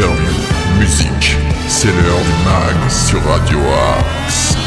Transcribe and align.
interviews, 0.00 0.78
musique. 0.78 1.36
C'est 1.68 1.88
l'heure 1.88 2.20
du 2.20 2.44
mag 2.44 2.90
sur 2.90 3.22
Radio 3.24 3.58
Axe. 3.98 4.59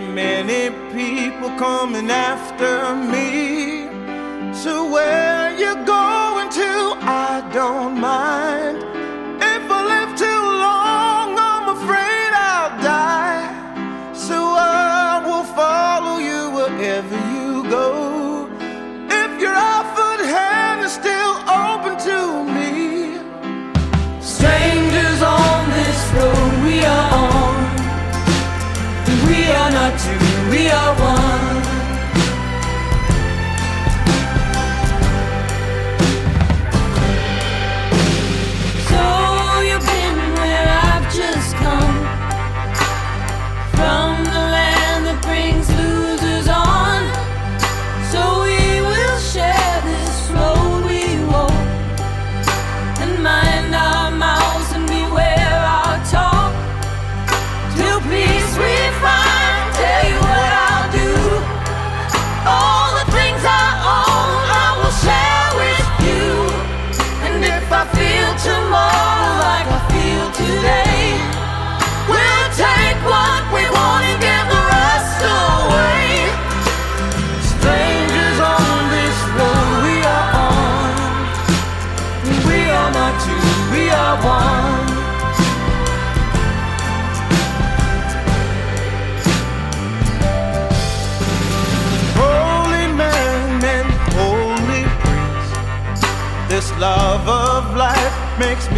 many 0.00 0.70
people 0.92 1.50
coming 1.58 2.10
after 2.10 2.94
me. 2.94 3.86
So 4.54 4.90
where 4.90 5.50
you 5.58 5.74
going 5.84 6.50
to, 6.50 6.96
I 7.00 7.48
don't 7.52 8.00
mind. 8.00 8.81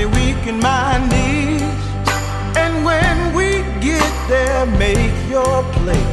me 0.04 0.10
weak 0.16 0.46
in 0.46 0.60
my 0.60 0.98
knees. 1.08 1.62
And 2.56 2.84
when 2.84 3.34
we 3.34 3.62
get 3.80 4.12
there, 4.28 4.66
make 4.66 5.14
your 5.28 5.62
play. 5.72 6.04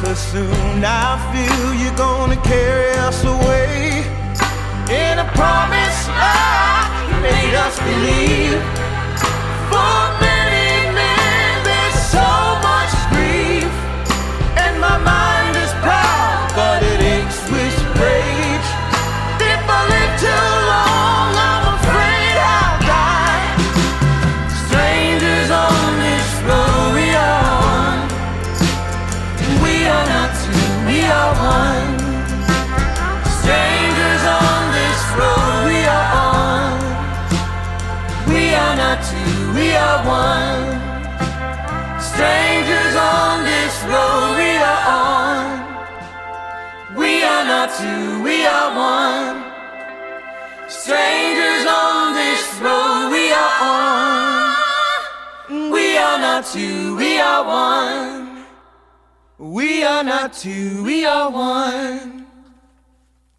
Cause 0.00 0.18
soon 0.18 0.84
I 0.84 1.18
feel 1.32 1.74
you're 1.74 1.96
gonna 1.96 2.40
carry 2.42 2.92
us 2.98 3.24
away 3.24 4.04
in 4.88 5.18
a 5.18 5.30
promise. 5.34 5.89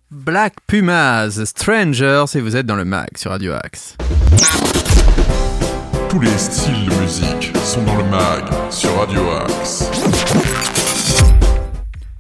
Black 0.10 0.54
Pumas, 0.66 1.42
Strangers, 1.44 2.26
et 2.36 2.40
vous 2.40 2.56
êtes 2.56 2.66
dans 2.66 2.78
le 2.78 2.86
mag 2.86 3.10
sur 3.18 3.32
Radio 3.32 3.52
Axe. 3.54 3.98
Tous 6.10 6.22
les 6.22 6.38
styles 6.38 6.86
de 6.86 6.94
musique 7.02 7.52
sont 7.66 7.84
dans 7.84 7.98
le 7.98 8.06
mag 8.06 8.44
sur 8.70 8.98
Radio 8.98 9.22
Axe. 9.46 9.90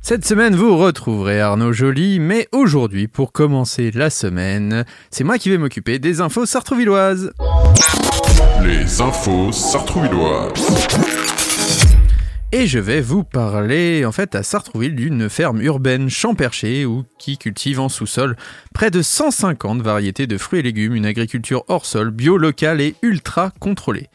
Cette 0.02 0.26
semaine, 0.26 0.56
vous 0.56 0.76
retrouverez 0.78 1.40
Arnaud 1.40 1.72
Joly, 1.72 2.20
mais 2.20 2.50
aujourd'hui, 2.52 3.08
pour 3.08 3.32
commencer 3.32 3.92
la 3.92 4.10
semaine, 4.10 4.84
c'est 5.10 5.24
moi 5.24 5.38
qui 5.38 5.50
vais 5.50 5.58
m'occuper 5.58 6.00
des 6.00 6.20
infos 6.20 6.46
sartrouvilloises. 6.46 7.32
Les 8.64 9.02
infos 9.02 9.52
sartrouvilloises. 9.52 10.88
Et 12.52 12.68
je 12.68 12.80
vais 12.80 13.02
vous 13.02 13.24
parler 13.24 14.06
en 14.06 14.12
fait 14.12 14.36
à 14.36 14.44
Sartrouville 14.44 14.96
d'une 14.96 15.30
ferme 15.30 15.62
urbaine 15.62 16.10
champ-perché 16.10 16.86
ou 16.86 17.04
qui 17.18 17.38
cultive 17.38 17.80
en 17.80 17.90
sous-sol 17.90 18.36
près 18.74 18.92
de 18.92 19.02
150 19.02 19.82
variétés 19.82 20.28
de 20.28 20.38
fruits 20.38 20.60
et 20.60 20.64
légumes, 20.64 20.96
une 20.96 21.06
agriculture 21.06 21.64
hors 21.70 21.86
sol, 21.86 22.12
bio, 22.12 22.38
locale 22.38 22.82
et 22.82 22.96
ultra 23.02 23.52
contrôlée. 23.60 24.10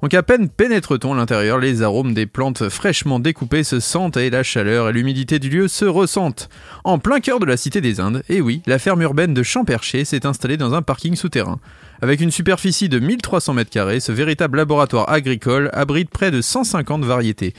Donc 0.00 0.14
à 0.14 0.22
peine 0.22 0.48
pénètre-t-on 0.48 1.14
l'intérieur, 1.14 1.58
les 1.58 1.82
arômes 1.82 2.14
des 2.14 2.26
plantes 2.26 2.68
fraîchement 2.68 3.18
découpées 3.18 3.64
se 3.64 3.80
sentent 3.80 4.16
et 4.16 4.30
la 4.30 4.44
chaleur 4.44 4.88
et 4.88 4.92
l'humidité 4.92 5.40
du 5.40 5.50
lieu 5.50 5.66
se 5.66 5.84
ressentent. 5.84 6.48
En 6.84 7.00
plein 7.00 7.18
cœur 7.18 7.40
de 7.40 7.46
la 7.46 7.56
Cité 7.56 7.80
des 7.80 7.98
Indes, 7.98 8.22
et 8.28 8.40
oui, 8.40 8.62
la 8.66 8.78
ferme 8.78 9.02
urbaine 9.02 9.34
de 9.34 9.42
Champerché 9.42 10.04
s'est 10.04 10.24
installée 10.24 10.56
dans 10.56 10.72
un 10.74 10.82
parking 10.82 11.16
souterrain. 11.16 11.58
Avec 12.00 12.20
une 12.20 12.30
superficie 12.30 12.88
de 12.88 13.00
1300 13.00 13.56
m2, 13.56 13.98
ce 13.98 14.12
véritable 14.12 14.58
laboratoire 14.58 15.10
agricole 15.10 15.68
abrite 15.72 16.10
près 16.10 16.30
de 16.30 16.40
150 16.40 17.04
variétés. 17.04 17.54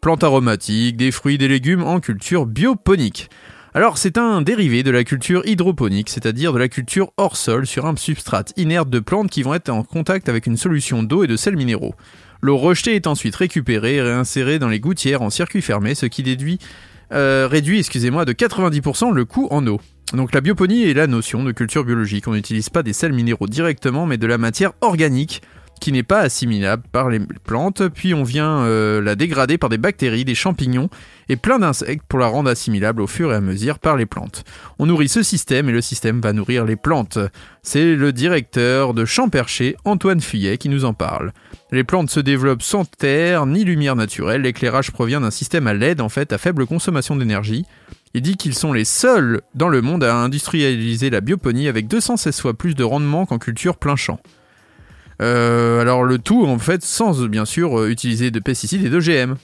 Plantes 0.00 0.24
aromatiques, 0.24 0.96
des 0.96 1.12
fruits, 1.12 1.38
des 1.38 1.46
légumes 1.46 1.84
en 1.84 2.00
culture 2.00 2.44
bioponique. 2.44 3.30
Alors 3.72 3.96
c'est 3.96 4.18
un 4.18 4.42
dérivé 4.42 4.82
de 4.82 4.90
la 4.90 5.04
culture 5.04 5.46
hydroponique, 5.46 6.10
c'est-à-dire 6.10 6.52
de 6.52 6.58
la 6.58 6.68
culture 6.68 7.12
hors 7.16 7.36
sol 7.36 7.66
sur 7.66 7.86
un 7.86 7.94
substrat 7.94 8.44
inerte 8.56 8.90
de 8.90 8.98
plantes 8.98 9.30
qui 9.30 9.44
vont 9.44 9.54
être 9.54 9.70
en 9.70 9.84
contact 9.84 10.28
avec 10.28 10.46
une 10.46 10.56
solution 10.56 11.04
d'eau 11.04 11.22
et 11.22 11.28
de 11.28 11.36
sels 11.36 11.56
minéraux. 11.56 11.94
L'eau 12.40 12.56
rejetée 12.56 12.96
est 12.96 13.06
ensuite 13.06 13.36
récupérée 13.36 13.96
et 13.96 14.02
réinsérée 14.02 14.58
dans 14.58 14.68
les 14.68 14.80
gouttières 14.80 15.22
en 15.22 15.30
circuit 15.30 15.62
fermé, 15.62 15.94
ce 15.94 16.06
qui 16.06 16.24
déduit, 16.24 16.58
euh, 17.12 17.46
réduit 17.48 17.78
excusez-moi, 17.78 18.24
de 18.24 18.32
90% 18.32 19.12
le 19.12 19.24
coût 19.24 19.46
en 19.50 19.64
eau. 19.68 19.80
Donc 20.14 20.32
la 20.32 20.40
bioponie 20.40 20.84
est 20.84 20.94
la 20.94 21.06
notion 21.06 21.42
de 21.42 21.52
culture 21.52 21.84
biologique. 21.84 22.28
On 22.28 22.34
n'utilise 22.34 22.70
pas 22.70 22.82
des 22.82 22.92
sels 22.92 23.12
minéraux 23.12 23.46
directement, 23.46 24.06
mais 24.06 24.16
de 24.16 24.26
la 24.26 24.38
matière 24.38 24.72
organique 24.80 25.42
qui 25.80 25.92
n'est 25.92 26.02
pas 26.02 26.20
assimilable 26.20 26.84
par 26.92 27.10
les 27.10 27.20
plantes, 27.20 27.88
puis 27.88 28.14
on 28.14 28.22
vient 28.22 28.60
euh, 28.60 29.02
la 29.02 29.16
dégrader 29.16 29.58
par 29.58 29.68
des 29.68 29.76
bactéries, 29.76 30.24
des 30.24 30.34
champignons 30.34 30.88
et 31.28 31.36
plein 31.36 31.58
d'insectes 31.58 32.04
pour 32.08 32.18
la 32.18 32.26
rendre 32.26 32.48
assimilable 32.48 33.02
au 33.02 33.06
fur 33.06 33.32
et 33.32 33.34
à 33.34 33.40
mesure 33.40 33.78
par 33.78 33.96
les 33.96 34.06
plantes. 34.06 34.44
On 34.78 34.86
nourrit 34.86 35.08
ce 35.08 35.22
système 35.22 35.68
et 35.68 35.72
le 35.72 35.80
système 35.80 36.20
va 36.20 36.32
nourrir 36.32 36.64
les 36.64 36.76
plantes. 36.76 37.18
C'est 37.62 37.96
le 37.96 38.12
directeur 38.12 38.94
de 38.94 39.04
Champerché, 39.04 39.76
Antoine 39.84 40.20
Fuyet, 40.20 40.58
qui 40.58 40.68
nous 40.68 40.84
en 40.84 40.94
parle. 40.94 41.32
Les 41.70 41.84
plantes 41.84 42.10
se 42.10 42.20
développent 42.20 42.62
sans 42.62 42.84
terre 42.84 43.46
ni 43.46 43.64
lumière 43.64 43.96
naturelle, 43.96 44.42
l'éclairage 44.42 44.90
provient 44.90 45.20
d'un 45.20 45.30
système 45.30 45.66
à 45.66 45.74
LED 45.74 46.00
en 46.00 46.08
fait 46.08 46.32
à 46.32 46.38
faible 46.38 46.66
consommation 46.66 47.16
d'énergie. 47.16 47.66
Il 48.14 48.22
dit 48.22 48.36
qu'ils 48.36 48.54
sont 48.54 48.72
les 48.72 48.84
seuls 48.84 49.42
dans 49.56 49.68
le 49.68 49.82
monde 49.82 50.04
à 50.04 50.14
industrialiser 50.14 51.10
la 51.10 51.20
bioponie 51.20 51.66
avec 51.66 51.88
216 51.88 52.40
fois 52.40 52.54
plus 52.54 52.76
de 52.76 52.84
rendement 52.84 53.26
qu'en 53.26 53.38
culture 53.38 53.76
plein 53.76 53.96
champ. 53.96 54.20
Euh, 55.20 55.80
alors 55.80 56.04
le 56.04 56.18
tout 56.18 56.46
en 56.46 56.58
fait 56.58 56.82
sans 56.82 57.24
bien 57.26 57.44
sûr 57.44 57.78
euh, 57.78 57.88
utiliser 57.88 58.30
de 58.30 58.38
pesticides 58.38 58.84
et 58.84 58.88
d'OGM. 58.88 59.34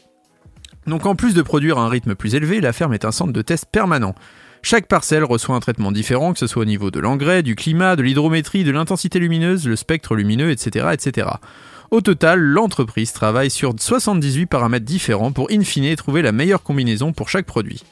Donc 0.86 1.04
en 1.06 1.16
plus 1.16 1.34
de 1.34 1.42
produire 1.42 1.78
à 1.78 1.82
un 1.82 1.88
rythme 1.88 2.14
plus 2.14 2.36
élevé, 2.36 2.60
la 2.60 2.72
ferme 2.72 2.94
est 2.94 3.04
un 3.04 3.12
centre 3.12 3.32
de 3.32 3.42
test 3.42 3.66
permanent. 3.70 4.14
Chaque 4.62 4.86
parcelle 4.86 5.24
reçoit 5.24 5.56
un 5.56 5.60
traitement 5.60 5.90
différent, 5.90 6.32
que 6.32 6.38
ce 6.38 6.46
soit 6.46 6.62
au 6.62 6.66
niveau 6.66 6.90
de 6.90 7.00
l'engrais, 7.00 7.42
du 7.42 7.56
climat, 7.56 7.96
de 7.96 8.02
l'hydrométrie, 8.02 8.62
de 8.62 8.70
l'intensité 8.70 9.18
lumineuse, 9.18 9.66
le 9.66 9.74
spectre 9.74 10.14
lumineux, 10.14 10.50
etc. 10.50 10.88
etc. 10.92 11.28
Au 11.90 12.02
total, 12.02 12.40
l'entreprise 12.40 13.12
travaille 13.12 13.50
sur 13.50 13.74
78 13.76 14.46
paramètres 14.46 14.84
différents 14.84 15.32
pour 15.32 15.48
in 15.50 15.64
fine 15.64 15.96
trouver 15.96 16.22
la 16.22 16.30
meilleure 16.30 16.62
combinaison 16.62 17.12
pour 17.12 17.28
chaque 17.28 17.46
produit. 17.46 17.82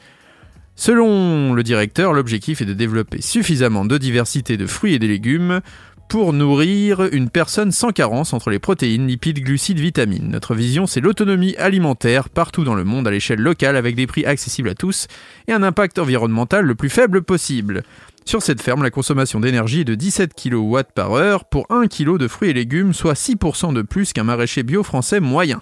Selon 0.79 1.53
le 1.53 1.61
directeur, 1.61 2.13
l'objectif 2.13 2.61
est 2.61 2.65
de 2.65 2.73
développer 2.73 3.21
suffisamment 3.21 3.83
de 3.83 3.97
diversité 3.97 4.55
de 4.55 4.65
fruits 4.65 4.93
et 4.93 4.99
de 4.99 5.07
légumes 5.07 5.59
pour 6.07 6.31
nourrir 6.31 7.01
une 7.11 7.29
personne 7.29 7.73
sans 7.73 7.89
carence 7.89 8.31
entre 8.31 8.49
les 8.49 8.59
protéines, 8.59 9.05
lipides, 9.05 9.43
glucides, 9.43 9.81
vitamines. 9.81 10.29
Notre 10.29 10.55
vision, 10.55 10.87
c'est 10.87 11.01
l'autonomie 11.01 11.53
alimentaire 11.57 12.29
partout 12.29 12.63
dans 12.63 12.75
le 12.75 12.85
monde 12.85 13.09
à 13.09 13.11
l'échelle 13.11 13.41
locale 13.41 13.75
avec 13.75 13.93
des 13.97 14.07
prix 14.07 14.23
accessibles 14.23 14.69
à 14.69 14.73
tous 14.73 15.07
et 15.49 15.51
un 15.51 15.63
impact 15.63 15.99
environnemental 15.99 16.63
le 16.63 16.75
plus 16.75 16.87
faible 16.87 17.23
possible. 17.23 17.83
Sur 18.23 18.41
cette 18.41 18.61
ferme, 18.61 18.81
la 18.81 18.89
consommation 18.89 19.41
d'énergie 19.41 19.81
est 19.81 19.83
de 19.83 19.95
17 19.95 20.31
kW 20.33 20.79
par 20.95 21.11
heure 21.11 21.43
pour 21.43 21.65
1 21.71 21.87
kg 21.87 22.17
de 22.17 22.29
fruits 22.29 22.51
et 22.51 22.53
légumes, 22.53 22.93
soit 22.93 23.19
6% 23.19 23.73
de 23.73 23.81
plus 23.81 24.13
qu'un 24.13 24.23
maraîcher 24.23 24.63
bio 24.63 24.83
français 24.83 25.19
moyen. 25.19 25.61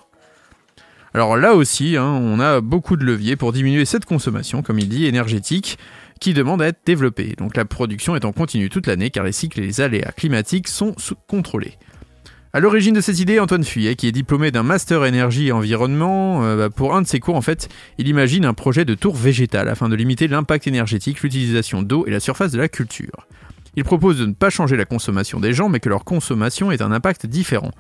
Alors 1.18 1.36
là 1.36 1.56
aussi, 1.56 1.98
hein, 1.98 2.06
on 2.22 2.40
a 2.40 2.62
beaucoup 2.62 2.96
de 2.96 3.04
leviers 3.04 3.36
pour 3.36 3.52
diminuer 3.52 3.86
cette 3.86 4.06
consommation, 4.06 4.62
comme 4.62 4.78
il 4.78 4.88
dit, 4.88 5.08
énergétique 5.08 5.80
qui 6.22 6.36
demande 6.36 6.62
à 6.62 6.68
être 6.68 6.82
développé. 6.86 7.34
Donc 7.40 7.58
la 7.58 7.66
production 7.66 8.16
est 8.16 8.24
en 8.24 8.32
continu 8.32 8.70
toute 8.70 8.86
l'année 8.86 9.10
car 9.10 9.24
les 9.24 9.32
cycles 9.32 9.60
et 9.60 9.66
les 9.66 9.82
aléas 9.82 10.12
climatiques 10.12 10.68
sont 10.68 10.94
contrôlés. 11.26 11.74
À 12.54 12.60
l'origine 12.60 12.94
de 12.94 13.02
cette 13.02 13.18
idée, 13.18 13.40
Antoine 13.40 13.64
Fuyet, 13.64 13.96
qui 13.96 14.08
est 14.08 14.12
diplômé 14.12 14.52
d'un 14.52 14.62
master 14.62 15.06
énergie 15.06 15.48
et 15.48 15.52
environnement, 15.52 16.44
euh, 16.44 16.56
bah, 16.56 16.70
pour 16.70 16.96
un 16.96 17.02
de 17.02 17.08
ses 17.08 17.20
cours, 17.20 17.34
en 17.36 17.42
fait, 17.42 17.68
il 17.98 18.08
imagine 18.08 18.46
un 18.46 18.54
projet 18.54 18.86
de 18.86 18.94
tour 18.94 19.16
végétale 19.16 19.70
afin 19.70 19.90
de 19.90 19.96
limiter 19.96 20.28
l'impact 20.28 20.68
énergétique, 20.68 21.24
l'utilisation 21.24 21.82
d'eau 21.82 22.06
et 22.06 22.12
la 22.12 22.20
surface 22.20 22.52
de 22.52 22.60
la 22.60 22.70
culture. 22.70 23.26
Il 23.76 23.84
propose 23.84 24.20
de 24.20 24.28
ne 24.28 24.34
pas 24.34 24.52
changer 24.52 24.78
la 24.78 24.86
consommation 24.86 25.40
des 25.40 25.54
gens, 25.54 25.68
mais 25.68 25.80
que 25.80 25.90
leur 25.90 26.04
consommation 26.04 26.72
ait 26.72 26.84
un 26.84 26.92
impact 26.92 27.26
différent. 27.26 27.72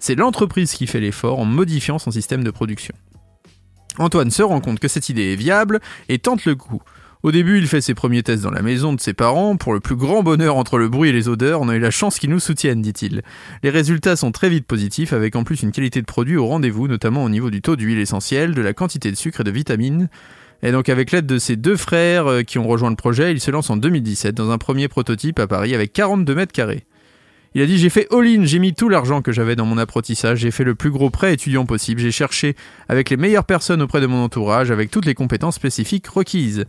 C'est 0.00 0.14
l'entreprise 0.14 0.72
qui 0.72 0.86
fait 0.86 1.00
l'effort 1.00 1.38
en 1.38 1.44
modifiant 1.44 1.98
son 1.98 2.10
système 2.10 2.42
de 2.42 2.50
production. 2.50 2.94
Antoine 3.98 4.30
se 4.30 4.42
rend 4.42 4.60
compte 4.60 4.80
que 4.80 4.88
cette 4.88 5.10
idée 5.10 5.32
est 5.32 5.36
viable 5.36 5.80
et 6.08 6.18
tente 6.18 6.46
le 6.46 6.54
coup. 6.54 6.82
Au 7.22 7.32
début, 7.32 7.58
il 7.58 7.66
fait 7.66 7.82
ses 7.82 7.92
premiers 7.92 8.22
tests 8.22 8.42
dans 8.42 8.50
la 8.50 8.62
maison 8.62 8.94
de 8.94 9.00
ses 9.00 9.12
parents. 9.12 9.56
Pour 9.56 9.74
le 9.74 9.80
plus 9.80 9.96
grand 9.96 10.22
bonheur 10.22 10.56
entre 10.56 10.78
le 10.78 10.88
bruit 10.88 11.10
et 11.10 11.12
les 11.12 11.28
odeurs, 11.28 11.60
on 11.60 11.68
a 11.68 11.76
eu 11.76 11.78
la 11.80 11.90
chance 11.90 12.18
qu'ils 12.18 12.30
nous 12.30 12.40
soutiennent, 12.40 12.80
dit-il. 12.80 13.20
Les 13.62 13.68
résultats 13.68 14.16
sont 14.16 14.32
très 14.32 14.48
vite 14.48 14.66
positifs, 14.66 15.12
avec 15.12 15.36
en 15.36 15.44
plus 15.44 15.62
une 15.62 15.70
qualité 15.70 16.00
de 16.00 16.06
produit 16.06 16.38
au 16.38 16.46
rendez-vous, 16.46 16.88
notamment 16.88 17.22
au 17.22 17.28
niveau 17.28 17.50
du 17.50 17.60
taux 17.60 17.76
d'huile 17.76 17.98
essentielle, 17.98 18.54
de 18.54 18.62
la 18.62 18.72
quantité 18.72 19.10
de 19.10 19.16
sucre 19.16 19.42
et 19.42 19.44
de 19.44 19.50
vitamines. 19.50 20.08
Et 20.62 20.72
donc 20.72 20.88
avec 20.88 21.10
l'aide 21.10 21.26
de 21.26 21.38
ses 21.38 21.56
deux 21.56 21.76
frères 21.76 22.26
euh, 22.26 22.42
qui 22.42 22.58
ont 22.58 22.66
rejoint 22.66 22.90
le 22.90 22.96
projet, 22.96 23.32
il 23.32 23.40
se 23.40 23.50
lance 23.50 23.68
en 23.68 23.76
2017 23.76 24.34
dans 24.34 24.50
un 24.50 24.58
premier 24.58 24.88
prototype 24.88 25.38
à 25.38 25.46
Paris 25.46 25.74
avec 25.74 25.92
42 25.92 26.34
mètres 26.34 26.52
carrés. 26.52 26.86
Il 27.54 27.62
a 27.62 27.66
dit 27.66 27.78
j'ai 27.78 27.90
fait 27.90 28.06
all-in, 28.12 28.44
j'ai 28.44 28.60
mis 28.60 28.74
tout 28.74 28.88
l'argent 28.88 29.22
que 29.22 29.32
j'avais 29.32 29.56
dans 29.56 29.66
mon 29.66 29.76
apprentissage, 29.76 30.38
j'ai 30.38 30.52
fait 30.52 30.62
le 30.62 30.76
plus 30.76 30.90
gros 30.90 31.10
prêt 31.10 31.34
étudiant 31.34 31.66
possible, 31.66 32.00
j'ai 32.00 32.12
cherché 32.12 32.54
avec 32.88 33.10
les 33.10 33.16
meilleures 33.16 33.44
personnes 33.44 33.82
auprès 33.82 34.00
de 34.00 34.06
mon 34.06 34.22
entourage, 34.22 34.70
avec 34.70 34.90
toutes 34.90 35.04
les 35.04 35.14
compétences 35.14 35.56
spécifiques 35.56 36.06
requises. 36.06 36.66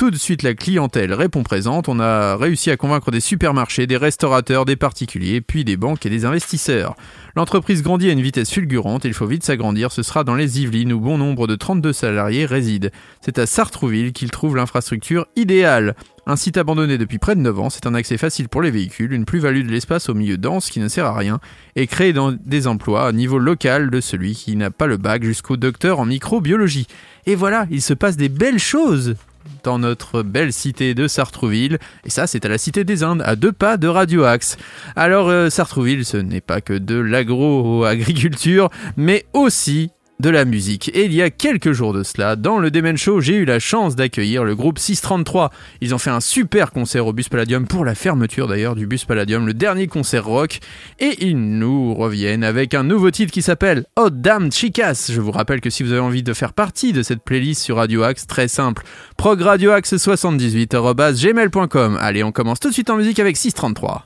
Tout 0.00 0.10
de 0.10 0.16
suite, 0.16 0.42
la 0.42 0.54
clientèle 0.54 1.12
répond 1.12 1.42
présente. 1.42 1.86
On 1.90 2.00
a 2.00 2.34
réussi 2.34 2.70
à 2.70 2.78
convaincre 2.78 3.10
des 3.10 3.20
supermarchés, 3.20 3.86
des 3.86 3.98
restaurateurs, 3.98 4.64
des 4.64 4.76
particuliers, 4.76 5.42
puis 5.42 5.62
des 5.62 5.76
banques 5.76 6.06
et 6.06 6.08
des 6.08 6.24
investisseurs. 6.24 6.94
L'entreprise 7.36 7.82
grandit 7.82 8.08
à 8.08 8.12
une 8.12 8.22
vitesse 8.22 8.50
fulgurante, 8.50 9.04
il 9.04 9.12
faut 9.12 9.26
vite 9.26 9.44
s'agrandir, 9.44 9.92
ce 9.92 10.02
sera 10.02 10.24
dans 10.24 10.34
les 10.34 10.62
Yvelines 10.62 10.94
où 10.94 11.00
bon 11.00 11.18
nombre 11.18 11.46
de 11.46 11.54
32 11.54 11.92
salariés 11.92 12.46
résident. 12.46 12.88
C'est 13.20 13.38
à 13.38 13.44
Sartrouville 13.44 14.14
qu'ils 14.14 14.30
trouvent 14.30 14.56
l'infrastructure 14.56 15.26
idéale. 15.36 15.94
Un 16.30 16.36
site 16.36 16.58
abandonné 16.58 16.96
depuis 16.96 17.18
près 17.18 17.34
de 17.34 17.40
9 17.40 17.58
ans, 17.58 17.70
c'est 17.70 17.88
un 17.88 17.94
accès 17.94 18.16
facile 18.16 18.48
pour 18.48 18.62
les 18.62 18.70
véhicules, 18.70 19.12
une 19.12 19.24
plus-value 19.24 19.66
de 19.66 19.72
l'espace 19.72 20.08
au 20.08 20.14
milieu 20.14 20.38
dense 20.38 20.70
qui 20.70 20.78
ne 20.78 20.86
sert 20.86 21.04
à 21.04 21.18
rien, 21.18 21.40
et 21.74 21.88
créer 21.88 22.14
des 22.44 22.68
emplois 22.68 23.08
à 23.08 23.10
niveau 23.10 23.40
local 23.40 23.90
de 23.90 24.00
celui 24.00 24.36
qui 24.36 24.54
n'a 24.54 24.70
pas 24.70 24.86
le 24.86 24.96
bac 24.96 25.24
jusqu'au 25.24 25.56
docteur 25.56 25.98
en 25.98 26.04
microbiologie. 26.04 26.86
Et 27.26 27.34
voilà, 27.34 27.66
il 27.68 27.82
se 27.82 27.94
passe 27.94 28.16
des 28.16 28.28
belles 28.28 28.60
choses 28.60 29.16
dans 29.64 29.80
notre 29.80 30.22
belle 30.22 30.52
cité 30.52 30.94
de 30.94 31.08
Sartrouville. 31.08 31.80
Et 32.04 32.10
ça, 32.10 32.28
c'est 32.28 32.44
à 32.44 32.48
la 32.48 32.58
Cité 32.58 32.84
des 32.84 33.02
Indes, 33.02 33.22
à 33.26 33.34
deux 33.34 33.50
pas 33.50 33.76
de 33.76 33.88
Radio 33.88 34.22
Axe. 34.22 34.56
Alors, 34.94 35.28
euh, 35.30 35.50
Sartrouville, 35.50 36.04
ce 36.04 36.16
n'est 36.16 36.40
pas 36.40 36.60
que 36.60 36.74
de 36.74 36.94
l'agro-agriculture, 36.94 38.70
mais 38.96 39.26
aussi 39.32 39.90
de 40.20 40.30
la 40.30 40.44
musique. 40.44 40.90
Et 40.94 41.06
il 41.06 41.14
y 41.14 41.22
a 41.22 41.30
quelques 41.30 41.72
jours 41.72 41.92
de 41.92 42.02
cela, 42.02 42.36
dans 42.36 42.58
le 42.58 42.70
Demen 42.70 42.96
Show, 42.96 43.20
j'ai 43.20 43.34
eu 43.34 43.44
la 43.44 43.58
chance 43.58 43.96
d'accueillir 43.96 44.44
le 44.44 44.54
groupe 44.54 44.78
633. 44.78 45.50
Ils 45.80 45.94
ont 45.94 45.98
fait 45.98 46.10
un 46.10 46.20
super 46.20 46.72
concert 46.72 47.06
au 47.06 47.12
Bus 47.12 47.28
Palladium 47.28 47.66
pour 47.66 47.84
la 47.84 47.94
fermeture 47.94 48.46
d'ailleurs 48.46 48.76
du 48.76 48.86
Bus 48.86 49.04
Palladium, 49.04 49.46
le 49.46 49.54
dernier 49.54 49.86
concert 49.86 50.24
rock. 50.24 50.60
Et 50.98 51.26
ils 51.26 51.38
nous 51.38 51.94
reviennent 51.94 52.44
avec 52.44 52.74
un 52.74 52.84
nouveau 52.84 53.10
titre 53.10 53.32
qui 53.32 53.42
s'appelle 53.42 53.84
Oh 53.96 54.10
Damn 54.10 54.52
Chicas. 54.52 55.10
Je 55.12 55.20
vous 55.20 55.32
rappelle 55.32 55.60
que 55.60 55.70
si 55.70 55.82
vous 55.82 55.92
avez 55.92 56.00
envie 56.00 56.22
de 56.22 56.34
faire 56.34 56.52
partie 56.52 56.92
de 56.92 57.02
cette 57.02 57.24
playlist 57.24 57.62
sur 57.62 57.76
Radio 57.76 58.02
Axe, 58.02 58.26
très 58.26 58.48
simple, 58.48 58.82
progradioaxe78.gmail.com. 59.16 61.98
Allez, 62.00 62.22
on 62.22 62.32
commence 62.32 62.60
tout 62.60 62.68
de 62.68 62.74
suite 62.74 62.90
en 62.90 62.96
musique 62.96 63.18
avec 63.18 63.36
633. 63.36 64.04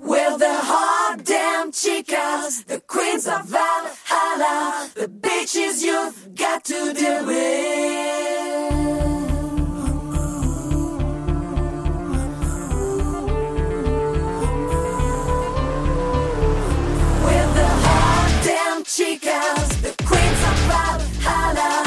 Chicas, 1.72 2.64
the 2.66 2.80
queens 2.80 3.26
of 3.26 3.44
Valhalla, 3.46 4.90
the 4.94 5.06
bitches 5.08 5.82
you've 5.82 6.34
got 6.34 6.64
to 6.64 6.92
deal 6.92 7.26
with. 7.26 7.34
With 17.24 17.54
the 17.54 17.68
hot 17.84 18.42
damn 18.44 18.82
chicas, 18.84 19.68
the 19.82 19.94
queens 20.04 20.42
of 20.50 20.58
Valhalla, 20.68 21.83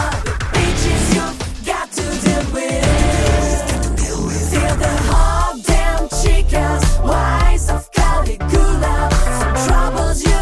troubles 9.67 10.23
you. 10.23 10.36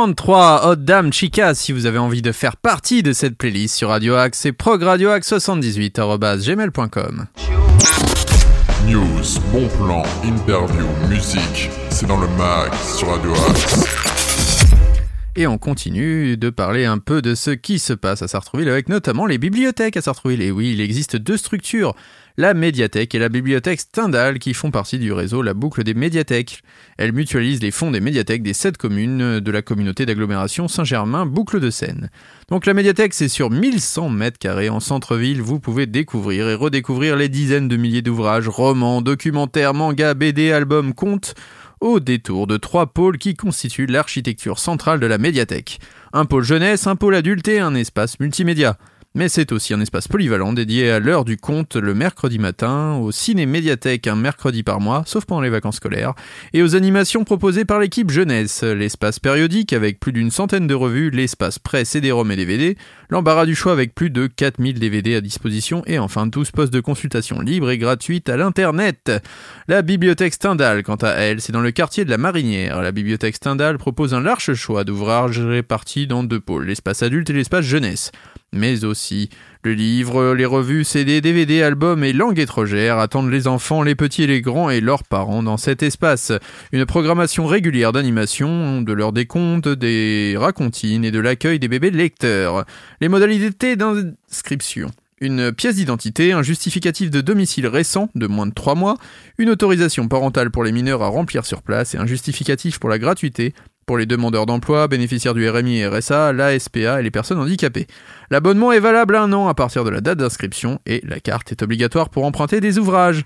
33 0.00 0.66
Hot 0.66 0.76
Dame 0.76 1.12
Chica 1.12 1.54
si 1.54 1.72
vous 1.72 1.84
avez 1.84 1.98
envie 1.98 2.22
de 2.22 2.32
faire 2.32 2.56
partie 2.56 3.02
de 3.02 3.12
cette 3.12 3.36
playlist 3.36 3.76
sur 3.76 3.90
Radio 3.90 4.14
Axe, 4.14 4.38
c'est 4.38 4.52
progradioaxe78.gmail.com 4.52 7.26
News, 8.86 9.38
bon 9.52 9.68
plan, 9.76 10.02
interview, 10.24 10.86
musique, 11.06 11.68
c'est 11.90 12.06
dans 12.06 12.18
le 12.18 12.28
mag 12.28 12.70
sur 12.96 13.10
Radio 13.10 13.30
Axe. 13.50 14.09
Et 15.36 15.46
on 15.46 15.58
continue 15.58 16.36
de 16.36 16.50
parler 16.50 16.84
un 16.84 16.98
peu 16.98 17.22
de 17.22 17.36
ce 17.36 17.50
qui 17.50 17.78
se 17.78 17.92
passe 17.92 18.20
à 18.22 18.28
Sartrouville 18.28 18.68
avec 18.68 18.88
notamment 18.88 19.26
les 19.26 19.38
bibliothèques 19.38 19.96
à 19.96 20.02
Sartrouville. 20.02 20.42
Et 20.42 20.50
oui, 20.50 20.72
il 20.72 20.80
existe 20.80 21.16
deux 21.16 21.36
structures 21.36 21.94
la 22.36 22.54
médiathèque 22.54 23.14
et 23.14 23.18
la 23.18 23.28
bibliothèque 23.28 23.80
Stendhal 23.80 24.38
qui 24.38 24.54
font 24.54 24.70
partie 24.70 24.98
du 24.98 25.12
réseau 25.12 25.42
La 25.42 25.52
Boucle 25.52 25.84
des 25.84 25.94
médiathèques. 25.94 26.62
Elles 26.96 27.12
mutualisent 27.12 27.62
les 27.62 27.70
fonds 27.70 27.90
des 27.90 28.00
médiathèques 28.00 28.42
des 28.42 28.54
sept 28.54 28.78
communes 28.78 29.40
de 29.40 29.50
la 29.50 29.60
communauté 29.62 30.06
d'agglomération 30.06 30.66
Saint-Germain-Boucle 30.66 31.60
de 31.60 31.70
Seine. 31.70 32.08
Donc 32.48 32.66
la 32.66 32.72
médiathèque 32.72 33.14
c'est 33.14 33.28
sur 33.28 33.50
1100 33.50 34.08
mètres 34.08 34.38
carrés 34.38 34.70
en 34.70 34.80
centre-ville, 34.80 35.42
vous 35.42 35.60
pouvez 35.60 35.86
découvrir 35.86 36.48
et 36.48 36.54
redécouvrir 36.54 37.16
les 37.16 37.28
dizaines 37.28 37.68
de 37.68 37.76
milliers 37.76 38.02
d'ouvrages, 38.02 38.48
romans, 38.48 39.02
documentaires, 39.02 39.74
mangas, 39.74 40.14
BD, 40.14 40.50
albums, 40.50 40.94
contes, 40.94 41.34
au 41.80 42.00
détour 42.00 42.46
de 42.46 42.56
trois 42.56 42.86
pôles 42.86 43.18
qui 43.18 43.34
constituent 43.34 43.86
l'architecture 43.86 44.58
centrale 44.58 45.00
de 45.00 45.06
la 45.06 45.18
médiathèque. 45.18 45.80
Un 46.12 46.24
pôle 46.24 46.44
jeunesse, 46.44 46.86
un 46.86 46.96
pôle 46.96 47.14
adulte 47.14 47.48
et 47.48 47.60
un 47.60 47.74
espace 47.74 48.20
multimédia 48.20 48.76
mais 49.14 49.28
c'est 49.28 49.50
aussi 49.50 49.74
un 49.74 49.80
espace 49.80 50.06
polyvalent 50.06 50.52
dédié 50.52 50.90
à 50.90 51.00
l'heure 51.00 51.24
du 51.24 51.36
conte 51.36 51.74
le 51.74 51.94
mercredi 51.94 52.38
matin, 52.38 52.94
au 52.94 53.10
ciné-médiathèque 53.10 54.06
un 54.06 54.14
mercredi 54.14 54.62
par 54.62 54.80
mois, 54.80 55.02
sauf 55.04 55.24
pendant 55.24 55.40
les 55.40 55.50
vacances 55.50 55.76
scolaires, 55.76 56.14
et 56.52 56.62
aux 56.62 56.76
animations 56.76 57.24
proposées 57.24 57.64
par 57.64 57.80
l'équipe 57.80 58.10
jeunesse, 58.10 58.62
l'espace 58.62 59.18
périodique 59.18 59.72
avec 59.72 59.98
plus 59.98 60.12
d'une 60.12 60.30
centaine 60.30 60.68
de 60.68 60.74
revues, 60.74 61.10
l'espace 61.10 61.58
presse 61.58 61.90
CD-ROM 61.90 62.30
et 62.30 62.36
DVD, 62.36 62.76
l'embarras 63.08 63.46
du 63.46 63.56
choix 63.56 63.72
avec 63.72 63.96
plus 63.96 64.10
de 64.10 64.28
4000 64.28 64.78
DVD 64.78 65.16
à 65.16 65.20
disposition, 65.20 65.82
et 65.86 65.98
enfin 65.98 66.28
12 66.28 66.52
postes 66.52 66.72
de 66.72 66.80
consultation 66.80 67.40
libres 67.40 67.70
et 67.70 67.78
gratuites 67.78 68.28
à 68.28 68.36
l'internet. 68.36 69.10
La 69.66 69.82
bibliothèque 69.82 70.34
Stendhal, 70.34 70.84
quant 70.84 70.94
à 70.96 71.10
elle, 71.10 71.40
c'est 71.40 71.52
dans 71.52 71.60
le 71.60 71.72
quartier 71.72 72.04
de 72.04 72.10
la 72.10 72.18
Marinière. 72.18 72.80
La 72.80 72.92
bibliothèque 72.92 73.34
Stendhal 73.34 73.76
propose 73.76 74.14
un 74.14 74.20
large 74.20 74.54
choix 74.54 74.84
d'ouvrages 74.84 75.40
répartis 75.40 76.06
dans 76.06 76.22
deux 76.22 76.40
pôles, 76.40 76.66
l'espace 76.66 77.02
adulte 77.02 77.30
et 77.30 77.32
l'espace 77.32 77.64
jeunesse 77.64 78.12
mais 78.52 78.84
aussi 78.84 79.30
le 79.62 79.74
livre, 79.74 80.34
les 80.34 80.46
revues, 80.46 80.84
CD, 80.84 81.20
DVD, 81.20 81.62
albums 81.62 82.02
et 82.02 82.12
langues 82.12 82.38
étrangères 82.38 82.98
attendent 82.98 83.30
les 83.30 83.46
enfants, 83.46 83.82
les 83.82 83.94
petits 83.94 84.22
et 84.22 84.26
les 84.26 84.40
grands 84.40 84.70
et 84.70 84.80
leurs 84.80 85.04
parents 85.04 85.42
dans 85.42 85.56
cet 85.56 85.82
espace. 85.82 86.32
Une 86.72 86.86
programmation 86.86 87.46
régulière 87.46 87.92
d'animation, 87.92 88.80
de 88.80 88.92
leurs 88.92 89.12
décomptes, 89.12 89.68
des 89.68 90.34
racontines 90.38 91.04
et 91.04 91.10
de 91.10 91.20
l'accueil 91.20 91.58
des 91.58 91.68
bébés 91.68 91.90
lecteurs. 91.90 92.64
Les 93.00 93.08
modalités 93.08 93.76
d'inscription 93.76 94.90
une 95.20 95.52
pièce 95.52 95.74
d'identité, 95.74 96.32
un 96.32 96.42
justificatif 96.42 97.10
de 97.10 97.20
domicile 97.20 97.66
récent 97.66 98.08
de 98.14 98.26
moins 98.26 98.46
de 98.46 98.54
3 98.54 98.74
mois, 98.74 98.96
une 99.36 99.50
autorisation 99.50 100.08
parentale 100.08 100.50
pour 100.50 100.64
les 100.64 100.72
mineurs 100.72 101.02
à 101.02 101.08
remplir 101.08 101.44
sur 101.44 101.62
place 101.62 101.94
et 101.94 101.98
un 101.98 102.06
justificatif 102.06 102.78
pour 102.78 102.88
la 102.88 102.98
gratuité 102.98 103.52
pour 103.90 103.98
les 103.98 104.06
demandeurs 104.06 104.46
d'emploi, 104.46 104.86
bénéficiaires 104.86 105.34
du 105.34 105.50
RMI 105.50 105.78
et 105.78 105.88
RSA, 105.88 106.32
l'ASPA 106.32 107.00
et 107.00 107.02
les 107.02 107.10
personnes 107.10 107.40
handicapées. 107.40 107.88
L'abonnement 108.30 108.70
est 108.70 108.78
valable 108.78 109.16
un 109.16 109.32
an 109.32 109.48
à 109.48 109.54
partir 109.54 109.82
de 109.82 109.90
la 109.90 110.00
date 110.00 110.18
d'inscription 110.18 110.78
et 110.86 111.02
la 111.04 111.18
carte 111.18 111.50
est 111.50 111.60
obligatoire 111.64 112.08
pour 112.08 112.24
emprunter 112.24 112.60
des 112.60 112.78
ouvrages. 112.78 113.24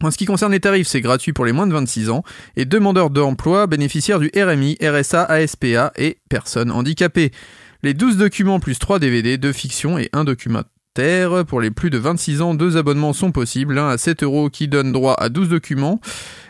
En 0.00 0.12
ce 0.12 0.16
qui 0.16 0.26
concerne 0.26 0.52
les 0.52 0.60
tarifs, 0.60 0.86
c'est 0.86 1.00
gratuit 1.00 1.32
pour 1.32 1.44
les 1.44 1.50
moins 1.50 1.66
de 1.66 1.72
26 1.72 2.10
ans 2.10 2.22
et 2.54 2.66
demandeurs 2.66 3.10
d'emploi 3.10 3.66
bénéficiaires 3.66 4.20
du 4.20 4.30
RMI, 4.36 4.76
RSA, 4.80 5.24
ASPA 5.24 5.92
et 5.96 6.18
personnes 6.28 6.70
handicapées. 6.70 7.32
Les 7.82 7.94
12 7.94 8.16
documents 8.16 8.60
plus 8.60 8.78
3 8.78 9.00
DVD, 9.00 9.38
2 9.38 9.52
fictions 9.52 9.98
et 9.98 10.08
1 10.12 10.22
document 10.22 10.62
pour 11.48 11.60
les 11.60 11.72
plus 11.72 11.90
de 11.90 11.98
26 11.98 12.40
ans, 12.40 12.54
deux 12.54 12.76
abonnements 12.76 13.12
sont 13.12 13.32
possibles, 13.32 13.74
l'un 13.74 13.88
à 13.88 13.98
7 13.98 14.22
euros 14.22 14.48
qui 14.48 14.68
donne 14.68 14.92
droit 14.92 15.16
à 15.18 15.28
12 15.28 15.48
documents, 15.48 16.00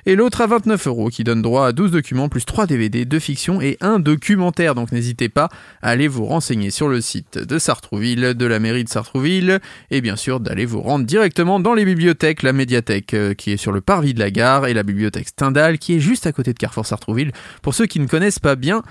et 0.05 0.17
l'autre 0.17 0.43
à 0.43 0.47
29 0.47 0.87
euros 0.87 1.09
qui 1.09 1.25
donne 1.25 1.41
droit 1.41 1.67
à 1.67 1.73
12 1.73 1.93
documents 1.93 2.29
plus 2.29 2.45
3 2.45 2.67
DVD, 2.67 3.07
2 3.07 3.19
fictions 3.21 3.63
et 3.63 3.79
un 3.81 3.99
documentaire. 3.99 4.75
Donc 4.75 4.93
n'hésitez 4.93 5.31
pas 5.31 5.49
à 5.81 5.89
aller 5.89 6.09
vous 6.09 6.27
renseigner 6.27 6.71
sur 6.71 6.89
le 6.89 7.01
site 7.01 7.39
de 7.39 7.59
Sartrouville, 7.59 8.35
de 8.35 8.45
la 8.45 8.59
mairie 8.61 8.85
de 8.85 8.91
Sartrouville, 8.91 9.61
et 9.91 10.03
bien 10.03 10.17
sûr 10.17 10.41
d'aller 10.41 10.67
vous 10.67 10.83
rendre 10.83 11.07
directement 11.07 11.59
dans 11.59 11.73
les 11.73 11.87
bibliothèques, 11.87 12.43
la 12.43 12.53
médiathèque 12.53 13.15
euh, 13.15 13.33
qui 13.33 13.53
est 13.53 13.57
sur 13.57 13.73
le 13.73 13.81
parvis 13.81 14.13
de 14.13 14.21
la 14.21 14.31
gare 14.31 14.67
et 14.67 14.75
la 14.75 14.83
bibliothèque 14.83 15.29
Stendhal 15.29 15.79
qui 15.79 15.95
est 15.95 16.01
juste 16.01 16.27
à 16.27 16.33
côté 16.33 16.53
de 16.53 16.59
Carrefour 16.59 16.85
Sartrouville. 16.85 17.33
Pour 17.63 17.75
ceux 17.75 17.87
qui 17.87 17.99
ne 17.99 18.07
connaissent 18.07 18.41
pas 18.41 18.57
bien, 18.57 18.83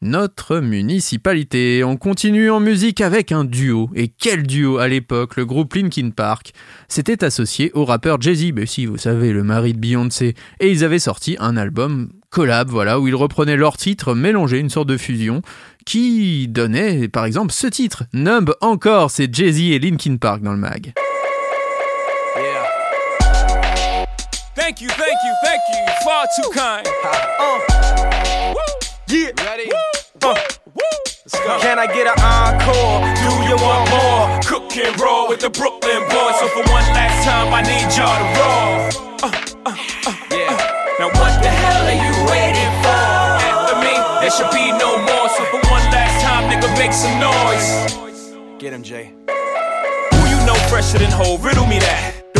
notre 0.00 0.58
municipalité. 0.58 1.82
On 1.84 1.96
continue 1.96 2.50
en 2.50 2.60
musique 2.60 3.00
avec 3.00 3.32
un 3.32 3.44
duo. 3.44 3.90
Et 3.94 4.08
quel 4.08 4.44
duo 4.44 4.78
à 4.78 4.88
l'époque, 4.88 5.36
le 5.36 5.44
groupe 5.44 5.74
Linkin 5.74 6.10
Park 6.10 6.52
s'était 6.88 7.24
associé 7.24 7.70
au 7.74 7.84
rappeur 7.84 8.20
Jay-Z, 8.20 8.52
mais 8.54 8.66
si 8.66 8.86
vous 8.86 8.98
savez, 8.98 9.32
le 9.32 9.42
mari 9.42 9.72
de 9.72 9.78
Beyoncé. 9.78 10.34
Et 10.60 10.70
ils 10.70 10.84
avaient 10.84 10.98
sorti 10.98 11.36
un 11.40 11.56
album 11.56 12.10
collab, 12.30 12.68
voilà, 12.68 13.00
où 13.00 13.08
ils 13.08 13.14
reprenaient 13.14 13.56
leurs 13.56 13.76
titres, 13.76 14.14
mélangeaient 14.14 14.60
une 14.60 14.70
sorte 14.70 14.88
de 14.88 14.96
fusion, 14.96 15.42
qui 15.86 16.46
donnait 16.48 17.08
par 17.08 17.24
exemple 17.24 17.52
ce 17.52 17.66
titre. 17.66 18.04
Numb 18.12 18.54
encore, 18.60 19.10
c'est 19.10 19.32
Jay-Z 19.34 19.60
et 19.60 19.78
Linkin 19.78 20.16
Park 20.16 20.42
dans 20.42 20.52
le 20.52 20.58
mag. 20.58 20.92
Thank 24.54 24.82
you, 24.82 24.88
thank 24.88 25.16
you, 25.24 25.32
thank 25.42 25.60
you, 25.70 25.78
far 26.04 26.26
too 26.36 26.50
kind. 26.52 28.17
Uh. 29.08 29.14
Yeah. 29.14 29.44
Ready? 29.44 29.70
Uh. 30.22 30.34
Can 31.60 31.78
I 31.78 31.86
get 31.86 32.06
an 32.06 32.18
encore? 32.20 33.00
Do 33.16 33.32
you 33.48 33.56
want 33.56 33.88
more? 33.90 34.40
Cook 34.44 34.76
and 34.76 34.98
roll 35.00 35.28
with 35.28 35.40
the 35.40 35.50
Brooklyn 35.50 36.00
boys. 36.08 36.36
So 36.40 36.48
for 36.48 36.64
one 36.70 36.84
last 36.92 37.24
time, 37.24 37.52
I 37.52 37.62
need 37.62 37.88
y'all 37.96 38.18
to 38.20 38.28
roll. 38.36 39.08
Uh, 39.22 39.32
uh, 39.66 39.76
uh, 40.06 40.14
yeah. 40.30 40.96
Now 40.98 41.08
what 41.08 41.42
the 41.42 41.48
hell 41.48 41.84
are 41.86 42.00
you 42.04 42.12
waiting 42.28 42.72
for? 42.84 43.04
After 43.48 43.76
me, 43.80 43.94
there 44.20 44.30
should 44.30 44.50
be 44.52 44.72
no 44.76 44.98
more. 44.98 45.28
So 45.30 45.44
for 45.46 45.60
one 45.70 45.84
last 45.92 46.22
time, 46.22 46.50
nigga, 46.50 46.68
make 46.78 46.92
some 46.92 47.18
noise. 47.20 48.60
Get 48.60 48.72
him, 48.72 48.82
Jay. 48.82 49.12
Who 50.12 50.28
you 50.28 50.46
know 50.46 50.54
fresher 50.68 50.98
than 50.98 51.10
whole? 51.10 51.38
Riddle 51.38 51.66
me 51.66 51.78
that. 51.78 52.17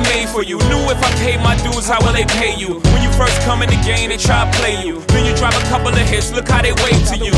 I 0.00 0.02
made 0.16 0.28
for 0.28 0.42
you. 0.42 0.56
Knew 0.72 0.80
if 0.88 1.02
I 1.02 1.12
paid 1.20 1.40
my 1.44 1.56
dues, 1.60 1.86
how 1.88 2.00
will 2.00 2.12
they 2.12 2.24
pay 2.24 2.56
you? 2.56 2.80
When 2.92 3.02
you 3.02 3.12
first 3.12 3.36
come 3.42 3.60
in 3.60 3.68
the 3.68 3.80
game, 3.84 4.08
they 4.08 4.16
try 4.16 4.48
to 4.48 4.58
play 4.58 4.80
you. 4.80 5.00
Then 5.12 5.26
you 5.28 5.36
drive 5.36 5.52
a 5.52 5.64
couple 5.68 5.88
of 5.88 5.98
hits, 6.08 6.32
look 6.32 6.48
how 6.48 6.62
they 6.62 6.72
wait 6.72 6.96
to 7.12 7.16
you. 7.20 7.32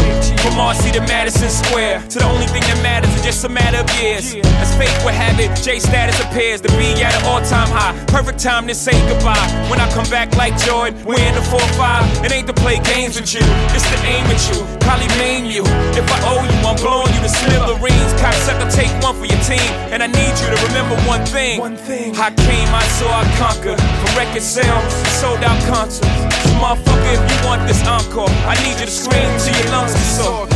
From 0.53 0.69
Marcy 0.69 0.93
to 0.93 1.01
Madison 1.09 1.49
Square, 1.49 2.05
to 2.13 2.19
the 2.19 2.29
only 2.29 2.45
thing 2.45 2.61
that 2.69 2.77
matters 2.85 3.09
is 3.17 3.25
just 3.25 3.41
a 3.45 3.49
matter 3.49 3.81
of 3.81 3.89
years. 3.97 4.37
As 4.61 4.69
fate 4.77 4.93
would 5.01 5.17
have 5.17 5.41
it, 5.41 5.49
J 5.65 5.81
status 5.81 6.21
appears 6.21 6.61
to 6.61 6.69
be 6.77 6.93
at 7.01 7.17
an 7.17 7.25
all 7.25 7.41
time 7.41 7.73
high. 7.73 7.97
Perfect 8.13 8.39
time 8.39 8.69
to 8.69 8.75
say 8.75 8.93
goodbye. 9.09 9.49
When 9.73 9.81
I 9.81 9.89
come 9.97 10.05
back 10.13 10.37
like 10.37 10.53
Jordan, 10.61 10.93
we're 11.09 11.25
in 11.25 11.33
the 11.33 11.41
4-5. 11.49 12.29
It 12.29 12.33
ain't 12.37 12.47
to 12.49 12.53
play 12.53 12.77
games 12.85 13.17
with 13.17 13.33
you, 13.33 13.41
it's 13.73 13.89
to 13.89 13.97
aim 14.05 14.29
at 14.29 14.45
you. 14.53 14.61
Probably 14.85 15.09
maim 15.17 15.49
you. 15.49 15.65
If 15.97 16.05
I 16.13 16.21
owe 16.29 16.45
you, 16.45 16.53
I'm 16.69 16.77
blowing 16.77 17.09
you 17.17 17.25
to 17.25 17.33
smithereens. 17.33 18.13
Cocksucker, 18.21 18.69
take 18.69 18.93
one 19.01 19.17
for 19.17 19.25
your 19.25 19.41
team. 19.49 19.65
And 19.89 20.05
I 20.05 20.09
need 20.13 20.37
you 20.37 20.53
to 20.53 20.59
remember 20.69 21.01
one 21.09 21.25
thing. 21.25 21.65
One 21.65 21.81
thing. 21.81 22.13
I 22.21 22.29
came, 22.29 22.69
I 22.69 22.85
saw, 23.01 23.09
I 23.09 23.25
conquered. 23.41 23.81
From 23.81 24.13
record 24.21 24.45
sales, 24.45 24.93
sold 25.17 25.41
out 25.41 25.57
concerts. 25.65 26.05
So 26.45 26.53
motherfucker, 26.61 27.17
if 27.17 27.23
you 27.25 27.39
want 27.49 27.65
this 27.65 27.81
encore, 27.89 28.29
I 28.45 28.53
need 28.69 28.77
you 28.77 28.85
to 28.85 28.93
scream 28.93 29.33
till 29.41 29.57
your 29.57 29.73
lungs 29.73 29.97
get 29.97 30.13
sore. 30.21 30.52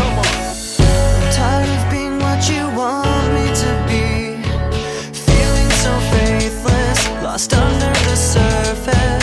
Lost 7.37 7.53
under 7.53 7.93
the 8.09 8.17
surface. 8.17 9.16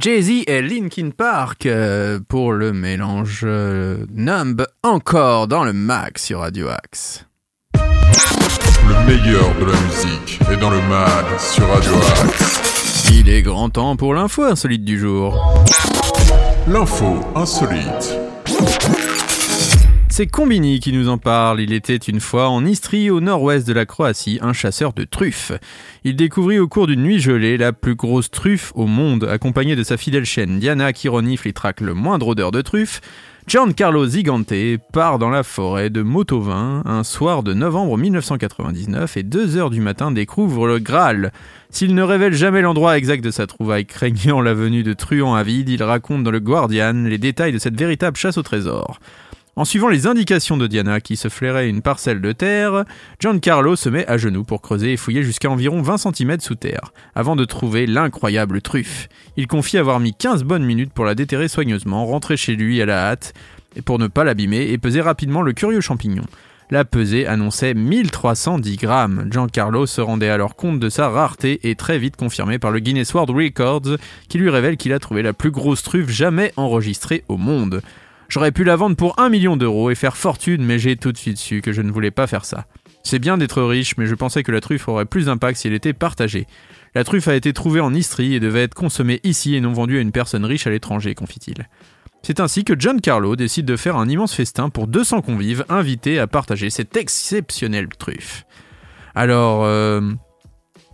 Jay-Z 0.00 0.44
et 0.46 0.62
Linkin 0.62 1.10
Park 1.10 1.66
euh, 1.66 2.20
pour 2.26 2.52
le 2.54 2.72
mélange 2.72 3.42
euh, 3.44 4.06
Numb 4.14 4.66
encore 4.82 5.46
dans 5.46 5.62
le 5.62 5.74
max 5.74 6.24
sur 6.24 6.40
Radio 6.40 6.68
Axe. 6.68 7.26
Le 7.74 9.06
meilleur 9.06 9.54
de 9.56 9.66
la 9.66 9.78
musique 9.82 10.40
est 10.50 10.56
dans 10.56 10.70
le 10.70 10.80
mag 10.88 11.26
sur 11.38 11.68
Radio 11.68 11.92
Axe. 12.24 13.10
Il 13.12 13.28
est 13.28 13.42
grand 13.42 13.68
temps 13.68 13.96
pour 13.96 14.14
l'info 14.14 14.44
insolite 14.44 14.86
du 14.86 14.98
jour. 14.98 15.38
L'info 16.66 17.20
insolite. 17.34 18.16
C'est 20.20 20.26
Combini 20.26 20.80
qui 20.80 20.92
nous 20.92 21.08
en 21.08 21.16
parle. 21.16 21.62
Il 21.62 21.72
était 21.72 21.96
une 21.96 22.20
fois 22.20 22.50
en 22.50 22.66
Istrie, 22.66 23.08
au 23.08 23.22
nord-ouest 23.22 23.66
de 23.66 23.72
la 23.72 23.86
Croatie, 23.86 24.38
un 24.42 24.52
chasseur 24.52 24.92
de 24.92 25.04
truffes. 25.04 25.52
Il 26.04 26.14
découvrit 26.14 26.58
au 26.58 26.68
cours 26.68 26.86
d'une 26.86 27.00
nuit 27.00 27.20
gelée 27.20 27.56
la 27.56 27.72
plus 27.72 27.94
grosse 27.94 28.30
truffe 28.30 28.70
au 28.74 28.84
monde, 28.84 29.24
accompagné 29.24 29.76
de 29.76 29.82
sa 29.82 29.96
fidèle 29.96 30.26
chienne 30.26 30.58
Diana 30.58 30.92
qui 30.92 31.08
renifle 31.08 31.48
et 31.48 31.54
traque 31.54 31.80
le 31.80 31.94
moindre 31.94 32.28
odeur 32.28 32.50
de 32.50 32.60
truffe. 32.60 33.00
Giancarlo 33.46 34.06
Zigante 34.06 34.52
part 34.92 35.18
dans 35.18 35.30
la 35.30 35.42
forêt 35.42 35.88
de 35.88 36.02
Motovin 36.02 36.82
un 36.84 37.02
soir 37.02 37.42
de 37.42 37.54
novembre 37.54 37.96
1999 37.96 39.16
et 39.16 39.22
2 39.22 39.56
heures 39.56 39.70
du 39.70 39.80
matin 39.80 40.10
découvre 40.10 40.66
le 40.66 40.80
Graal. 40.80 41.32
S'il 41.70 41.94
ne 41.94 42.02
révèle 42.02 42.34
jamais 42.34 42.60
l'endroit 42.60 42.98
exact 42.98 43.24
de 43.24 43.30
sa 43.30 43.46
trouvaille, 43.46 43.86
craignant 43.86 44.42
la 44.42 44.52
venue 44.52 44.82
de 44.82 44.92
truands 44.92 45.34
avides, 45.34 45.70
il 45.70 45.82
raconte 45.82 46.24
dans 46.24 46.30
le 46.30 46.40
Guardian 46.40 47.04
les 47.06 47.16
détails 47.16 47.54
de 47.54 47.58
cette 47.58 47.78
véritable 47.78 48.18
chasse 48.18 48.36
au 48.36 48.42
trésor. 48.42 49.00
En 49.60 49.66
suivant 49.66 49.88
les 49.88 50.06
indications 50.06 50.56
de 50.56 50.66
Diana 50.66 51.02
qui 51.02 51.18
se 51.18 51.28
flairait 51.28 51.68
une 51.68 51.82
parcelle 51.82 52.22
de 52.22 52.32
terre, 52.32 52.86
Giancarlo 53.18 53.76
se 53.76 53.90
met 53.90 54.06
à 54.06 54.16
genoux 54.16 54.42
pour 54.42 54.62
creuser 54.62 54.94
et 54.94 54.96
fouiller 54.96 55.22
jusqu'à 55.22 55.50
environ 55.50 55.82
20 55.82 55.98
cm 55.98 56.40
sous 56.40 56.54
terre, 56.54 56.94
avant 57.14 57.36
de 57.36 57.44
trouver 57.44 57.86
l'incroyable 57.86 58.62
truffe. 58.62 59.10
Il 59.36 59.48
confie 59.48 59.76
avoir 59.76 60.00
mis 60.00 60.14
15 60.14 60.44
bonnes 60.44 60.64
minutes 60.64 60.94
pour 60.94 61.04
la 61.04 61.14
déterrer 61.14 61.48
soigneusement, 61.48 62.06
rentrer 62.06 62.38
chez 62.38 62.56
lui 62.56 62.80
à 62.80 62.86
la 62.86 63.10
hâte, 63.10 63.34
et 63.76 63.82
pour 63.82 63.98
ne 63.98 64.06
pas 64.06 64.24
l'abîmer, 64.24 64.62
et 64.62 64.78
peser 64.78 65.02
rapidement 65.02 65.42
le 65.42 65.52
curieux 65.52 65.82
champignon. 65.82 66.24
La 66.70 66.86
pesée 66.86 67.26
annonçait 67.26 67.74
1310 67.74 68.78
grammes. 68.78 69.28
Giancarlo 69.30 69.84
se 69.84 70.00
rendait 70.00 70.30
alors 70.30 70.56
compte 70.56 70.80
de 70.80 70.88
sa 70.88 71.10
rareté 71.10 71.68
et 71.68 71.74
très 71.74 71.98
vite 71.98 72.16
confirmé 72.16 72.58
par 72.58 72.70
le 72.70 72.80
Guinness 72.80 73.12
World 73.12 73.36
Records 73.36 73.98
qui 74.30 74.38
lui 74.38 74.48
révèle 74.48 74.78
qu'il 74.78 74.94
a 74.94 74.98
trouvé 74.98 75.20
la 75.20 75.34
plus 75.34 75.50
grosse 75.50 75.82
truffe 75.82 76.08
jamais 76.08 76.50
enregistrée 76.56 77.24
au 77.28 77.36
monde. 77.36 77.82
J'aurais 78.30 78.52
pu 78.52 78.62
la 78.62 78.76
vendre 78.76 78.94
pour 78.94 79.18
un 79.18 79.28
million 79.28 79.56
d'euros 79.56 79.90
et 79.90 79.96
faire 79.96 80.16
fortune, 80.16 80.64
mais 80.64 80.78
j'ai 80.78 80.94
tout 80.94 81.10
de 81.10 81.18
suite 81.18 81.36
su 81.36 81.62
que 81.62 81.72
je 81.72 81.82
ne 81.82 81.90
voulais 81.90 82.12
pas 82.12 82.28
faire 82.28 82.44
ça. 82.44 82.66
C'est 83.02 83.18
bien 83.18 83.36
d'être 83.36 83.60
riche, 83.60 83.96
mais 83.96 84.06
je 84.06 84.14
pensais 84.14 84.44
que 84.44 84.52
la 84.52 84.60
truffe 84.60 84.86
aurait 84.86 85.04
plus 85.04 85.26
d'impact 85.26 85.58
si 85.58 85.66
elle 85.66 85.74
était 85.74 85.92
partagée. 85.92 86.46
La 86.94 87.02
truffe 87.02 87.26
a 87.26 87.34
été 87.34 87.52
trouvée 87.52 87.80
en 87.80 87.92
Istrie 87.92 88.34
et 88.34 88.38
devait 88.38 88.62
être 88.62 88.74
consommée 88.74 89.18
ici 89.24 89.56
et 89.56 89.60
non 89.60 89.72
vendue 89.72 89.98
à 89.98 90.00
une 90.00 90.12
personne 90.12 90.44
riche 90.44 90.68
à 90.68 90.70
l'étranger, 90.70 91.16
confie-t-il. 91.16 91.68
C'est 92.22 92.38
ainsi 92.38 92.62
que 92.62 92.78
John 92.78 93.00
Carlo 93.00 93.34
décide 93.34 93.66
de 93.66 93.76
faire 93.76 93.96
un 93.96 94.08
immense 94.08 94.34
festin 94.34 94.70
pour 94.70 94.86
200 94.86 95.22
convives 95.22 95.64
invités 95.68 96.20
à 96.20 96.28
partager 96.28 96.70
cette 96.70 96.96
exceptionnelle 96.96 97.88
truffe. 97.98 98.44
Alors, 99.16 99.64
euh, 99.64 100.02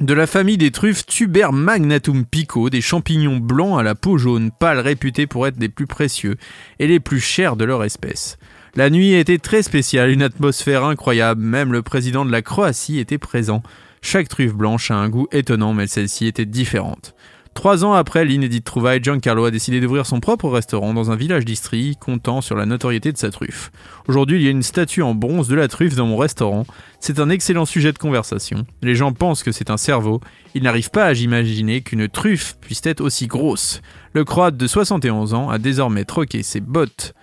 de 0.01 0.13
la 0.13 0.27
famille 0.27 0.59
des 0.59 0.71
truffes 0.71 1.07
Tuber 1.07 1.49
magnatum 1.53 2.27
pico, 2.27 2.69
des 2.69 2.83
champignons 2.83 3.39
blancs 3.39 3.79
à 3.79 3.83
la 3.83 3.95
peau 3.95 4.19
jaune 4.19 4.51
pâle 4.51 4.79
réputés 4.79 5.27
pour 5.27 5.47
être 5.47 5.57
des 5.57 5.71
plus 5.71 5.87
précieux 5.87 6.37
et 6.79 6.87
les 6.87 7.01
plus 7.01 7.21
chers 7.21 7.57
de 7.57 7.65
leur 7.65 7.83
espèce. 7.83 8.37
La 8.75 8.91
nuit 8.91 9.15
était 9.15 9.39
très 9.39 9.63
spéciale, 9.63 10.11
une 10.11 10.23
atmosphère 10.23 10.85
incroyable, 10.85 11.41
même 11.41 11.73
le 11.73 11.81
président 11.81 12.27
de 12.27 12.33
la 12.33 12.43
Croatie 12.43 12.99
était 12.99 13.17
présent. 13.17 13.63
Chaque 14.03 14.29
truffe 14.29 14.55
blanche 14.55 14.91
a 14.91 14.97
un 14.97 15.09
goût 15.09 15.29
étonnant, 15.33 15.73
mais 15.73 15.87
celle-ci 15.87 16.27
était 16.27 16.45
différente. 16.45 17.15
Trois 17.57 17.87
ans 17.87 17.95
après 17.95 18.27
l'inédite 18.27 18.65
trouvaille, 18.65 19.03
Giancarlo 19.03 19.47
a 19.47 19.51
décidé 19.51 19.81
d'ouvrir 19.81 20.05
son 20.05 20.21
propre 20.21 20.51
restaurant 20.51 20.93
dans 20.93 21.11
un 21.11 21.17
village 21.17 21.47
d'Istrie, 21.47 21.97
comptant 21.99 22.43
sur 22.43 22.55
la 22.55 22.67
notoriété 22.67 23.13
de 23.13 23.17
sa 23.17 23.31
truffe. 23.31 23.73
Aujourd'hui, 24.09 24.37
il 24.37 24.45
y 24.45 24.47
a 24.47 24.51
une 24.51 24.63
statue 24.63 25.01
en 25.01 25.15
bronze 25.15 25.49
de 25.49 25.55
la 25.55 25.67
truffe 25.67 25.97
dans 25.97 26.07
mon 26.07 26.19
restaurant. 26.19 26.67
C'est 27.01 27.19
un 27.19 27.31
excellent 27.31 27.65
sujet 27.65 27.95
de 27.95 27.99
conversation. 27.99 28.67
Les 28.83 28.95
gens 28.95 29.13
pensent 29.13 29.43
que 29.43 29.53
c'est 29.53 29.71
un 29.71 29.79
cerveau. 29.79 30.21
Ils 30.55 30.65
n'arrivent 30.65 30.91
pas 30.91 31.07
à 31.07 31.15
imaginer 31.15 31.81
qu'une 31.81 32.09
truffe 32.09 32.59
puisse 32.61 32.83
être 32.85 33.01
aussi 33.01 33.27
grosse. 33.27 33.81
Le 34.13 34.25
croate 34.25 34.59
de 34.59 34.67
71 34.67 35.33
ans 35.33 35.49
a 35.49 35.57
désormais 35.57 36.05
troqué 36.05 36.43
ses 36.43 36.61
bottes 36.61 37.15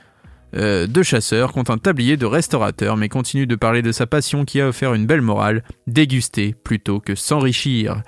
euh, 0.55 0.87
de 0.87 1.03
chasseur 1.03 1.53
contre 1.53 1.69
un 1.69 1.77
tablier 1.77 2.17
de 2.17 2.25
restaurateur, 2.25 2.97
mais 2.97 3.07
continue 3.07 3.45
de 3.45 3.55
parler 3.55 3.83
de 3.83 3.91
sa 3.91 4.07
passion 4.07 4.45
qui 4.45 4.59
a 4.61 4.67
offert 4.67 4.95
une 4.95 5.05
belle 5.05 5.21
morale, 5.21 5.63
déguster 5.85 6.55
plutôt 6.63 6.99
que 6.99 7.13
s'enrichir. 7.13 8.01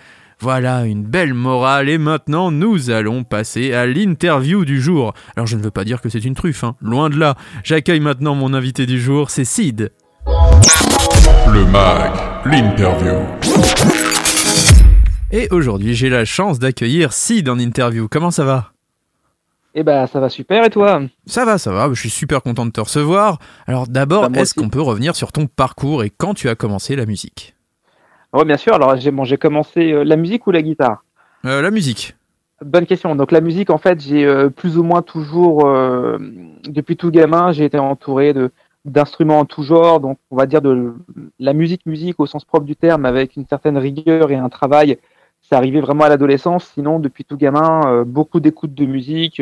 Voilà 0.45 0.85
une 0.85 1.01
belle 1.01 1.33
morale 1.33 1.89
et 1.89 1.97
maintenant 1.97 2.51
nous 2.51 2.91
allons 2.91 3.23
passer 3.23 3.73
à 3.73 3.87
l'interview 3.87 4.63
du 4.63 4.79
jour. 4.79 5.15
Alors 5.35 5.47
je 5.47 5.57
ne 5.57 5.63
veux 5.63 5.71
pas 5.71 5.83
dire 5.83 6.01
que 6.01 6.07
c'est 6.07 6.23
une 6.23 6.35
truffe, 6.35 6.63
hein. 6.63 6.75
loin 6.81 7.09
de 7.09 7.17
là. 7.17 7.33
J'accueille 7.63 7.99
maintenant 7.99 8.35
mon 8.35 8.53
invité 8.53 8.85
du 8.85 9.01
jour, 9.01 9.31
c'est 9.31 9.43
Sid. 9.43 9.91
Le 10.27 11.65
mag, 11.65 12.11
l'interview. 12.45 13.25
Et 15.31 15.47
aujourd'hui 15.49 15.95
j'ai 15.95 16.09
la 16.09 16.25
chance 16.25 16.59
d'accueillir 16.59 17.11
Sid 17.11 17.49
en 17.49 17.57
interview. 17.57 18.07
Comment 18.07 18.29
ça 18.29 18.45
va? 18.45 18.73
Eh 19.73 19.81
ben, 19.81 20.05
ça 20.05 20.19
va 20.19 20.29
super, 20.29 20.63
et 20.63 20.69
toi? 20.69 21.01
Ça 21.25 21.43
va, 21.43 21.57
ça 21.57 21.71
va, 21.71 21.89
je 21.91 21.99
suis 21.99 22.11
super 22.11 22.43
content 22.43 22.67
de 22.67 22.71
te 22.71 22.81
recevoir. 22.81 23.39
Alors 23.65 23.87
d'abord, 23.87 24.29
Bah, 24.29 24.41
est-ce 24.41 24.53
qu'on 24.53 24.69
peut 24.69 24.79
revenir 24.79 25.15
sur 25.15 25.31
ton 25.31 25.47
parcours 25.47 26.03
et 26.03 26.11
quand 26.11 26.35
tu 26.35 26.49
as 26.49 26.55
commencé 26.55 26.95
la 26.95 27.07
musique? 27.07 27.54
Oui, 28.35 28.43
bien 28.43 28.57
sûr. 28.57 28.73
Alors, 28.73 28.97
j'ai 28.97 29.11
bon, 29.11 29.23
commencé 29.39 29.93
euh, 29.93 30.03
la 30.03 30.17
musique 30.17 30.45
ou 30.45 30.51
la 30.51 30.61
guitare? 30.61 31.03
Euh, 31.45 31.61
La 31.61 31.71
musique. 31.71 32.17
Bonne 32.61 32.85
question. 32.85 33.15
Donc, 33.15 33.31
la 33.31 33.39
musique, 33.39 33.69
en 33.69 33.77
fait, 33.77 34.01
j'ai 34.01 34.25
euh, 34.25 34.49
plus 34.49 34.77
ou 34.77 34.83
moins 34.83 35.01
toujours, 35.01 35.65
depuis 36.67 36.97
tout 36.97 37.11
gamin, 37.11 37.53
j'ai 37.53 37.63
été 37.63 37.79
entouré 37.79 38.33
de, 38.33 38.51
d'instruments 38.83 39.39
en 39.39 39.45
tout 39.45 39.63
genre, 39.63 39.99
donc 39.99 40.17
on 40.31 40.35
va 40.35 40.45
dire 40.45 40.61
de 40.61 40.93
la 41.39 41.53
musique 41.53 41.85
musique 41.85 42.19
au 42.19 42.25
sens 42.25 42.43
propre 42.45 42.65
du 42.65 42.75
terme, 42.75 43.05
avec 43.05 43.35
une 43.35 43.45
certaine 43.45 43.77
rigueur 43.77 44.31
et 44.31 44.35
un 44.35 44.49
travail. 44.49 44.97
C'est 45.41 45.55
arrivé 45.55 45.79
vraiment 45.79 46.03
à 46.03 46.09
l'adolescence. 46.09 46.65
Sinon, 46.73 46.99
depuis 46.99 47.23
tout 47.23 47.37
gamin, 47.37 48.03
beaucoup 48.05 48.39
d'écoute 48.39 48.73
de 48.73 48.85
musique, 48.85 49.41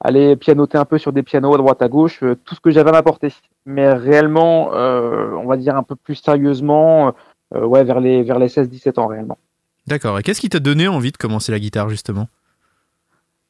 aller 0.00 0.34
pianoter 0.36 0.78
un 0.78 0.84
peu 0.84 0.98
sur 0.98 1.12
des 1.12 1.22
pianos 1.22 1.54
à 1.54 1.58
droite 1.58 1.82
à 1.82 1.88
gauche, 1.88 2.20
tout 2.44 2.54
ce 2.54 2.60
que 2.60 2.70
j'avais 2.70 2.90
à 2.90 2.92
m'apporter. 2.92 3.28
Mais 3.66 3.92
réellement, 3.92 4.70
on 4.70 5.46
va 5.46 5.56
dire 5.56 5.76
un 5.76 5.82
peu 5.82 5.94
plus 5.94 6.14
sérieusement, 6.14 7.12
ouais, 7.60 7.84
vers 7.84 8.00
les 8.00 8.22
vers 8.22 8.38
les 8.38 8.48
16-17 8.48 8.98
ans 8.98 9.06
réellement. 9.06 9.38
D'accord. 9.86 10.18
Et 10.18 10.22
qu'est-ce 10.22 10.40
qui 10.40 10.48
t'a 10.48 10.60
donné 10.60 10.88
envie 10.88 11.12
de 11.12 11.16
commencer 11.16 11.52
la 11.52 11.58
guitare 11.58 11.88
justement? 11.88 12.28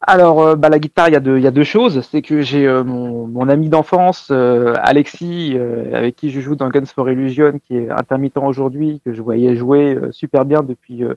Alors, 0.05 0.41
euh, 0.43 0.57
bah, 0.57 0.69
la 0.69 0.81
guitare, 0.81 1.09
il 1.09 1.13
y, 1.13 1.17
a 1.17 1.21
deux- 1.21 1.39
y 1.39 1.47
a 1.47 1.53
deux 1.53 1.63
choses. 1.63 2.01
C'est 2.11 2.23
que 2.23 2.43
j'ai 2.43 2.67
euh, 2.67 2.83
mon, 2.83 3.29
mon 3.29 3.49
ami 3.49 3.69
d'enfance, 3.69 4.29
euh, 4.33 4.75
Alexis, 4.83 5.53
euh, 5.55 5.95
avec 5.95 6.17
qui 6.17 6.31
je 6.31 6.41
joue 6.41 6.57
dans 6.57 6.69
Guns 6.71 6.87
for 6.87 7.09
Illusion, 7.09 7.61
qui 7.65 7.77
est 7.77 7.89
intermittent 7.91 8.37
aujourd'hui, 8.39 9.01
que 9.05 9.13
je 9.13 9.23
voyais 9.23 9.55
jouer 9.55 9.95
euh, 9.95 10.11
super 10.11 10.45
bien 10.45 10.63
depuis 10.65 11.05
euh, 11.05 11.15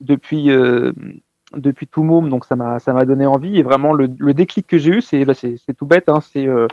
depuis 0.00 0.50
euh, 0.52 0.92
depuis 1.56 1.88
tout 1.88 2.04
môme. 2.04 2.28
Donc 2.30 2.44
ça 2.44 2.54
m'a 2.54 2.78
ça 2.78 2.92
m'a 2.92 3.04
donné 3.04 3.26
envie. 3.26 3.58
Et 3.58 3.64
vraiment, 3.64 3.92
le, 3.92 4.08
le 4.16 4.32
déclic 4.32 4.68
que 4.68 4.78
j'ai 4.78 4.90
eu, 4.92 5.00
c'est 5.02 5.24
bah, 5.24 5.34
c'est 5.34 5.56
c'est 5.66 5.74
tout 5.74 5.86
bête. 5.86 6.08
Hein, 6.08 6.20
c'est 6.32 6.46
euh, 6.46 6.68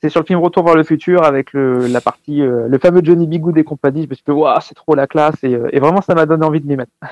c'est 0.00 0.08
sur 0.08 0.20
le 0.20 0.26
film 0.26 0.38
Retour 0.38 0.64
vers 0.64 0.74
le 0.74 0.84
futur 0.84 1.24
avec 1.24 1.52
le, 1.52 1.86
la 1.88 2.00
partie 2.00 2.42
euh, 2.42 2.68
le 2.68 2.78
fameux 2.78 3.00
Johnny 3.02 3.26
Bigood 3.26 3.58
et 3.58 3.64
compagnie. 3.64 4.04
Je 4.04 4.08
me 4.08 4.14
suis 4.14 4.24
dit, 4.26 4.32
waouh, 4.32 4.60
c'est 4.60 4.74
trop 4.74 4.94
la 4.94 5.06
classe. 5.06 5.34
Et, 5.42 5.54
euh, 5.54 5.68
et 5.72 5.80
vraiment, 5.80 6.00
ça 6.02 6.14
m'a 6.14 6.26
donné 6.26 6.44
envie 6.44 6.60
de 6.60 6.66
m'y 6.66 6.76
mettre. 6.76 6.92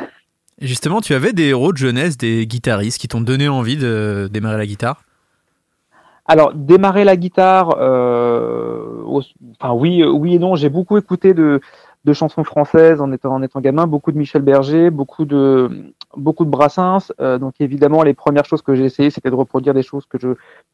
Et 0.58 0.66
justement, 0.66 1.02
tu 1.02 1.12
avais 1.12 1.34
des 1.34 1.48
héros 1.48 1.70
de 1.72 1.76
jeunesse, 1.76 2.16
des 2.16 2.46
guitaristes 2.46 2.98
qui 2.98 3.08
t'ont 3.08 3.20
donné 3.20 3.46
envie 3.46 3.76
de 3.76 4.26
démarrer 4.32 4.56
la 4.56 4.64
guitare? 4.64 5.02
Alors, 6.24 6.54
démarrer 6.54 7.04
la 7.04 7.14
guitare, 7.16 7.76
euh, 7.78 9.02
enfin 9.04 9.74
oui, 9.74 10.02
oui 10.02 10.36
et 10.36 10.38
non. 10.38 10.56
J'ai 10.56 10.70
beaucoup 10.70 10.96
écouté 10.96 11.34
de, 11.34 11.60
de 12.06 12.12
chansons 12.14 12.42
françaises 12.42 13.02
en 13.02 13.12
étant 13.12 13.34
en 13.34 13.42
étant 13.42 13.60
gamin, 13.60 13.86
beaucoup 13.86 14.12
de 14.12 14.16
Michel 14.16 14.40
Berger, 14.40 14.88
beaucoup 14.88 15.26
de 15.26 15.92
beaucoup 16.16 16.44
de 16.44 16.50
Brassens. 16.50 17.12
Euh, 17.20 17.38
donc 17.38 17.54
évidemment, 17.60 18.02
les 18.02 18.14
premières 18.14 18.44
choses 18.44 18.62
que 18.62 18.74
j'ai 18.74 18.84
essayé, 18.84 19.10
c'était 19.10 19.30
de 19.30 19.34
reproduire 19.34 19.74
des 19.74 19.82
choses 19.82 20.06
que 20.06 20.18
je 20.18 20.28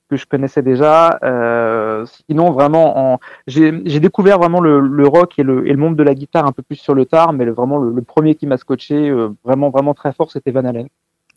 que 0.08 0.16
je 0.16 0.26
connaissais 0.26 0.62
déjà. 0.62 1.18
Euh, 1.22 2.04
sinon, 2.28 2.50
vraiment, 2.50 3.14
en, 3.14 3.18
j'ai 3.46 3.80
j'ai 3.86 4.00
découvert 4.00 4.38
vraiment 4.38 4.60
le, 4.60 4.80
le 4.80 5.06
rock 5.06 5.38
et 5.38 5.42
le, 5.42 5.66
et 5.66 5.70
le 5.70 5.78
monde 5.78 5.96
de 5.96 6.02
la 6.02 6.14
guitare 6.14 6.46
un 6.46 6.52
peu 6.52 6.62
plus 6.62 6.76
sur 6.76 6.94
le 6.94 7.06
tard, 7.06 7.32
mais 7.32 7.44
le, 7.44 7.52
vraiment 7.52 7.78
le, 7.78 7.90
le 7.90 8.02
premier 8.02 8.34
qui 8.34 8.46
m'a 8.46 8.56
scotché, 8.56 9.08
euh, 9.08 9.30
vraiment 9.44 9.70
vraiment 9.70 9.94
très 9.94 10.12
fort, 10.12 10.30
c'était 10.30 10.50
Van 10.50 10.64
Halen. 10.64 10.88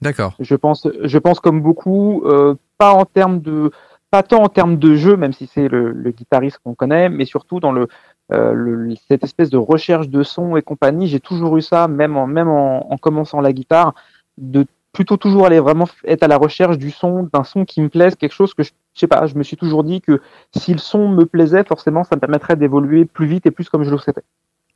D'accord. 0.02 0.34
Je 0.40 0.56
pense, 0.56 0.88
je 1.04 1.18
pense 1.18 1.40
comme 1.40 1.62
beaucoup, 1.62 2.24
euh, 2.26 2.56
pas 2.78 2.92
en 2.92 3.06
termes 3.06 3.40
de, 3.40 3.72
pas 4.12 4.24
tant 4.24 4.44
en 4.44 4.50
termes 4.50 4.78
de 4.78 4.96
jeu, 4.96 5.16
même 5.16 5.32
si 5.32 5.48
c'est 5.48 5.70
le, 5.70 5.92
le 5.92 6.12
guitariste 6.12 6.60
qu'on 6.64 6.76
connaît, 6.76 7.08
mais 7.08 7.24
surtout 7.24 7.62
dans 7.62 7.72
le, 7.72 7.88
euh, 8.32 8.94
cette 9.08 9.24
espèce 9.24 9.50
de 9.50 9.58
recherche 9.58 10.10
de 10.10 10.24
son 10.24 10.58
et 10.58 10.62
compagnie. 10.62 11.08
J'ai 11.08 11.20
toujours 11.20 11.58
eu 11.58 11.62
ça, 11.62 11.88
même 11.88 12.18
en, 12.18 12.98
commençant 13.00 13.42
la 13.42 13.54
guitare, 13.54 13.94
de 14.38 14.66
plutôt 14.92 15.18
toujours 15.18 15.46
aller 15.46 15.60
vraiment 15.60 15.88
être 16.06 16.24
à 16.24 16.28
la 16.28 16.38
recherche 16.38 16.78
du 16.78 16.90
son, 16.90 17.30
d'un 17.32 17.44
son 17.44 17.66
qui 17.66 17.82
me 17.82 17.90
plaise, 17.90 18.16
quelque 18.16 18.34
chose 18.34 18.54
que 18.54 18.64
je, 18.64 18.72
je 18.94 19.02
sais 19.02 19.08
pas. 19.08 19.28
Je 19.28 19.36
me 19.36 19.44
suis 19.44 19.58
toujours 19.58 19.84
dit 19.84 20.02
que 20.02 20.22
si 20.56 20.72
le 20.72 20.80
son 20.80 21.10
me 21.10 21.26
plaisait, 21.26 21.66
forcément, 21.66 22.04
ça 22.04 22.16
me 22.16 22.22
permettrait 22.22 22.56
d'évoluer 22.56 23.06
plus 23.06 23.28
vite 23.28 23.46
et 23.46 23.52
plus 23.52 23.70
comme 23.70 23.84
je 23.84 23.92
le 23.92 23.98
souhaitais. 23.98 24.24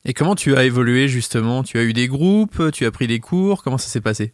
Et 0.04 0.14
comment 0.14 0.34
tu 0.34 0.56
as 0.56 0.64
évolué 0.64 1.08
justement? 1.08 1.62
Tu 1.62 1.78
as 1.78 1.82
eu 1.82 1.92
des 1.92 2.08
groupes 2.08 2.70
Tu 2.72 2.86
as 2.86 2.90
pris 2.90 3.06
des 3.06 3.20
cours 3.20 3.62
Comment 3.62 3.78
ça 3.78 3.88
s'est 3.88 4.00
passé? 4.00 4.32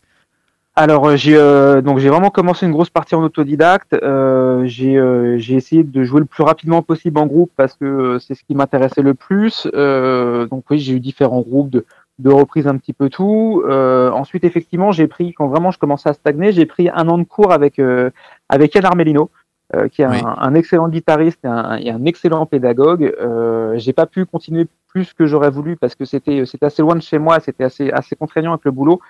Alors 0.78 1.06
euh, 1.08 1.16
j'ai 1.16 1.36
euh, 1.36 1.80
donc 1.80 1.98
j'ai 1.98 2.10
vraiment 2.10 2.28
commencé 2.28 2.66
une 2.66 2.72
grosse 2.72 2.90
partie 2.90 3.14
en 3.14 3.22
autodidacte. 3.22 3.94
Euh, 3.94 4.66
j'ai 4.66 4.98
euh, 4.98 5.38
j'ai 5.38 5.54
essayé 5.54 5.84
de 5.84 6.04
jouer 6.04 6.20
le 6.20 6.26
plus 6.26 6.42
rapidement 6.42 6.82
possible 6.82 7.18
en 7.18 7.26
groupe 7.26 7.50
parce 7.56 7.74
que 7.76 7.84
euh, 7.86 8.18
c'est 8.18 8.34
ce 8.34 8.44
qui 8.44 8.54
m'intéressait 8.54 9.00
le 9.02 9.14
plus. 9.14 9.66
Euh, 9.74 10.46
donc 10.46 10.64
oui, 10.70 10.78
j'ai 10.78 10.92
eu 10.94 11.00
différents 11.00 11.40
groupes 11.40 11.70
de 11.70 11.86
de 12.18 12.30
reprises 12.30 12.66
un 12.66 12.76
petit 12.76 12.92
peu 12.92 13.08
tout. 13.08 13.62
Euh, 13.66 14.10
ensuite 14.10 14.44
effectivement, 14.44 14.92
j'ai 14.92 15.06
pris 15.06 15.32
quand 15.32 15.48
vraiment 15.48 15.70
je 15.70 15.78
commençais 15.78 16.10
à 16.10 16.12
stagner, 16.14 16.52
j'ai 16.52 16.66
pris 16.66 16.90
un 16.90 17.08
an 17.08 17.16
de 17.18 17.24
cours 17.24 17.52
avec 17.52 17.78
euh, 17.78 18.10
avec 18.50 18.74
Yann 18.74 18.84
Armelino. 18.84 19.30
euh, 19.74 19.88
qui 19.88 20.02
est 20.02 20.06
Oui. 20.06 20.18
un, 20.24 20.36
un 20.38 20.54
excellent 20.54 20.88
guitariste 20.88 21.40
et 21.44 21.48
un, 21.48 21.76
et 21.76 21.90
un 21.90 22.04
excellent 22.04 22.46
pédagogue. 22.46 23.14
Euh, 23.20 23.74
j'ai 23.78 23.92
pas 23.92 24.06
pu 24.06 24.24
continuer 24.26 24.66
plus 24.88 25.12
que 25.12 25.26
j'aurais 25.26 25.50
voulu 25.50 25.76
parce 25.76 25.94
que 25.94 26.04
c'était 26.04 26.46
c'était 26.46 26.66
assez 26.66 26.82
loin 26.82 26.94
de 26.94 27.02
chez 27.02 27.18
moi, 27.18 27.40
c'était 27.40 27.64
assez 27.64 27.90
assez 27.90 28.14
contraignant 28.16 28.52
avec 28.52 28.64
le 28.64 28.70
boulot. 28.70 29.00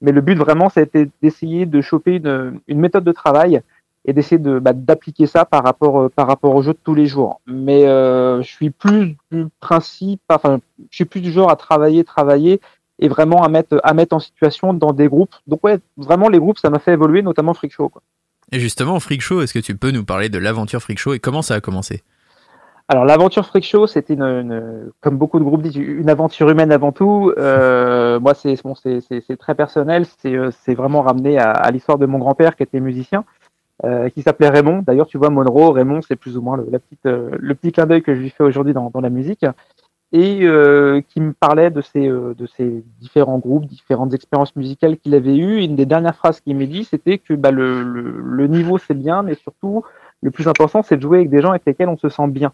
Mais 0.00 0.12
le 0.12 0.20
but 0.20 0.36
vraiment, 0.36 0.68
ça 0.68 0.80
a 0.80 0.82
été 0.82 1.10
d'essayer 1.22 1.66
de 1.66 1.80
choper 1.80 2.16
une, 2.16 2.80
méthode 2.80 3.04
de 3.04 3.12
travail 3.12 3.62
et 4.04 4.12
d'essayer 4.12 4.38
de 4.38 4.58
bah, 4.58 4.72
d'appliquer 4.72 5.26
ça 5.26 5.44
par 5.44 5.62
rapport 5.64 5.98
euh, 6.00 6.08
par 6.08 6.26
rapport 6.26 6.54
au 6.54 6.62
jeu 6.62 6.72
de 6.72 6.78
tous 6.82 6.94
les 6.94 7.06
jours. 7.06 7.40
Mais 7.46 7.86
euh, 7.86 8.42
je 8.42 8.48
suis 8.48 8.70
plus 8.70 9.16
du 9.30 9.46
principe, 9.60 10.20
enfin, 10.28 10.60
je 10.90 10.94
suis 10.94 11.04
plus 11.04 11.20
du 11.20 11.32
genre 11.32 11.50
à 11.50 11.56
travailler, 11.56 12.04
travailler 12.04 12.60
et 12.98 13.08
vraiment 13.08 13.42
à 13.42 13.48
mettre 13.48 14.14
en 14.14 14.18
situation 14.20 14.72
dans 14.72 14.92
des 14.92 15.08
groupes. 15.08 15.34
Donc 15.46 15.64
ouais, 15.64 15.78
vraiment 15.96 16.28
les 16.28 16.38
groupes, 16.38 16.58
ça 16.58 16.70
m'a 16.70 16.78
fait 16.78 16.92
évoluer, 16.92 17.22
notamment 17.22 17.54
Freak 17.54 17.72
Show. 17.72 17.90
Et 18.52 18.60
justement, 18.60 19.00
Freak 19.00 19.20
Show, 19.20 19.42
est-ce 19.42 19.54
que 19.54 19.58
tu 19.58 19.76
peux 19.76 19.90
nous 19.90 20.04
parler 20.04 20.28
de 20.28 20.38
l'aventure 20.38 20.80
Freak 20.80 20.98
Show 20.98 21.14
et 21.14 21.18
comment 21.18 21.42
ça 21.42 21.54
a 21.54 21.60
commencé? 21.60 22.02
Alors 22.88 23.06
l'aventure 23.06 23.46
Freak 23.46 23.64
Show, 23.64 23.86
c'était 23.86 24.12
une, 24.12 24.22
une- 24.22 24.90
comme 25.00 25.16
beaucoup 25.16 25.38
de 25.38 25.44
groupes 25.44 25.62
disent, 25.62 25.76
une 25.76 26.10
aventure 26.10 26.50
humaine 26.50 26.70
avant 26.70 26.92
tout. 26.92 27.32
Euh, 27.38 28.20
moi, 28.20 28.34
c'est 28.34 28.62
bon, 28.62 28.74
c'est 28.74 29.36
très 29.38 29.54
personnel. 29.54 30.04
C'est 30.18 30.34
euh, 30.36 30.50
c'est 30.50 30.74
vraiment 30.74 31.00
ramené 31.00 31.38
à, 31.38 31.50
à 31.50 31.70
l'histoire 31.70 31.96
de 31.96 32.04
mon 32.04 32.18
grand-père 32.18 32.56
qui 32.56 32.62
était 32.62 32.80
musicien, 32.80 33.24
euh, 33.84 34.10
qui 34.10 34.20
s'appelait 34.20 34.50
Raymond. 34.50 34.82
D'ailleurs, 34.86 35.06
tu 35.06 35.16
vois 35.16 35.30
Monroe, 35.30 35.72
Raymond, 35.72 36.02
c'est 36.02 36.16
plus 36.16 36.36
ou 36.36 36.42
moins 36.42 36.58
le, 36.58 36.66
la 36.70 36.78
euh, 37.10 37.30
le 37.38 37.54
petit 37.54 37.72
clin 37.72 37.86
d'œil 37.86 38.02
que 38.02 38.14
je 38.14 38.20
lui 38.20 38.28
fais 38.30 38.44
aujourd'hui 38.44 38.74
dans, 38.74 38.90
dans 38.90 39.00
la 39.00 39.10
musique, 39.10 39.46
et 40.12 40.40
euh, 40.42 41.00
qui 41.08 41.22
me 41.22 41.32
parlait 41.32 41.70
de 41.70 41.80
ces 41.80 42.06
euh, 42.06 42.34
de 42.34 42.46
ces 42.46 42.84
différents 43.00 43.38
groupes, 43.38 43.64
différentes 43.64 44.12
expériences 44.12 44.54
musicales 44.56 44.98
qu'il 44.98 45.14
avait 45.14 45.36
eues. 45.36 45.62
Une 45.62 45.74
des 45.74 45.86
dernières 45.86 46.16
phrases 46.16 46.40
qu'il 46.40 46.54
m'a 46.58 46.66
dit, 46.66 46.84
c'était 46.84 47.16
que 47.16 47.32
bah, 47.32 47.50
le, 47.50 47.82
le, 47.82 48.20
le 48.20 48.46
niveau 48.46 48.76
c'est 48.76 48.92
bien, 48.94 49.22
mais 49.22 49.36
surtout 49.36 49.84
le 50.22 50.30
plus 50.30 50.48
important, 50.48 50.82
c'est 50.82 50.96
de 50.96 51.02
jouer 51.02 51.18
avec 51.18 51.30
des 51.30 51.40
gens 51.40 51.50
avec 51.50 51.62
lesquels 51.66 51.88
on 51.88 51.96
se 51.96 52.10
sent 52.10 52.28
bien. 52.28 52.52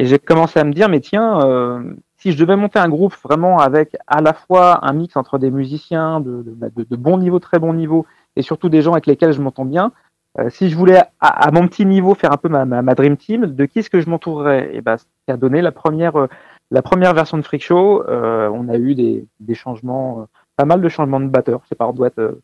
Et 0.00 0.06
j'ai 0.06 0.18
commencé 0.18 0.58
à 0.58 0.64
me 0.64 0.72
dire, 0.72 0.88
mais 0.88 1.00
tiens, 1.00 1.40
euh, 1.44 1.82
si 2.16 2.32
je 2.32 2.38
devais 2.38 2.56
monter 2.56 2.78
un 2.78 2.88
groupe 2.88 3.14
vraiment 3.22 3.58
avec 3.58 3.96
à 4.06 4.22
la 4.22 4.32
fois 4.32 4.78
un 4.82 4.94
mix 4.94 5.14
entre 5.16 5.36
des 5.38 5.50
musiciens 5.50 6.20
de, 6.20 6.42
de, 6.42 6.54
de- 6.74 6.86
de 6.88 6.96
bon 6.96 7.18
niveau, 7.18 7.38
très 7.38 7.58
bon 7.58 7.74
niveau, 7.74 8.06
et 8.34 8.42
surtout 8.42 8.70
des 8.70 8.80
gens 8.80 8.92
avec 8.92 9.06
lesquels 9.06 9.32
je 9.32 9.42
m'entends 9.42 9.66
bien, 9.66 9.92
euh, 10.38 10.48
si 10.48 10.70
je 10.70 10.76
voulais 10.76 11.02
à, 11.20 11.48
à 11.48 11.50
mon 11.50 11.68
petit 11.68 11.84
niveau 11.84 12.14
faire 12.14 12.32
un 12.32 12.38
peu 12.38 12.48
ma, 12.48 12.64
ma, 12.64 12.80
ma 12.80 12.94
dream 12.94 13.16
team, 13.18 13.44
de 13.44 13.64
qui 13.66 13.80
est-ce 13.80 13.90
que 13.90 14.00
je 14.00 14.08
m'entourerais? 14.08 14.70
Et 14.72 14.80
ben, 14.80 14.96
ça 14.96 15.04
a 15.28 15.36
donné 15.36 15.60
la 15.60 15.72
première, 15.72 16.16
euh, 16.16 16.28
la 16.70 16.80
première 16.80 17.12
version 17.12 17.36
de 17.36 17.42
Freak 17.42 17.62
Show. 17.62 18.02
Euh, 18.08 18.48
on 18.54 18.68
a 18.70 18.76
eu 18.78 18.94
des, 18.94 19.26
des 19.40 19.54
changements, 19.54 20.20
euh, 20.20 20.24
pas 20.56 20.64
mal 20.64 20.80
de 20.80 20.88
changements 20.88 21.20
de 21.20 21.26
batteurs. 21.26 21.60
Je 21.64 21.68
sais 21.68 21.74
pas, 21.74 21.86
on 21.88 21.92
doit 21.92 22.06
être, 22.06 22.20
euh, 22.20 22.40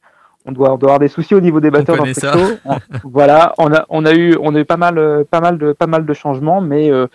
on 0.47 0.53
doit, 0.53 0.73
on 0.75 0.79
doit 0.79 0.91
avoir 0.91 0.99
des 0.99 1.09
soucis 1.09 1.35
au 1.35 1.41
niveau 1.41 1.61
des 1.61 1.71
batteurs 1.71 1.97
dans 1.97 2.05
Freak. 2.05 2.19
Show. 2.39 2.71
Voilà, 3.05 3.55
on 3.59 3.73
a, 3.73 3.87
on 3.89 4.05
a 4.05 4.13
eu, 4.13 4.37
on 4.43 4.55
a 4.55 4.61
eu 4.61 4.65
pas 4.65 4.77
mal, 4.77 4.99
euh, 4.99 5.25
pas 5.25 5.41
mal 5.41 5.57
de, 5.57 5.73
pas 5.73 5.87
mal 5.87 6.05
de 6.05 6.13
changements, 6.13 6.61
mais 6.61 6.91
euh, 6.91 7.07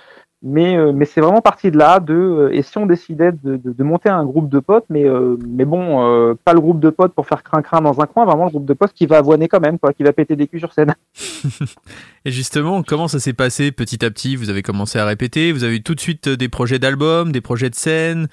mais, 0.44 0.76
euh, 0.76 0.92
mais 0.92 1.06
c'est 1.06 1.22
vraiment 1.22 1.42
parti 1.42 1.70
de 1.72 1.78
là, 1.78 2.00
de 2.00 2.14
euh, 2.14 2.50
et 2.54 2.62
si 2.64 2.78
on 2.78 2.86
décidait 2.86 3.32
de, 3.32 3.58
de, 3.58 3.72
de 3.74 3.84
monter 3.84 4.10
un 4.10 4.26
groupe 4.26 4.50
de 4.50 4.60
potes, 4.60 4.86
mais, 4.90 5.06
euh, 5.08 5.38
mais 5.48 5.66
bon, 5.66 6.04
euh, 6.04 6.34
pas 6.46 6.54
le 6.54 6.60
groupe 6.60 6.80
de 6.80 6.90
potes 6.90 7.14
pour 7.14 7.28
faire 7.28 7.44
crin-crin 7.44 7.82
dans 7.82 8.02
un 8.02 8.06
coin, 8.08 8.26
vraiment 8.26 8.46
le 8.46 8.50
groupe 8.52 8.66
de 8.66 8.74
potes 8.74 8.94
qui 8.94 9.06
va 9.06 9.18
avoiner 9.18 9.48
quand 9.48 9.60
même, 9.60 9.78
quoi, 9.78 9.94
qui 9.94 10.04
va 10.04 10.14
péter 10.14 10.36
des 10.36 10.48
culs 10.48 10.60
sur 10.60 10.74
scène. 10.74 10.94
Et 12.26 12.32
justement, 12.32 12.84
comment 12.84 13.08
ça 13.08 13.20
s'est 13.20 13.34
passé 13.34 13.72
petit 13.72 14.04
à 14.06 14.10
petit? 14.10 14.36
Vous 14.36 14.50
avez 14.50 14.62
commencé 14.64 15.00
à 15.00 15.06
répéter? 15.06 15.52
Vous 15.52 15.64
avez 15.64 15.78
eu 15.78 15.84
tout 15.84 15.96
de 15.96 16.00
suite 16.00 16.30
des 16.30 16.50
projets 16.50 16.80
d'albums, 16.80 17.32
des 17.32 17.42
projets 17.42 17.70
de 17.70 17.76
scène? 17.76 18.28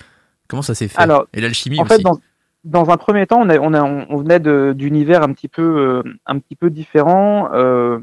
Comment 0.48 0.62
ça 0.62 0.74
s'est 0.74 0.88
fait? 0.88 1.00
Alors, 1.00 1.26
Et 1.34 1.40
l'alchimie 1.40 1.78
En 1.78 1.84
aussi 1.84 1.96
fait, 1.96 2.02
dans, 2.02 2.18
dans 2.64 2.90
un 2.90 2.96
premier 2.96 3.26
temps, 3.26 3.40
on, 3.42 3.48
a- 3.50 3.58
on, 3.58 3.74
a- 3.74 3.82
on 3.82 4.16
venait 4.16 4.40
d'univers 4.74 5.22
un 5.22 5.32
petit 5.32 5.48
peu, 5.48 5.62
euh, 5.62 6.02
un 6.26 6.38
petit 6.38 6.56
peu 6.56 6.70
différents. 6.70 7.50
Euh, 7.52 7.98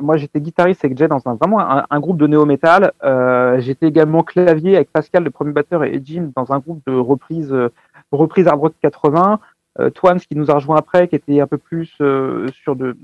moi, 0.00 0.16
j'étais 0.16 0.40
guitariste 0.40 0.84
avec 0.84 0.96
Jay 0.96 1.08
dans 1.08 1.20
un, 1.26 1.34
vraiment 1.34 1.60
un, 1.60 1.84
un 1.88 2.00
groupe 2.00 2.18
de 2.18 2.26
néo-metal. 2.26 2.92
Euh, 3.04 3.60
j'étais 3.60 3.86
également 3.86 4.22
clavier 4.22 4.76
avec 4.76 4.90
Pascal, 4.90 5.24
le 5.24 5.30
premier 5.30 5.52
batteur, 5.52 5.84
et 5.84 6.00
Jim 6.04 6.30
dans 6.36 6.52
un 6.52 6.58
groupe 6.58 6.80
de 6.86 6.94
reprise, 6.94 7.52
euh, 7.52 7.70
reprise 8.10 8.46
hard 8.48 8.60
rock 8.60 8.74
80. 8.82 9.40
Euh, 9.80 9.90
Twans 9.90 10.18
qui 10.18 10.36
nous 10.36 10.50
a 10.50 10.54
rejoint 10.54 10.76
après, 10.76 11.08
qui 11.08 11.16
était 11.16 11.40
un 11.40 11.46
peu 11.46 11.56
plus 11.58 11.94
euh, 12.00 12.46
sur 12.62 12.76
de 12.76 12.96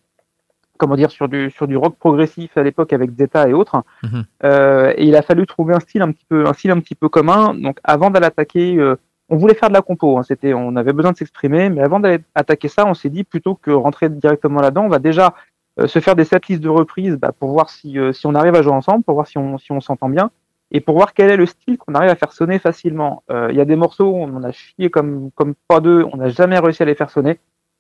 comment 0.77 0.97
dire 0.97 1.11
sur 1.11 1.27
du 1.27 1.51
sur 1.51 1.67
du 1.67 1.77
rock 1.77 1.97
progressif 1.99 2.57
à 2.57 2.63
l'époque 2.63 2.93
avec 2.93 3.11
Zeta 3.17 3.49
et 3.49 3.53
autres. 3.53 3.83
Mhm. 4.03 4.25
Euh, 4.45 4.93
et 4.97 5.07
il 5.07 5.17
a 5.17 5.23
fallu 5.23 5.47
trouver 5.47 5.75
un 5.75 5.81
style 5.81 6.03
un 6.03 6.13
petit 6.13 6.27
peu 6.29 6.47
un 6.47 6.53
style 6.53 6.71
un 6.71 6.81
petit 6.81 6.95
peu 6.95 7.09
commun. 7.09 7.55
Donc 7.55 7.79
avant 7.85 8.11
d'aller 8.11 8.27
attaquer, 8.27 8.79
on 9.31 9.37
voulait 9.37 9.55
faire 9.55 9.71
de 9.71 9.75
la 9.75 9.83
compo. 9.83 10.19
hein, 10.19 10.23
C'était 10.23 10.53
on 10.55 10.77
avait 10.77 10.93
besoin 10.93 11.13
de 11.13 11.17
s'exprimer, 11.17 11.71
mais 11.71 11.81
avant 11.81 12.01
d'aller 12.01 12.23
attaquer 12.35 12.69
ça, 12.69 12.87
on 12.87 12.95
s'est 12.95 13.11
dit 13.11 13.25
plutôt 13.25 13.55
que 13.55 13.71
rentrer 13.71 14.09
directement 14.11 14.61
là-dedans, 14.61 14.85
on 14.85 14.89
va 14.89 14.99
déjà 14.99 15.35
se 15.87 15.99
faire 16.01 16.17
des 16.17 16.25
setlists 16.25 16.63
de 16.63 16.69
reprises 16.69 17.17
bah, 17.17 17.33
pour 17.39 17.51
voir 17.53 17.71
si 17.71 17.99
euh, 17.99 18.13
si 18.13 18.27
on 18.27 18.35
arrive 18.35 18.55
à 18.55 18.63
jouer 18.63 18.73
ensemble, 18.73 19.05
pour 19.05 19.15
voir 19.15 19.27
si 19.27 19.39
on 19.39 19.59
si 19.59 19.71
on 19.73 19.81
s'entend 19.81 20.09
bien 20.09 20.31
et 20.71 20.81
pour 20.81 20.97
voir 20.97 21.15
quel 21.15 21.31
est 21.31 21.37
le 21.37 21.47
style 21.47 21.79
qu'on 21.79 21.95
arrive 21.95 22.11
à 22.11 22.17
faire 22.17 22.33
sonner 22.33 22.59
facilement. 22.59 23.23
Euh, 23.31 23.49
Il 23.51 23.57
y 23.57 23.61
a 23.61 23.65
des 23.65 23.77
morceaux, 23.77 24.13
on 24.15 24.35
en 24.37 24.43
a 24.45 24.53
chié 24.53 24.91
comme 24.91 25.31
comme 25.35 25.55
pas 25.69 25.81
deux, 25.81 26.05
on 26.13 26.17
n'a 26.17 26.29
jamais 26.29 26.59
réussi 26.59 26.83
à 26.83 26.87
les 26.87 26.95
faire 26.95 27.11
sonner. 27.11 27.39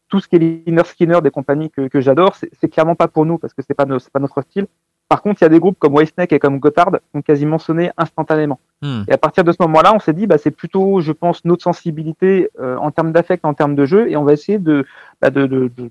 Tout 0.08 0.20
ce 0.20 0.28
qui 0.28 0.36
est 0.36 0.38
Liner 0.38 0.84
Skinner 0.84 1.20
des 1.22 1.30
compagnies 1.30 1.70
que, 1.70 1.88
que 1.88 2.00
j'adore, 2.00 2.34
c'est 2.34 2.68
clairement 2.68 2.94
pas 2.94 3.08
pour 3.08 3.26
nous 3.26 3.36
parce 3.36 3.52
que 3.52 3.62
c'est 3.62 3.74
pas 3.74 3.84
no- 3.84 3.98
pas 4.12 4.20
notre 4.20 4.40
style. 4.42 4.66
Par 5.08 5.22
contre, 5.22 5.40
il 5.40 5.44
y 5.44 5.46
a 5.46 5.48
des 5.48 5.58
groupes 5.58 5.78
comme 5.78 5.94
Whitesnake 5.94 6.34
et 6.34 6.38
comme 6.38 6.58
Gotthard 6.58 6.90
qui 6.90 7.16
ont 7.16 7.22
quasiment 7.22 7.58
sonné 7.58 7.90
instantanément. 7.96 8.60
Hmm. 8.82 9.04
Et 9.08 9.12
à 9.12 9.18
partir 9.18 9.42
de 9.42 9.52
ce 9.52 9.56
moment-là, 9.60 9.94
on 9.94 9.98
s'est 9.98 10.12
dit, 10.12 10.26
bah, 10.26 10.36
c'est 10.36 10.50
plutôt, 10.50 11.00
je 11.00 11.12
pense, 11.12 11.46
notre 11.46 11.62
sensibilité 11.62 12.50
euh, 12.60 12.76
en 12.76 12.90
termes 12.90 13.12
d'affect, 13.12 13.44
en 13.46 13.54
termes 13.54 13.74
de 13.74 13.86
jeu, 13.86 14.10
et 14.10 14.16
on 14.18 14.24
va 14.24 14.34
essayer 14.34 14.58
de, 14.58 14.84
bah, 15.22 15.30
de, 15.30 15.46
de, 15.46 15.70
de, 15.76 15.90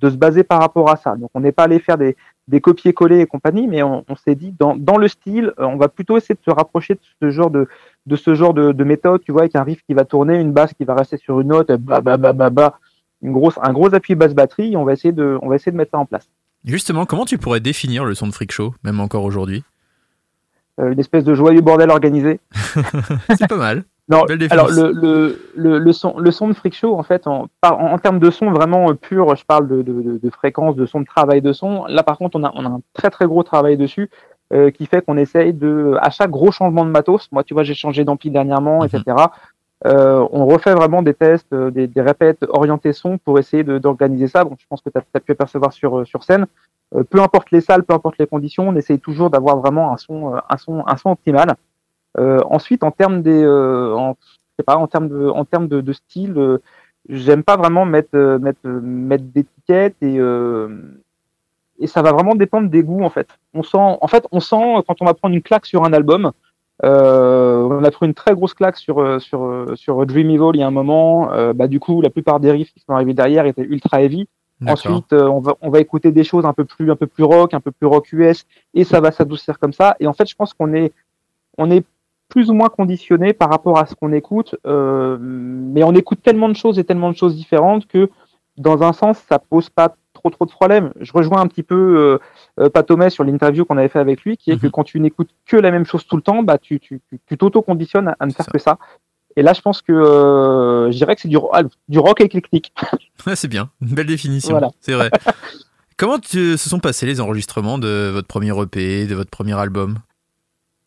de- 0.00 0.10
se 0.10 0.16
baser 0.16 0.42
par 0.44 0.60
rapport 0.60 0.90
à 0.90 0.96
ça. 0.96 1.16
Donc, 1.16 1.30
on 1.34 1.40
n'est 1.40 1.52
pas 1.52 1.64
allé 1.64 1.78
faire 1.78 1.98
des, 1.98 2.16
des 2.46 2.60
copier-coller 2.60 3.20
et 3.20 3.26
compagnie, 3.26 3.66
mais 3.66 3.82
on, 3.82 4.04
on 4.08 4.16
s'est 4.16 4.34
dit, 4.34 4.54
dans, 4.58 4.76
dans 4.76 4.96
le 4.96 5.08
style, 5.08 5.52
euh, 5.58 5.64
on 5.64 5.76
va 5.76 5.88
plutôt 5.88 6.16
essayer 6.16 6.34
de 6.34 6.40
se 6.44 6.54
rapprocher 6.54 6.94
de 6.94 7.00
ce 7.22 7.30
genre 7.30 7.50
de, 7.50 7.68
de 8.06 8.16
ce 8.16 8.34
genre 8.34 8.54
de, 8.54 8.72
de 8.72 8.84
méthode, 8.84 9.22
tu 9.24 9.32
vois, 9.32 9.42
avec 9.42 9.56
un 9.56 9.62
riff 9.62 9.82
qui 9.86 9.94
va 9.94 10.04
tourner, 10.04 10.38
une 10.40 10.52
basse 10.52 10.72
qui 10.74 10.84
va 10.84 10.94
rester 10.94 11.16
sur 11.18 11.40
une 11.40 11.48
note, 11.48 11.70
bah, 11.72 12.00
bah, 12.00 12.16
bah, 12.16 12.32
bah, 12.32 12.50
bah, 12.50 12.78
une 13.22 13.32
grosse, 13.32 13.58
un 13.62 13.72
gros 13.72 13.94
appui 13.94 14.14
basse 14.14 14.34
batterie, 14.34 14.76
on 14.76 14.84
va 14.84 14.92
essayer 14.92 15.12
de, 15.12 15.38
on 15.42 15.48
va 15.48 15.56
essayer 15.56 15.72
de 15.72 15.76
mettre 15.76 15.90
ça 15.92 15.98
en 15.98 16.06
place. 16.06 16.28
Justement, 16.64 17.06
comment 17.06 17.24
tu 17.24 17.38
pourrais 17.38 17.60
définir 17.60 18.04
le 18.04 18.14
son 18.14 18.26
de 18.26 18.32
Freak 18.32 18.52
Show, 18.52 18.74
même 18.84 19.00
encore 19.00 19.24
aujourd'hui? 19.24 19.62
Euh, 20.80 20.92
une 20.92 21.00
espèce 21.00 21.24
de 21.24 21.34
joyeux 21.34 21.60
bordel 21.60 21.90
organisé. 21.90 22.40
C'est 23.36 23.48
pas 23.48 23.56
mal. 23.56 23.84
Non, 24.08 24.24
alors 24.50 24.68
le, 24.70 24.90
le, 24.92 25.38
le, 25.54 25.78
le 25.78 25.92
son, 25.92 26.16
le 26.18 26.30
son 26.30 26.48
de 26.48 26.54
Freak 26.54 26.74
Show, 26.74 26.98
en 26.98 27.02
fait, 27.02 27.26
en, 27.26 27.48
par- 27.60 27.78
en, 27.78 27.92
en 27.92 27.98
termes 27.98 28.18
de 28.18 28.30
son 28.30 28.50
vraiment 28.50 28.90
euh, 28.90 28.94
pur, 28.94 29.36
je 29.36 29.44
parle 29.44 29.68
de, 29.68 29.82
de, 29.82 29.92
de, 30.00 30.18
de 30.18 30.30
fréquence, 30.30 30.76
de 30.76 30.86
son 30.86 31.00
de 31.00 31.06
travail 31.06 31.42
de 31.42 31.52
son. 31.52 31.84
Là, 31.86 32.02
par 32.02 32.16
contre, 32.16 32.38
on 32.38 32.44
a, 32.44 32.50
on 32.54 32.64
a 32.64 32.68
un 32.68 32.80
très 32.94 33.10
très 33.10 33.26
gros 33.26 33.42
travail 33.42 33.76
dessus 33.76 34.08
euh, 34.54 34.70
qui 34.70 34.86
fait 34.86 35.04
qu'on 35.04 35.18
essaye 35.18 35.52
de, 35.52 35.96
à 36.00 36.08
chaque 36.08 36.30
gros 36.30 36.50
changement 36.50 36.86
de 36.86 36.90
matos, 36.90 37.28
moi, 37.32 37.44
tu 37.44 37.52
vois, 37.52 37.64
j'ai 37.64 37.74
changé 37.74 38.04
d'ampli 38.04 38.30
dernièrement, 38.30 38.78
Mhm. 38.80 38.86
etc. 38.86 39.16
Euh, 39.86 40.26
on 40.32 40.46
refait 40.46 40.74
vraiment 40.74 41.02
des 41.02 41.14
tests, 41.14 41.52
euh, 41.52 41.70
des, 41.70 41.86
des 41.86 42.00
répètes 42.00 42.44
orientés 42.48 42.92
son 42.94 43.18
pour 43.18 43.38
essayer 43.38 43.62
de- 43.62 43.78
d'organiser 43.78 44.26
ça. 44.26 44.42
Bon, 44.42 44.56
je 44.58 44.64
pense 44.68 44.80
que 44.80 44.90
tu 44.90 44.98
as, 45.14 45.20
pu 45.20 45.32
apercevoir 45.32 45.72
sur, 45.72 45.98
euh, 45.98 46.04
sur 46.04 46.24
scène. 46.24 46.46
Euh, 46.96 47.04
peu 47.04 47.20
importe 47.20 47.50
les 47.52 47.60
salles, 47.60 47.84
peu 47.84 47.94
importe 47.94 48.16
les 48.18 48.26
conditions, 48.26 48.66
on 48.68 48.74
essaye 48.74 48.98
toujours 48.98 49.28
d'avoir 49.30 49.58
vraiment 49.58 49.92
un 49.92 49.96
son, 49.98 50.34
un 50.48 50.56
son, 50.56 50.82
un 50.86 50.96
son 50.96 51.10
optimal. 51.10 51.54
Euh, 52.18 52.40
ensuite, 52.50 52.82
en 52.82 52.90
termes 52.90 53.22
des, 53.22 53.42
euh, 53.42 53.94
en, 53.94 54.16
je 54.20 54.56
sais 54.58 54.64
pas, 54.64 54.76
en 54.76 54.86
termes 54.86 55.08
de, 55.08 55.28
en 55.28 55.44
termes 55.44 55.68
de, 55.68 55.80
de 55.80 55.92
style, 55.92 56.34
euh, 56.36 56.58
j'aime 57.08 57.42
pas 57.42 57.56
vraiment 57.56 57.84
mettre, 57.84 58.38
mettre, 58.38 58.68
mettre 58.68 59.24
d'étiquettes 59.24 59.96
et, 60.02 60.18
et 61.78 61.86
ça 61.86 62.02
va 62.02 62.12
vraiment 62.12 62.34
dépendre 62.34 62.68
des 62.68 62.82
goûts 62.82 63.02
en 63.02 63.10
fait. 63.10 63.28
On 63.54 63.62
sent, 63.62 63.78
en 63.78 64.06
fait, 64.08 64.26
on 64.32 64.40
sent 64.40 64.82
quand 64.86 65.00
on 65.00 65.04
va 65.04 65.14
prendre 65.14 65.34
une 65.34 65.42
claque 65.42 65.66
sur 65.66 65.84
un 65.84 65.92
album. 65.92 66.32
Euh, 66.84 67.62
on 67.62 67.82
a 67.82 67.90
pris 67.90 68.06
une 68.06 68.14
très 68.14 68.34
grosse 68.34 68.54
claque 68.54 68.76
sur 68.76 69.20
sur 69.20 69.72
sur 69.74 70.06
Dream 70.06 70.30
Evil 70.30 70.50
il 70.54 70.60
y 70.60 70.62
a 70.62 70.66
un 70.66 70.72
moment. 70.72 71.32
Euh, 71.32 71.52
bah 71.52 71.66
du 71.66 71.80
coup, 71.80 72.00
la 72.00 72.10
plupart 72.10 72.40
des 72.40 72.52
riffs 72.52 72.72
qui 72.72 72.80
sont 72.80 72.92
arrivés 72.92 73.14
derrière 73.14 73.46
étaient 73.46 73.62
ultra 73.62 74.02
heavy. 74.02 74.28
Ensuite, 74.66 75.12
euh, 75.12 75.28
on 75.28 75.40
va 75.40 75.56
on 75.60 75.70
va 75.70 75.80
écouter 75.80 76.10
des 76.10 76.24
choses 76.24 76.44
un 76.44 76.52
peu 76.52 76.64
plus 76.64 76.90
un 76.90 76.96
peu 76.96 77.06
plus 77.06 77.24
rock, 77.24 77.54
un 77.54 77.60
peu 77.60 77.70
plus 77.70 77.86
rock 77.86 78.12
US, 78.12 78.44
et 78.74 78.84
ça 78.84 79.00
va 79.00 79.12
s'adoucir 79.12 79.58
comme 79.58 79.72
ça. 79.72 79.96
Et 80.00 80.06
en 80.06 80.12
fait, 80.12 80.28
je 80.28 80.34
pense 80.34 80.52
qu'on 80.52 80.72
est 80.72 80.92
on 81.58 81.70
est 81.70 81.84
plus 82.28 82.50
ou 82.50 82.54
moins 82.54 82.68
conditionné 82.68 83.32
par 83.32 83.50
rapport 83.50 83.78
à 83.78 83.86
ce 83.86 83.94
qu'on 83.94 84.12
écoute, 84.12 84.54
euh, 84.66 85.16
mais 85.20 85.82
on 85.82 85.94
écoute 85.94 86.20
tellement 86.22 86.48
de 86.48 86.54
choses 86.56 86.78
et 86.78 86.84
tellement 86.84 87.10
de 87.10 87.16
choses 87.16 87.34
différentes 87.36 87.86
que 87.86 88.10
dans 88.56 88.82
un 88.82 88.92
sens, 88.92 89.18
ça 89.28 89.38
pose 89.38 89.70
pas 89.70 89.94
trop 90.12 90.30
trop 90.30 90.44
de 90.44 90.50
problèmes. 90.50 90.92
Je 91.00 91.12
rejoins 91.12 91.40
un 91.40 91.46
petit 91.46 91.62
peu 91.62 91.74
euh, 91.76 92.18
euh, 92.64 92.68
Patomé 92.68 93.08
sur 93.08 93.22
l'interview 93.24 93.64
qu'on 93.64 93.78
avait 93.78 93.88
fait 93.88 94.00
avec 94.00 94.22
lui, 94.22 94.36
qui 94.36 94.50
est 94.50 94.58
que 94.60 94.66
Mhm. 94.66 94.72
quand 94.72 94.84
tu 94.84 94.98
n'écoutes 95.00 95.30
que 95.46 95.56
la 95.56 95.70
même 95.70 95.84
chose 95.86 96.04
tout 96.06 96.16
le 96.16 96.22
temps, 96.22 96.42
bah 96.42 96.58
tu 96.58 96.80
tu 96.80 97.00
tu- 97.08 97.20
tu 97.26 97.38
t'auto-conditionnes 97.38 98.12
à, 98.18 98.26
ne 98.26 98.32
faire 98.32 98.44
ça. 98.46 98.50
que 98.52 98.58
ça. 98.58 98.78
Et 99.36 99.42
là, 99.42 99.52
je 99.52 99.60
pense 99.60 99.80
que 99.82 99.92
euh, 99.92 100.90
je 100.90 100.96
dirais 100.96 101.14
que 101.14 101.20
c'est 101.22 101.28
du, 101.28 101.38
ah, 101.52 101.62
du 101.88 101.98
rock 101.98 102.20
éclectique. 102.20 102.72
Ouais, 103.26 103.36
c'est 103.36 103.48
bien. 103.48 103.70
Une 103.80 103.94
belle 103.94 104.06
définition. 104.06 104.50
Voilà. 104.52 104.70
C'est 104.80 104.92
vrai. 104.94 105.10
Comment 105.96 106.18
tu- 106.18 106.56
se 106.56 106.68
sont 106.68 106.78
passés 106.78 107.06
les 107.06 107.20
enregistrements 107.20 107.78
de 107.78 108.10
votre 108.12 108.28
premier 108.28 108.50
EP, 108.62 109.06
de 109.06 109.14
votre 109.16 109.30
premier 109.30 109.54
album? 109.58 109.98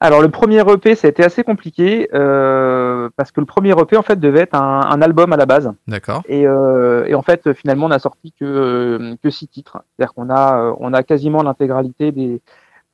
Alors 0.03 0.19
le 0.23 0.29
premier 0.29 0.59
EP, 0.67 0.95
ça 0.95 1.07
a 1.07 1.11
été 1.11 1.23
assez 1.23 1.43
compliqué 1.43 2.09
euh, 2.15 3.09
parce 3.17 3.31
que 3.31 3.39
le 3.39 3.45
premier 3.45 3.69
EP 3.79 3.95
en 3.95 4.01
fait 4.01 4.19
devait 4.19 4.39
être 4.39 4.55
un, 4.55 4.81
un 4.81 4.99
album 4.99 5.31
à 5.31 5.37
la 5.37 5.45
base 5.45 5.71
D'accord. 5.87 6.23
et, 6.27 6.47
euh, 6.47 7.05
et 7.05 7.13
en 7.13 7.21
fait 7.21 7.53
finalement 7.53 7.85
on 7.85 7.89
n'a 7.89 7.99
sorti 7.99 8.33
que 8.33 9.15
que 9.21 9.29
six 9.29 9.47
titres. 9.47 9.77
C'est-à-dire 9.95 10.15
qu'on 10.15 10.31
a 10.31 10.59
euh, 10.59 10.73
on 10.79 10.91
a 10.93 11.03
quasiment 11.03 11.43
l'intégralité 11.43 12.11
des, 12.11 12.41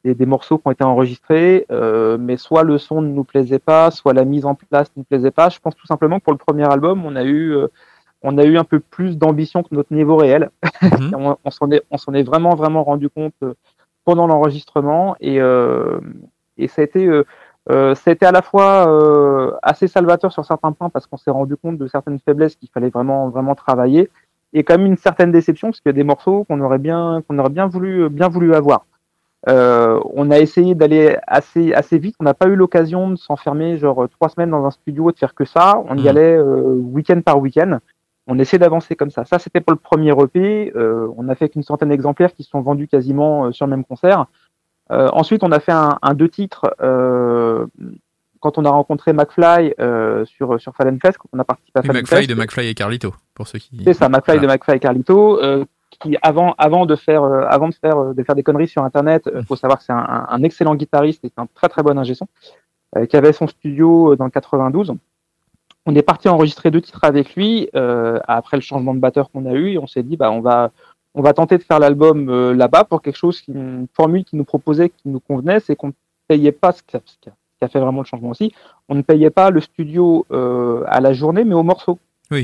des 0.04 0.16
des 0.16 0.26
morceaux 0.26 0.58
qui 0.58 0.68
ont 0.68 0.72
été 0.72 0.84
enregistrés, 0.84 1.66
euh, 1.72 2.18
mais 2.20 2.36
soit 2.36 2.64
le 2.64 2.78
son 2.78 3.02
ne 3.02 3.08
nous 3.08 3.24
plaisait 3.24 3.60
pas, 3.60 3.90
soit 3.90 4.14
la 4.14 4.26
mise 4.26 4.46
en 4.46 4.56
place 4.56 4.90
ne 4.98 5.00
nous 5.00 5.06
plaisait 5.06 5.32
pas. 5.32 5.48
Je 5.48 5.60
pense 5.60 5.78
tout 5.78 5.88
simplement 5.88 6.20
que 6.20 6.26
pour 6.26 6.34
le 6.34 6.40
premier 6.40 6.70
album, 6.70 7.06
on 7.06 7.16
a 7.16 7.24
eu 7.24 7.56
euh, 7.56 7.68
on 8.22 8.38
a 8.38 8.44
eu 8.44 8.58
un 8.58 8.66
peu 8.66 8.82
plus 8.82 9.18
d'ambition 9.18 9.64
que 9.64 9.74
notre 9.74 9.94
niveau 9.94 10.18
réel. 10.18 10.50
Mhm. 10.82 11.14
on 11.18 11.38
on 11.42 11.52
s'en 11.52 11.72
est, 11.72 11.84
on 11.90 11.98
s'en 11.98 12.14
est 12.14 12.24
vraiment, 12.24 12.54
vraiment 12.56 12.84
rendu 12.84 13.10
compte 13.10 13.34
euh, 13.44 13.54
pendant 14.04 14.28
l'enregistrement 14.28 15.16
et, 15.22 15.40
euh, 15.40 16.00
et 16.58 16.68
ça 16.68 16.82
a 16.82 16.86
été, 16.86 17.06
euh, 17.06 17.24
euh, 17.70 17.96
ça 17.96 18.12
a 18.12 18.14
été 18.14 18.26
à 18.26 18.32
la 18.32 18.42
fois 18.42 18.88
euh, 18.90 19.52
assez 19.62 19.88
salvateur 19.88 20.32
sur 20.32 20.46
certains 20.46 20.72
points 20.72 20.90
parce 20.90 21.06
qu'on 21.08 21.18
s'est 21.18 21.32
rendu 21.32 21.56
compte 21.58 21.78
de 21.78 21.88
certaines 21.88 22.20
faiblesses 22.20 22.56
qu'il 22.56 22.70
fallait 22.70 22.90
vraiment, 22.90 23.30
vraiment 23.30 23.56
travailler 23.56 24.10
et 24.54 24.64
quand 24.64 24.78
même 24.78 24.88
une 24.88 24.98
certaine 24.98 25.32
déception 25.32 25.70
parce 25.70 25.82
qu'il 25.82 25.90
y 25.90 25.94
a 25.94 25.94
des 25.94 26.04
morceaux 26.04 26.46
qu'on 26.46 26.62
aurait 26.62 26.78
bien, 26.78 27.22
qu'on 27.28 27.38
aurait 27.40 27.50
bien 27.50 27.68
voulu, 27.68 28.10
bien 28.10 28.30
voulu 28.30 28.56
avoir. 28.56 28.86
Euh, 29.50 30.00
on 30.14 30.32
a 30.32 30.40
essayé 30.40 30.74
d'aller 30.76 31.18
assez, 31.28 31.74
assez 31.74 31.98
vite. 32.00 32.16
On 32.20 32.24
n'a 32.24 32.34
pas 32.34 32.48
eu 32.48 32.56
l'occasion 32.56 33.10
de 33.10 33.16
s'enfermer 33.18 33.78
genre 33.78 34.08
trois 34.10 34.30
semaines 34.30 34.50
dans 34.52 34.66
un 34.66 34.72
studio 34.72 35.10
et 35.10 35.14
de 35.14 35.18
faire 35.18 35.36
que 35.36 35.46
ça. 35.46 35.82
On 35.90 35.96
y 35.98 36.02
Mhm. 36.02 36.08
allait 36.08 36.40
week-end 36.40 37.22
par 37.22 37.40
week-end. 37.40 37.80
On 38.28 38.40
essaie 38.40 38.58
d'avancer 38.58 38.96
comme 38.96 39.10
ça. 39.12 39.24
Ça, 39.26 39.40
c'était 39.40 39.62
pour 39.62 39.72
le 39.74 39.78
premier 39.80 40.12
EP. 40.12 40.74
On 40.76 41.30
a 41.30 41.36
fait 41.36 41.50
qu'une 41.50 41.64
centaine 41.64 41.90
d'exemplaires 41.90 42.34
qui 42.34 42.44
se 42.44 42.50
sont 42.50 42.62
vendus 42.62 42.88
quasiment 42.88 43.52
sur 43.52 43.66
le 43.68 43.70
même 43.72 43.86
concert. 43.86 44.26
Euh, 44.92 45.10
ensuite, 45.12 45.44
on 45.44 45.52
a 45.52 45.60
fait 45.60 45.72
un, 45.72 45.98
un 46.02 46.14
deux 46.14 46.30
titres 46.30 46.74
euh, 46.82 47.66
quand 48.40 48.58
on 48.58 48.66
a 48.66 48.70
rencontré 48.70 49.14
McFly 49.14 49.74
euh, 49.80 50.26
sur 50.26 50.60
sur 50.62 50.76
Fallen 50.76 51.00
Fest, 51.00 51.18
quand 51.18 51.30
on 51.34 51.40
a 51.40 51.44
participé 51.44 51.80
à 51.80 51.84
Fallen 51.84 52.02
McFly 52.02 52.18
Fest. 52.20 52.30
de 52.30 52.36
McFly 52.36 52.68
et 52.68 52.74
Carlito, 52.74 53.14
pour 53.34 53.48
ceux 53.48 53.60
qui. 53.60 53.82
C'est 53.84 53.94
ça, 53.94 54.10
McFly 54.10 54.38
Voilà. 54.38 54.42
de 54.42 54.48
McFly 54.54 54.76
et 54.76 54.80
Carlito, 54.80 55.40
qui 55.90 56.18
avant 56.22 56.54
avant 56.58 56.86
de 56.86 56.96
faire 56.96 57.24
avant 57.24 57.68
de 57.70 57.76
faire 57.76 58.14
de 58.14 58.24
faire 58.24 58.36
des 58.36 58.44
conneries 58.44 58.68
sur 58.68 58.84
Internet, 58.84 59.28
euh, 59.28 59.44
faut 59.44 59.56
savoir 59.56 59.80
que 59.80 59.86
c'est 59.86 59.94
un, 59.94 60.44
excellent 60.44 60.76
guitariste 60.76 61.26
et 61.26 61.32
un 61.38 61.48
très 61.54 61.68
très 61.68 61.84
bon 61.84 61.98
ingé 61.98 62.14
son, 62.14 62.28
qui 63.10 63.18
avait 63.18 63.34
son 63.34 63.48
studio 63.48 64.16
dans 64.16 64.26
le 64.26 64.32
92. 64.32 64.94
On 65.90 65.96
est 65.96 66.02
parti 66.02 66.28
enregistrer 66.28 66.70
deux 66.70 66.82
titres 66.82 67.04
avec 67.04 67.36
lui 67.36 67.70
après 67.74 68.58
le 68.58 68.62
changement 68.62 68.94
de 68.94 69.00
batteur 69.00 69.32
qu'on 69.32 69.46
a 69.46 69.54
eu 69.54 69.72
et 69.72 69.78
on 69.78 69.88
s'est 69.88 70.04
dit 70.04 70.18
bah 70.18 70.32
on 70.32 70.42
va 70.42 70.72
on 71.18 71.22
va 71.24 71.34
tenter 71.34 71.58
de 71.58 71.64
faire 71.64 71.80
l'album 71.80 72.30
euh, 72.30 72.54
là-bas 72.54 72.84
pour 72.84 73.02
quelque 73.02 73.16
chose 73.18 73.42
qui 73.42 73.52
une 73.52 73.88
formule 73.94 74.24
qui 74.24 74.36
nous 74.36 74.44
proposait 74.46 74.90
qui 74.90 75.10
nous 75.10 75.20
convenait, 75.20 75.60
c'est 75.60 75.76
qu'on 75.76 75.88
ne 75.88 75.94
payait 76.28 76.52
pas 76.52 76.72
ce 76.72 76.84
qui 76.84 76.96
a, 76.96 77.02
ce 77.06 77.16
qui 77.22 77.30
fait 77.74 77.80
vraiment 77.80 78.02
le 78.02 78.06
changement 78.06 78.30
aussi, 78.30 78.54
on 78.88 78.94
ne 78.96 79.02
payait 79.02 79.32
pas 79.32 79.50
le 79.50 79.60
studio 79.62 80.26
euh, 80.32 80.84
à 80.88 81.02
la 81.02 81.14
journée 81.14 81.44
mais 81.44 81.56
au 81.56 81.64
morceau. 81.64 81.98
Il 82.32 82.38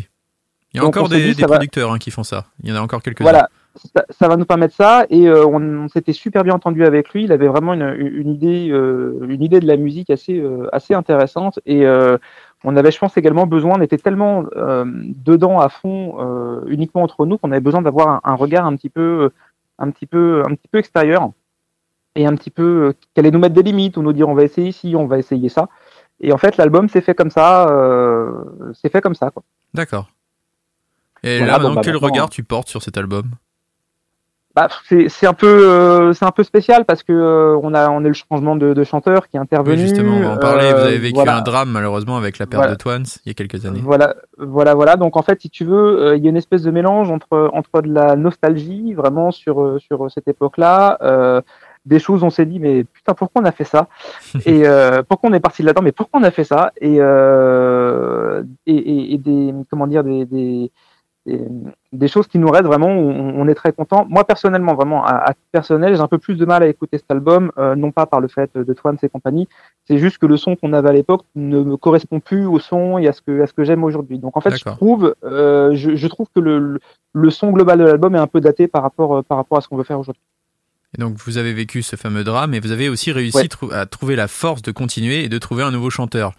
y 0.73 0.79
a 0.79 0.81
Donc, 0.81 0.97
encore 0.97 1.07
des, 1.09 1.21
dit, 1.21 1.35
des 1.35 1.41
ça 1.41 1.47
va- 1.47 1.55
producteurs 1.57 1.91
hein, 1.91 1.99
qui 1.99 2.09
font 2.09 2.23
ça. 2.23 2.45
Il 2.63 2.69
y 2.69 2.73
en 2.73 2.75
a 2.77 2.81
encore 2.81 3.03
quelques-uns. 3.03 3.25
Voilà, 3.25 3.47
ça, 3.75 4.05
ça 4.09 4.27
va 4.27 4.37
nous 4.37 4.45
permettre 4.45 4.75
ça 4.75 5.05
et 5.09 5.27
euh, 5.27 5.45
on, 5.45 5.61
on 5.61 5.87
s'était 5.87 6.13
super 6.13 6.43
bien 6.43 6.53
entendu 6.53 6.85
avec 6.85 7.09
lui. 7.09 7.23
Il 7.23 7.31
avait 7.31 7.47
vraiment 7.47 7.73
une, 7.73 7.95
une 7.97 8.29
idée, 8.29 8.69
euh, 8.69 9.25
une 9.27 9.41
idée 9.41 9.59
de 9.59 9.67
la 9.67 9.77
musique 9.77 10.09
assez, 10.09 10.39
euh, 10.39 10.67
assez 10.71 10.93
intéressante 10.93 11.59
et 11.65 11.85
on 12.65 12.77
avait, 12.77 12.91
je 12.91 12.99
pense, 12.99 13.17
également 13.17 13.45
besoin. 13.45 13.77
On 13.77 13.81
était 13.81 13.97
tellement 13.97 14.43
dedans 14.45 15.59
à 15.59 15.67
fond, 15.69 16.61
uniquement 16.67 17.03
entre 17.03 17.25
nous, 17.25 17.37
qu'on 17.37 17.51
avait 17.51 17.59
besoin 17.59 17.81
d'avoir 17.81 18.07
un, 18.07 18.21
un 18.23 18.35
regard 18.35 18.65
un 18.65 18.75
petit 18.75 18.89
peu, 18.89 19.31
un 19.79 19.89
petit 19.89 20.05
peu, 20.05 20.43
un 20.45 20.55
petit 20.55 20.69
peu 20.71 20.77
extérieur 20.77 21.31
et 22.15 22.25
un 22.25 22.35
petit 22.35 22.51
peu 22.51 22.93
qui 23.13 23.19
allait 23.19 23.31
nous 23.31 23.39
mettre 23.39 23.55
des 23.55 23.63
limites 23.63 23.97
ou 23.97 24.01
nous 24.01 24.13
dire 24.13 24.29
on 24.29 24.33
va 24.33 24.43
essayer 24.43 24.69
ici, 24.69 24.95
on 24.95 25.07
va 25.07 25.17
essayer 25.17 25.49
ça. 25.49 25.67
Et 26.21 26.31
en 26.31 26.37
fait, 26.37 26.55
l'album 26.55 26.87
s'est 26.87 27.01
fait 27.01 27.15
comme 27.15 27.31
ça, 27.31 27.67
c'est 28.81 28.89
fait 28.89 29.01
comme 29.01 29.15
ça. 29.15 29.29
Quoi. 29.31 29.43
D'accord. 29.73 30.09
Et 31.23 31.39
Voilà, 31.39 31.53
là, 31.53 31.57
bon, 31.57 31.63
maintenant, 31.65 31.75
bah, 31.75 31.81
quel 31.85 31.97
regard 31.97 32.29
tu 32.29 32.43
portes 32.43 32.69
sur 32.69 32.81
cet 32.81 32.97
album? 32.97 33.31
Bah, 34.55 34.67
c'est 34.87 35.25
un 35.25 35.33
peu 35.33 35.47
euh, 35.47 36.13
c'est 36.13 36.25
un 36.25 36.31
peu 36.31 36.43
spécial 36.43 36.85
parce 36.85 37.01
que 37.01 37.11
euh, 37.11 37.57
on 37.63 37.73
a 37.73 37.89
on 37.89 38.01
a 38.01 38.03
eu 38.03 38.09
le 38.09 38.13
changement 38.13 38.55
de, 38.55 38.73
de 38.75 38.83
chanteur 38.83 39.27
qui 39.27 39.37
est 39.37 39.39
Oui, 39.39 39.43
intervenu. 39.45 39.77
justement, 39.79 40.17
on 40.17 40.21
va 40.21 40.33
en 40.33 40.37
parler. 40.37 40.71
Vous 40.71 40.77
euh, 40.77 40.85
avez 40.89 40.99
vécu 40.99 41.15
voilà. 41.15 41.37
un 41.37 41.41
drame, 41.41 41.69
malheureusement, 41.71 42.17
avec 42.17 42.37
la 42.37 42.45
perte 42.45 42.59
Voilà. 42.61 42.73
de 42.73 42.77
Twans 42.77 43.03
il 43.25 43.29
y 43.29 43.31
a 43.31 43.33
quelques 43.33 43.65
années. 43.65 43.81
Voilà, 43.83 44.13
voilà, 44.37 44.75
voilà. 44.75 44.95
Donc 44.95 45.17
en 45.17 45.23
fait, 45.23 45.41
si 45.41 45.49
tu 45.49 45.65
veux, 45.65 46.03
euh, 46.03 46.15
il 46.17 46.23
y 46.23 46.27
a 46.27 46.29
une 46.29 46.37
espèce 46.37 46.61
de 46.61 46.69
mélange 46.69 47.09
entre 47.09 47.49
entre 47.51 47.81
de 47.81 47.91
la 47.91 48.15
nostalgie 48.15 48.93
vraiment 48.93 49.31
sur 49.31 49.59
euh, 49.59 49.79
sur 49.79 50.11
cette 50.11 50.27
époque-là, 50.27 50.99
euh, 51.01 51.41
des 51.87 51.97
choses 51.99 52.23
on 52.23 52.29
s'est 52.29 52.45
dit 52.45 52.59
mais 52.59 52.83
putain 52.83 53.15
pourquoi 53.15 53.41
on 53.41 53.45
a 53.45 53.51
fait 53.51 53.63
ça? 53.63 53.87
Et 54.45 54.67
euh, 54.67 55.01
pourquoi 55.01 55.31
on 55.31 55.33
est 55.33 55.39
parti 55.39 55.63
là-dedans? 55.63 55.81
Mais 55.81 55.91
pourquoi 55.93 56.19
on 56.21 56.23
a 56.23 56.29
fait 56.31 56.43
ça? 56.43 56.71
Et 56.79 56.97
euh, 56.99 58.43
et, 58.67 58.75
et, 58.75 59.13
et 59.15 59.17
des 59.17 59.51
comment 59.69 59.87
dire 59.87 60.03
des, 60.03 60.25
des 60.25 60.71
des, 61.25 61.39
des 61.93 62.07
choses 62.07 62.27
qui 62.27 62.37
nous 62.37 62.49
restent 62.49 62.65
vraiment, 62.65 62.87
on, 62.89 63.39
on 63.41 63.47
est 63.47 63.53
très 63.55 63.71
content. 63.71 64.05
Moi 64.09 64.23
personnellement, 64.25 64.73
vraiment, 64.75 65.05
à, 65.05 65.11
à 65.15 65.33
titre 65.33 65.47
personnel, 65.51 65.95
j'ai 65.95 66.01
un 66.01 66.07
peu 66.07 66.17
plus 66.17 66.35
de 66.35 66.45
mal 66.45 66.63
à 66.63 66.67
écouter 66.67 66.97
cet 66.97 67.09
album, 67.11 67.51
euh, 67.57 67.75
non 67.75 67.91
pas 67.91 68.05
par 68.05 68.19
le 68.19 68.27
fait 68.27 68.51
de 68.57 68.73
Twans 68.73 68.97
et 69.01 69.09
compagnie, 69.09 69.47
c'est 69.87 69.97
juste 69.97 70.17
que 70.17 70.25
le 70.25 70.35
son 70.37 70.55
qu'on 70.55 70.73
avait 70.73 70.89
à 70.89 70.93
l'époque 70.93 71.23
ne 71.35 71.63
me 71.63 71.77
correspond 71.77 72.19
plus 72.19 72.45
au 72.45 72.59
son 72.59 72.97
et 72.97 73.07
à 73.07 73.13
ce 73.13 73.21
que, 73.21 73.41
à 73.41 73.47
ce 73.47 73.53
que 73.53 73.63
j'aime 73.63 73.83
aujourd'hui. 73.83 74.19
Donc 74.19 74.35
en 74.35 74.41
fait, 74.41 74.55
je 74.57 74.63
trouve, 74.65 75.15
euh, 75.23 75.71
je, 75.75 75.95
je 75.95 76.07
trouve 76.07 76.27
que 76.35 76.41
le, 76.41 76.59
le, 76.59 76.79
le 77.13 77.29
son 77.29 77.51
global 77.51 77.79
de 77.79 77.83
l'album 77.85 78.15
est 78.15 78.19
un 78.19 78.27
peu 78.27 78.41
daté 78.41 78.67
par 78.67 78.81
rapport, 78.83 79.17
euh, 79.17 79.21
par 79.21 79.37
rapport 79.37 79.57
à 79.57 79.61
ce 79.61 79.67
qu'on 79.69 79.77
veut 79.77 79.83
faire 79.83 79.99
aujourd'hui. 79.99 80.21
Et 80.97 81.01
donc 81.01 81.15
vous 81.25 81.37
avez 81.39 81.53
vécu 81.53 81.81
ce 81.81 81.95
fameux 81.95 82.23
drame 82.23 82.53
et 82.53 82.59
vous 82.59 82.71
avez 82.71 82.87
aussi 82.89 83.11
réussi 83.11 83.37
Ouais. 83.63 83.73
à 83.73 83.85
trouver 83.87 84.15
la 84.15 84.27
force 84.27 84.61
de 84.61 84.71
continuer 84.71 85.23
et 85.23 85.29
de 85.29 85.37
trouver 85.39 85.63
un 85.63 85.71
nouveau 85.71 85.89
chanteur. 85.89 86.33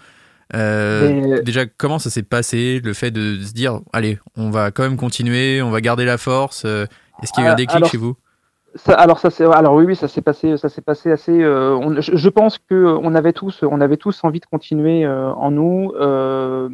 Euh, 0.54 1.10
Mais- 1.22 1.42
Déjà, 1.42 1.66
comment 1.66 1.98
ça 1.98 2.10
s'est 2.10 2.22
passé, 2.22 2.80
le 2.84 2.92
fait 2.92 3.10
de 3.10 3.38
se 3.42 3.52
dire, 3.52 3.80
allez, 3.92 4.18
on 4.36 4.50
va 4.50 4.70
quand 4.70 4.82
même 4.82 4.96
continuer, 4.96 5.62
on 5.62 5.70
va 5.70 5.80
garder 5.80 6.04
la 6.04 6.18
force 6.18 6.64
euh, 6.66 6.84
Est-ce 7.22 7.32
qu'il 7.32 7.42
y 7.42 7.46
a 7.46 7.48
eu 7.48 7.50
un 7.50 7.54
Ah, 7.54 7.56
déclic 7.56 7.76
alors- 7.76 7.88
chez 7.90 7.96
vous? 7.98 8.16
Ça, 8.76 8.94
alors 8.94 9.20
ça 9.20 9.30
c'est 9.30 9.44
alors 9.44 9.74
oui 9.74 9.84
oui 9.84 9.94
ça 9.94 10.08
s'est 10.08 10.20
passé 10.20 10.56
ça 10.56 10.68
s'est 10.68 10.82
passé 10.82 11.12
assez 11.12 11.30
euh, 11.44 11.76
on- 11.76 12.00
je, 12.00 12.16
je 12.16 12.28
pense 12.28 12.58
que 12.58 12.74
on 13.00 13.14
avait 13.14 13.32
tous 13.32 13.62
on 13.62 13.80
avait 13.80 13.96
tous 13.96 14.24
envie 14.24 14.40
de 14.40 14.46
continuer 14.46 15.04
euh, 15.04 15.30
en 15.34 15.52
nous 15.52 15.92
euh, 15.94 16.68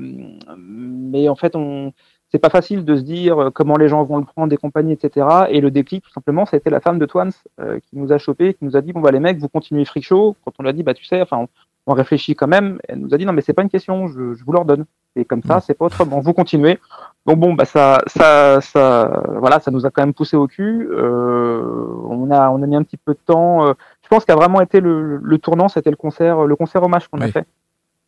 mais 0.56 1.28
en 1.28 1.34
fait 1.36 1.54
on 1.56 1.92
c'est 2.32 2.38
pas 2.38 2.48
facile 2.48 2.86
de 2.86 2.96
se 2.96 3.02
dire 3.02 3.38
euh, 3.38 3.50
comment 3.50 3.76
les 3.76 3.88
gens 3.88 4.02
vont 4.04 4.16
le 4.16 4.24
prendre 4.24 4.48
des 4.48 4.56
compagnies 4.56 4.92
etc 4.94 5.26
et 5.50 5.60
le 5.60 5.70
déclic 5.70 6.02
tout 6.04 6.10
simplement 6.12 6.46
ça 6.46 6.56
a 6.56 6.58
été 6.58 6.70
la 6.70 6.80
femme 6.80 6.98
de 6.98 7.04
Twans 7.04 7.28
euh, 7.60 7.78
qui 7.80 7.98
nous 7.98 8.12
a 8.12 8.16
chopé 8.16 8.54
qui 8.54 8.64
nous 8.64 8.76
a 8.76 8.80
dit 8.80 8.94
bon 8.94 9.00
bah 9.00 9.10
les 9.10 9.20
mecs 9.20 9.36
vous 9.38 9.48
continuez 9.50 9.84
Freak 9.84 10.04
Show 10.06 10.36
quand 10.42 10.52
on 10.58 10.62
lui 10.62 10.70
a 10.70 10.72
dit 10.72 10.82
bah 10.82 10.94
tu 10.94 11.04
sais 11.04 11.20
enfin 11.20 11.48
on, 11.86 11.94
réfléchit 11.94 12.34
quand 12.34 12.48
même 12.48 12.78
elle 12.88 13.00
nous 13.00 13.14
a 13.14 13.18
dit 13.18 13.26
non 13.26 13.32
mais 13.32 13.42
c'est 13.42 13.52
pas 13.52 13.62
une 13.62 13.68
question 13.70 14.06
je, 14.08 14.34
je 14.34 14.44
vous 14.44 14.52
l'ordonne 14.52 14.84
c'est 15.16 15.24
comme 15.24 15.42
ça 15.42 15.56
Mm. 15.56 15.60
c'est 15.66 15.74
pas 15.74 15.86
autrement 15.86 16.20
vous 16.20 16.32
continuez 16.32 16.78
donc 17.26 17.38
bon, 17.38 17.52
bah 17.54 17.64
ça, 17.66 18.00
ça, 18.06 18.60
ça, 18.60 19.22
voilà, 19.38 19.60
ça 19.60 19.70
nous 19.70 19.84
a 19.84 19.90
quand 19.90 20.02
même 20.02 20.14
poussé 20.14 20.36
au 20.36 20.46
cul. 20.46 20.88
Euh, 20.90 21.62
on 22.08 22.30
a, 22.30 22.48
on 22.50 22.62
a 22.62 22.66
mis 22.66 22.76
un 22.76 22.82
petit 22.82 22.96
peu 22.96 23.12
de 23.12 23.18
temps. 23.24 23.66
euh, 23.66 23.74
je 24.02 24.08
pense 24.08 24.24
qu'a 24.24 24.34
vraiment 24.36 24.60
été 24.60 24.80
le, 24.80 25.18
le 25.18 25.38
tournant, 25.38 25.68
c'était 25.68 25.90
le 25.90 25.96
concert, 25.96 26.46
le 26.46 26.56
concert 26.56 26.82
hommage 26.82 27.08
qu'on 27.08 27.20
a 27.20 27.28
fait 27.28 27.46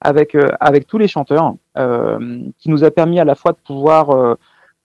avec 0.00 0.34
euh, 0.34 0.48
avec 0.60 0.86
tous 0.86 0.98
les 0.98 1.08
chanteurs, 1.08 1.54
euh, 1.78 2.40
qui 2.58 2.70
nous 2.70 2.84
a 2.84 2.90
permis 2.90 3.20
à 3.20 3.24
la 3.24 3.34
fois 3.34 3.52
de 3.52 3.58
pouvoir, 3.64 4.10
euh, 4.10 4.34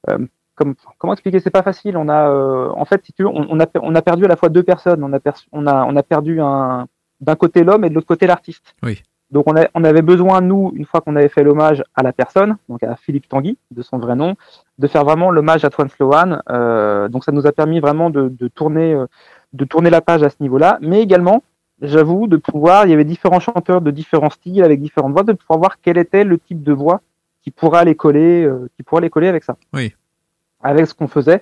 euh, 0.09 0.19
comme, 0.55 0.75
comment 0.99 1.13
expliquer, 1.13 1.39
c'est 1.39 1.49
pas 1.49 1.63
facile. 1.63 1.97
On 1.97 2.09
a, 2.09 2.29
euh, 2.29 2.69
en 2.75 2.85
fait, 2.85 3.03
si 3.05 3.13
tu 3.13 3.23
veux, 3.23 3.29
on, 3.29 3.47
on 3.49 3.59
a, 3.59 3.65
on 3.81 3.95
a 3.95 4.01
perdu 4.01 4.25
à 4.25 4.27
la 4.27 4.35
fois 4.35 4.49
deux 4.49 4.63
personnes. 4.63 5.03
On 5.03 5.13
a, 5.13 5.19
on 5.53 5.65
a, 5.67 5.85
on 5.85 5.95
a 5.95 6.03
perdu 6.03 6.41
un, 6.41 6.87
d'un 7.21 7.35
côté 7.35 7.63
l'homme 7.63 7.83
et 7.85 7.89
de 7.89 7.95
l'autre 7.95 8.07
côté 8.07 8.27
l'artiste. 8.27 8.75
Oui. 8.83 9.01
Donc 9.29 9.43
on, 9.47 9.57
a, 9.57 9.67
on 9.73 9.83
avait 9.83 10.01
besoin, 10.01 10.39
nous, 10.39 10.71
une 10.75 10.85
fois 10.85 11.01
qu'on 11.01 11.17
avait 11.17 11.27
fait 11.27 11.43
l'hommage 11.43 11.83
à 11.95 12.03
la 12.03 12.13
personne, 12.13 12.55
donc 12.69 12.81
à 12.83 12.95
Philippe 12.95 13.27
Tanguy, 13.27 13.57
de 13.71 13.81
son 13.81 13.97
vrai 13.97 14.15
nom, 14.15 14.35
de 14.79 14.87
faire 14.87 15.03
vraiment 15.03 15.31
l'hommage 15.31 15.65
à 15.65 15.69
Twan 15.69 15.89
Sloan. 15.89 16.41
Euh, 16.49 17.09
donc 17.09 17.25
ça 17.25 17.33
nous 17.33 17.45
a 17.45 17.51
permis 17.51 17.81
vraiment 17.81 18.09
de, 18.09 18.29
de 18.29 18.47
tourner, 18.47 18.93
euh, 18.93 19.05
de 19.51 19.65
tourner 19.65 19.89
la 19.89 19.99
page 19.99 20.23
à 20.23 20.29
ce 20.29 20.37
niveau-là, 20.39 20.77
mais 20.81 21.01
également, 21.01 21.43
j'avoue, 21.81 22.27
de 22.27 22.37
pouvoir, 22.37 22.85
il 22.85 22.91
y 22.91 22.93
avait 22.93 23.03
différents 23.03 23.41
chanteurs 23.41 23.81
de 23.81 23.91
différents 23.91 24.29
styles, 24.29 24.63
avec 24.63 24.81
différentes 24.81 25.11
voix, 25.11 25.23
de 25.23 25.33
pouvoir 25.33 25.59
voir 25.59 25.81
quel 25.81 25.97
était 25.97 26.23
le 26.23 26.37
type 26.37 26.63
de 26.63 26.71
voix 26.71 27.01
qui 27.41 27.51
pourra 27.51 27.83
les 27.83 27.95
coller, 27.95 28.45
euh, 28.45 28.69
qui 28.77 28.83
pourra 28.83 29.01
les 29.01 29.09
coller 29.09 29.27
avec 29.27 29.43
ça. 29.43 29.57
Oui. 29.73 29.93
Avec 30.61 30.87
ce 30.87 30.93
qu'on 30.93 31.07
faisait, 31.09 31.41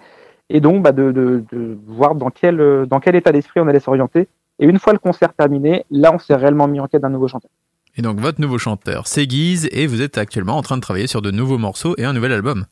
et 0.49 0.59
donc 0.59 0.81
bah, 0.81 0.91
de, 0.91 1.11
de, 1.11 1.43
de 1.51 1.77
voir 1.85 2.15
dans 2.15 2.31
quel, 2.31 2.85
dans 2.87 2.99
quel 2.99 3.15
état 3.15 3.31
d'esprit 3.31 3.59
on 3.59 3.67
allait 3.67 3.79
s'orienter. 3.79 4.27
Et 4.59 4.65
une 4.65 4.79
fois 4.79 4.93
le 4.93 4.99
concert 4.99 5.33
terminé, 5.33 5.85
là, 5.91 6.11
on 6.13 6.19
s'est 6.19 6.35
réellement 6.35 6.67
mis 6.67 6.79
en 6.79 6.87
quête 6.87 7.01
d'un 7.01 7.09
nouveau 7.09 7.27
chanteur. 7.27 7.51
Et 7.97 8.01
donc 8.01 8.19
votre 8.19 8.41
nouveau 8.41 8.57
chanteur, 8.57 9.07
c'est 9.07 9.25
Guise, 9.25 9.69
et 9.71 9.87
vous 9.87 10.01
êtes 10.01 10.17
actuellement 10.17 10.57
en 10.57 10.61
train 10.61 10.75
de 10.75 10.81
travailler 10.81 11.07
sur 11.07 11.21
de 11.21 11.31
nouveaux 11.31 11.57
morceaux 11.57 11.95
et 11.97 12.05
un 12.05 12.13
nouvel 12.13 12.33
album. 12.33 12.65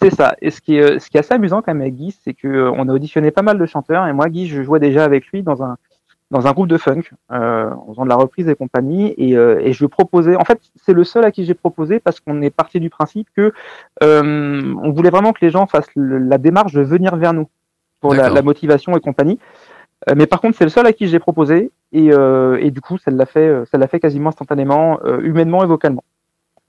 C'est 0.00 0.14
ça. 0.14 0.34
Et 0.40 0.50
ce 0.50 0.60
qui 0.60 0.76
est, 0.76 0.98
ce 0.98 1.10
qui 1.10 1.16
est 1.16 1.20
assez 1.20 1.34
amusant 1.34 1.60
quand 1.60 1.72
même 1.74 1.82
avec 1.82 1.94
Guy, 1.96 2.16
c'est 2.24 2.34
que 2.34 2.48
euh, 2.48 2.72
a 2.72 2.92
auditionné 2.92 3.30
pas 3.30 3.42
mal 3.42 3.58
de 3.58 3.66
chanteurs. 3.66 4.06
Et 4.06 4.12
moi, 4.12 4.28
Guy, 4.28 4.46
je 4.48 4.62
jouais 4.62 4.80
déjà 4.80 5.04
avec 5.04 5.26
lui 5.26 5.42
dans 5.42 5.62
un 5.62 5.76
dans 6.30 6.46
un 6.48 6.52
groupe 6.52 6.68
de 6.68 6.78
funk, 6.78 7.02
euh, 7.32 7.70
en 7.70 7.92
faisant 7.92 8.04
de 8.04 8.08
la 8.08 8.16
reprise 8.16 8.48
et 8.48 8.54
compagnie. 8.56 9.14
Et, 9.18 9.36
euh, 9.36 9.60
et 9.60 9.72
je 9.72 9.86
proposais. 9.86 10.34
En 10.36 10.44
fait, 10.44 10.58
c'est 10.74 10.94
le 10.94 11.04
seul 11.04 11.24
à 11.24 11.30
qui 11.30 11.44
j'ai 11.44 11.54
proposé 11.54 12.00
parce 12.00 12.18
qu'on 12.18 12.40
est 12.42 12.50
parti 12.50 12.80
du 12.80 12.90
principe 12.90 13.28
que 13.36 13.52
euh, 14.02 14.74
on 14.82 14.90
voulait 14.90 15.10
vraiment 15.10 15.32
que 15.32 15.44
les 15.44 15.50
gens 15.50 15.66
fassent 15.66 15.90
le- 15.94 16.18
la 16.18 16.38
démarche 16.38 16.72
de 16.72 16.80
venir 16.80 17.14
vers 17.16 17.34
nous 17.34 17.48
pour 18.00 18.14
la 18.34 18.42
motivation 18.42 18.96
et 18.96 19.00
compagnie. 19.00 19.38
Euh, 20.08 20.14
mais 20.16 20.26
par 20.26 20.40
contre, 20.40 20.56
c'est 20.58 20.64
le 20.64 20.70
seul 20.70 20.86
à 20.86 20.92
qui 20.92 21.08
j'ai 21.08 21.18
proposé. 21.18 21.70
Et, 21.92 22.12
euh, 22.12 22.58
et 22.60 22.70
du 22.70 22.80
coup, 22.80 22.98
ça 22.98 23.10
l'a 23.10 23.26
fait, 23.26 23.46
euh, 23.48 23.64
ça 23.70 23.78
l'a 23.78 23.86
fait 23.88 24.00
quasiment 24.00 24.30
instantanément, 24.30 24.98
humainement 25.20 25.62
et 25.64 25.66
vocalement. 25.66 26.04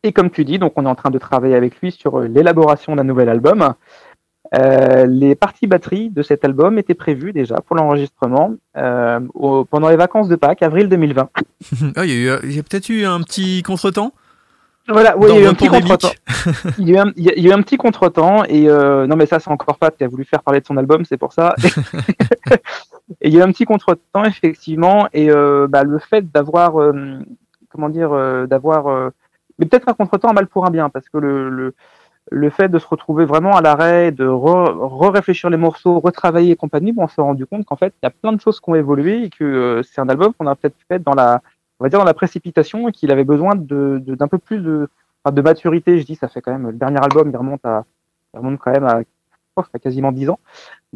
Et 0.04 0.12
comme 0.12 0.30
tu 0.30 0.46
dis, 0.46 0.60
donc 0.60 0.74
on 0.76 0.86
est 0.86 0.90
en 0.90 0.96
train 0.96 1.10
de 1.10 1.18
travailler 1.18 1.56
avec 1.56 1.82
lui 1.82 1.92
sur 1.92 2.20
l'élaboration 2.20 2.96
d'un 2.96 3.04
nouvel 3.04 3.28
album. 3.28 3.74
Euh, 4.54 5.08
les 5.08 5.34
parties 5.34 5.66
batterie 5.66 6.12
de 6.12 6.22
cet 6.22 6.46
album 6.46 6.78
étaient 6.78 6.94
prévues 6.94 7.34
déjà 7.34 7.56
pour 7.62 7.76
l'enregistrement 7.76 8.54
euh, 8.78 9.20
pendant 9.72 9.90
les 9.90 9.96
vacances 9.96 10.28
de 10.30 10.36
Pâques, 10.36 10.62
avril 10.62 10.88
2020. 10.88 11.30
Ah, 11.96 12.06
il 12.06 12.22
y 12.22 12.30
a, 12.30 12.38
peut-être 12.40 12.90
eu 12.90 13.06
un 13.06 13.22
petit 13.22 13.64
contretemps? 13.64 14.14
Voilà, 14.88 15.18
oui, 15.18 15.28
dans 15.30 15.34
il 15.34 15.40
y 15.40 15.44
a 15.44 15.46
eu 15.46 15.50
un 15.50 15.56
petit 15.56 15.68
contretemps. 15.68 16.12
Il 16.78 16.88
y, 16.88 16.96
a 16.96 16.98
eu 16.98 17.00
un, 17.08 17.12
il 17.16 17.24
y 17.24 17.30
a- 17.30 17.34
il 17.36 17.44
y 17.44 17.48
a 17.48 17.50
eu 17.50 17.54
un 17.54 17.62
petit 17.64 17.78
contretemps 17.78 18.44
et 18.46 18.70
euh, 18.70 19.08
non 19.08 19.16
mais 19.16 19.26
ça 19.26 19.40
c'est 19.40 19.50
encore 19.50 19.78
Pat 19.80 19.98
qui 19.98 20.04
a 20.04 20.08
voulu 20.08 20.26
faire 20.26 20.44
parler 20.44 20.62
de 20.62 20.66
son 20.68 20.78
album, 20.78 21.06
c'est 21.06 21.18
pour 21.18 21.34
ça. 21.34 21.56
et 23.22 23.28
il 23.30 23.34
y 23.34 23.38
a 23.38 23.42
eu 23.42 23.44
un 23.44 23.52
petit 23.52 23.66
contretemps 23.66 24.24
effectivement 24.26 25.08
et 25.14 25.30
euh, 25.30 25.68
bah, 25.68 25.84
le 25.84 26.00
fait 26.00 26.32
d'avoir 26.32 26.82
euh, 26.82 27.20
comment 27.70 27.90
dire 27.90 28.12
euh, 28.14 28.48
d'avoir 28.48 28.88
euh, 28.88 29.10
mais 29.60 29.66
peut-être 29.68 29.90
un 29.90 29.94
contretemps 29.94 30.34
mal 30.34 30.48
pour 30.48 30.66
un 30.66 30.72
bien 30.72 30.90
parce 30.90 31.08
que 31.10 31.18
le, 31.18 31.50
le 31.50 31.74
le 32.32 32.50
fait 32.50 32.70
de 32.70 32.80
se 32.80 32.88
retrouver 32.88 33.26
vraiment 33.26 33.56
à 33.56 33.62
l'arrêt, 33.62 34.12
de 34.12 34.26
re- 34.26 34.74
re-réfléchir 34.76 35.50
les 35.50 35.58
morceaux, 35.58 36.00
retravailler 36.00 36.52
et 36.54 36.56
compagnie, 36.56 36.92
bon, 36.92 37.04
on 37.04 37.08
s'est 37.08 37.22
rendu 37.22 37.46
compte 37.46 37.66
qu'en 37.66 37.76
fait, 37.76 37.94
il 38.02 38.06
y 38.06 38.08
a 38.08 38.10
plein 38.10 38.34
de 38.34 38.42
choses 38.42 38.60
qui 38.60 38.70
ont 38.70 38.76
évolué 38.76 39.24
et 39.26 39.30
que 39.30 39.44
euh, 39.44 39.84
c'est 39.84 40.02
un 40.02 40.10
album 40.10 40.34
qu'on 40.34 40.48
a 40.48 40.56
peut-être 40.56 40.76
fait 40.88 41.00
dans 41.04 41.14
la, 41.14 41.42
on 41.80 41.86
va 41.86 41.90
dire 41.90 42.00
dans 42.00 42.06
la 42.06 42.14
précipitation 42.16 42.88
et 42.90 42.92
qu'il 42.92 43.12
avait 43.12 43.24
besoin 43.26 43.56
de 43.56 44.02
d'un 44.06 44.28
peu 44.28 44.40
plus 44.40 44.60
de, 44.60 44.90
de 45.32 45.42
maturité. 45.42 46.00
Je 46.00 46.06
dis, 46.06 46.16
ça 46.16 46.28
fait 46.28 46.42
quand 46.42 46.52
même 46.52 46.68
le 46.68 46.74
dernier 46.74 47.00
album, 47.00 47.30
il 47.30 47.38
remonte 47.38 47.64
à, 47.66 47.86
il 48.34 48.40
remonte 48.40 48.60
quand 48.60 48.72
même 48.72 48.86
à, 48.86 49.02
fait 49.72 49.80
quasiment 49.80 50.12
10 50.12 50.30
ans. 50.30 50.40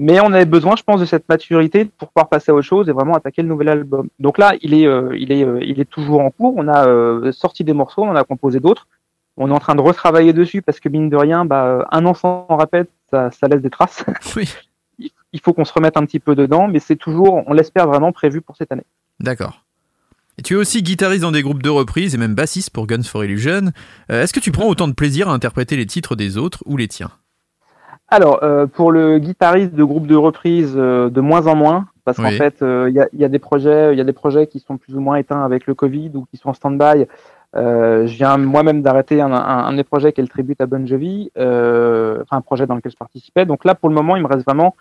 Mais 0.01 0.21
on 0.21 0.31
avait 0.31 0.45
besoin, 0.45 0.77
je 0.77 0.83
pense, 0.83 1.01
de 1.01 1.05
cette 1.05 1.27
maturité 1.27 1.83
pour 1.83 2.07
pouvoir 2.07 2.29
passer 2.29 2.51
à 2.51 2.55
autre 2.55 2.65
chose 2.65 2.87
et 2.87 2.93
vraiment 2.93 3.15
attaquer 3.15 3.41
le 3.41 3.49
nouvel 3.49 3.67
album. 3.67 4.07
Donc 4.17 4.37
là, 4.37 4.53
il 4.61 4.73
est, 4.73 4.87
euh, 4.87 5.13
il 5.17 5.29
est, 5.33 5.43
euh, 5.43 5.59
il 5.61 5.81
est 5.81 5.89
toujours 5.89 6.21
en 6.21 6.31
cours. 6.31 6.53
On 6.55 6.69
a 6.69 6.87
euh, 6.87 7.33
sorti 7.33 7.65
des 7.65 7.73
morceaux, 7.73 8.03
on 8.03 8.09
en 8.09 8.15
a 8.15 8.23
composé 8.23 8.61
d'autres. 8.61 8.87
On 9.35 9.49
est 9.49 9.53
en 9.53 9.59
train 9.59 9.75
de 9.75 9.81
retravailler 9.81 10.31
dessus 10.31 10.61
parce 10.61 10.79
que 10.79 10.87
mine 10.87 11.09
de 11.09 11.17
rien, 11.17 11.43
bah, 11.43 11.85
un 11.91 12.05
an 12.05 12.13
sans 12.13 12.47
répète, 12.49 12.89
ça, 13.11 13.29
ça 13.31 13.47
laisse 13.49 13.61
des 13.61 13.69
traces. 13.69 14.05
Oui. 14.37 14.49
Il- 14.97 15.41
faut 15.41 15.51
qu'on 15.53 15.65
se 15.65 15.73
remette 15.73 15.97
un 15.97 16.05
petit 16.05 16.19
peu 16.19 16.33
dedans, 16.33 16.69
mais 16.69 16.79
c'est 16.79 16.95
toujours, 16.95 17.43
on 17.45 17.53
l'espère 17.53 17.85
vraiment 17.85 18.11
prévu 18.13 18.39
pour 18.41 18.55
cette 18.55 18.71
année. 18.71 18.85
D'accord. 19.19 19.65
Et 20.37 20.41
tu 20.41 20.53
es 20.53 20.57
aussi 20.57 20.81
guitariste 20.81 21.21
dans 21.23 21.31
des 21.33 21.41
groupes 21.41 21.61
de 21.61 21.69
reprises 21.69 22.15
et 22.15 22.17
même 22.17 22.35
bassiste 22.35 22.69
pour 22.69 22.87
Guns 22.87 23.03
for 23.03 23.25
Illusion. 23.25 23.71
Est-ce 24.07 24.31
que 24.31 24.39
tu 24.39 24.51
prends 24.53 24.67
autant 24.67 24.87
de 24.87 24.93
plaisir 24.93 25.27
à 25.27 25.33
interpréter 25.33 25.75
les 25.75 25.85
titres 25.85 26.15
des 26.15 26.37
autres 26.37 26.63
ou 26.65 26.77
les 26.77 26.87
tiens? 26.87 27.11
Alors, 28.11 28.39
euh, 28.43 28.65
pour 28.65 28.91
le 28.91 29.19
guitariste 29.19 29.73
de 29.73 29.83
groupe 29.83 30.07
de 30.07 30.15
reprise, 30.15 30.73
euh, 30.75 31.09
de 31.09 31.21
moins 31.21 31.45
en 31.47 31.55
moins, 31.55 31.87
parce 32.05 32.17
qu'en 32.17 32.31
fait, 32.37 32.61
euh, 32.63 32.89
il 32.89 32.95
y, 32.95 32.99
a, 32.99 33.07
y 33.13 33.23
a 33.23 33.29
des 33.29 33.37
projets, 33.37 33.93
il 33.93 33.97
y 33.97 34.01
a 34.01 34.03
des 34.03 34.13
projets 34.13 34.47
qui 34.47 34.59
sont 34.59 34.77
plus 34.77 34.95
ou 34.95 34.99
moins 34.99 35.17
éteints 35.17 35.43
avec 35.45 35.67
le 35.67 35.75
Covid 35.75 36.11
ou 36.15 36.25
qui 36.25 36.37
sont 36.37 36.49
en 36.49 36.53
stand-by. 36.53 37.05
Euh, 37.55 38.07
je 38.07 38.15
viens 38.15 38.37
moi-même 38.37 38.81
d'arrêter 38.81 39.21
un, 39.21 39.31
un, 39.31 39.65
un 39.65 39.73
des 39.73 39.83
projets 39.83 40.11
qui 40.11 40.21
est 40.21 40.23
le 40.23 40.27
tribute 40.29 40.59
à 40.61 40.65
Bon 40.65 40.85
Jovi, 40.87 41.31
euh, 41.37 42.19
enfin 42.23 42.37
un 42.37 42.41
projet 42.41 42.65
dans 42.65 42.75
lequel 42.75 42.91
je 42.91 42.97
participais. 42.97 43.45
Donc 43.45 43.63
là, 43.63 43.75
pour 43.75 43.89
le 43.89 43.95
moment, 43.95 44.15
il 44.15 44.23
me 44.23 44.27
reste 44.27 44.45
vraiment 44.45 44.75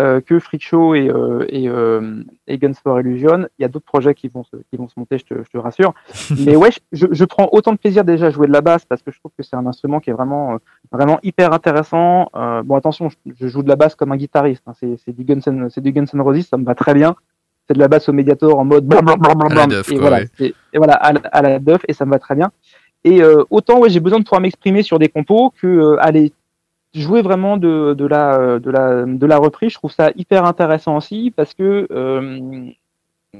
euh, 0.00 0.20
que 0.20 0.38
Freak 0.38 0.62
Show 0.62 0.94
et, 0.94 1.08
euh, 1.08 1.44
et, 1.48 1.68
euh, 1.68 2.22
et 2.46 2.58
Guns 2.58 2.72
for 2.82 3.00
Illusion. 3.00 3.46
Il 3.58 3.62
y 3.62 3.64
a 3.64 3.68
d'autres 3.68 3.84
projets 3.84 4.14
qui 4.14 4.28
vont 4.28 4.44
se, 4.44 4.56
qui 4.70 4.76
vont 4.76 4.88
se 4.88 4.98
monter, 4.98 5.18
je 5.18 5.24
te, 5.24 5.34
je 5.42 5.50
te 5.50 5.58
rassure. 5.58 5.94
Mais 6.46 6.56
ouais, 6.56 6.70
je, 6.92 7.06
je 7.10 7.24
prends 7.24 7.48
autant 7.52 7.72
de 7.72 7.78
plaisir 7.78 8.04
déjà 8.04 8.26
à 8.26 8.30
jouer 8.30 8.46
de 8.46 8.52
la 8.52 8.60
basse 8.60 8.84
parce 8.84 9.02
que 9.02 9.10
je 9.10 9.18
trouve 9.18 9.32
que 9.36 9.42
c'est 9.42 9.56
un 9.56 9.66
instrument 9.66 10.00
qui 10.00 10.10
est 10.10 10.14
vraiment, 10.14 10.58
vraiment 10.92 11.18
hyper 11.22 11.52
intéressant. 11.52 12.30
Bon, 12.64 12.74
attention, 12.76 13.08
je, 13.08 13.16
je 13.38 13.48
joue 13.48 13.62
de 13.62 13.68
la 13.68 13.76
basse 13.76 13.94
comme 13.94 14.12
un 14.12 14.16
guitariste. 14.16 14.62
hein. 14.66 14.72
C'est, 14.78 15.12
du 15.14 15.24
Guns 15.24 15.40
N', 15.46 15.68
c'est 15.70 15.80
du 15.80 15.92
Guns 15.92 16.06
N' 16.12 16.20
Roses, 16.20 16.46
ça 16.46 16.56
me 16.56 16.64
va 16.64 16.74
très 16.74 16.94
bien. 16.94 17.14
C'est 17.66 17.74
de 17.74 17.78
la 17.78 17.88
basse 17.88 18.08
au 18.08 18.12
Mediator 18.12 18.58
en 18.58 18.64
mode 18.64 18.86
blablabla. 18.86 19.64
Et 19.90 19.98
voilà, 19.98 20.16
ouais. 20.18 20.28
c'est- 20.36 20.54
et 20.72 20.76
voilà 20.78 20.94
à, 20.94 21.12
la- 21.14 21.20
à 21.32 21.40
la 21.42 21.58
Duff 21.58 21.80
et 21.88 21.94
ça 21.94 22.04
me 22.04 22.10
va 22.10 22.18
très 22.18 22.34
bien. 22.34 22.50
Et 23.04 23.22
euh, 23.22 23.42
autant 23.50 23.78
ouais, 23.80 23.88
j'ai 23.90 24.00
besoin 24.00 24.18
de 24.18 24.24
pouvoir 24.24 24.40
m'exprimer 24.42 24.82
sur 24.82 24.98
des 24.98 25.08
compos 25.08 25.50
que 25.60 25.66
euh, 25.66 25.96
aller 26.00 26.32
jouer 26.94 27.22
vraiment 27.22 27.56
de, 27.56 27.94
de 27.94 28.06
la 28.06 28.38
euh, 28.38 28.58
de 28.58 28.70
la 28.70 29.04
de 29.04 29.26
la 29.26 29.36
reprise. 29.36 29.72
Je 29.72 29.76
trouve 29.76 29.92
ça 29.92 30.10
hyper 30.16 30.44
intéressant 30.44 30.96
aussi 30.96 31.32
parce 31.34 31.54
que 31.54 31.86
euh, 31.90 32.70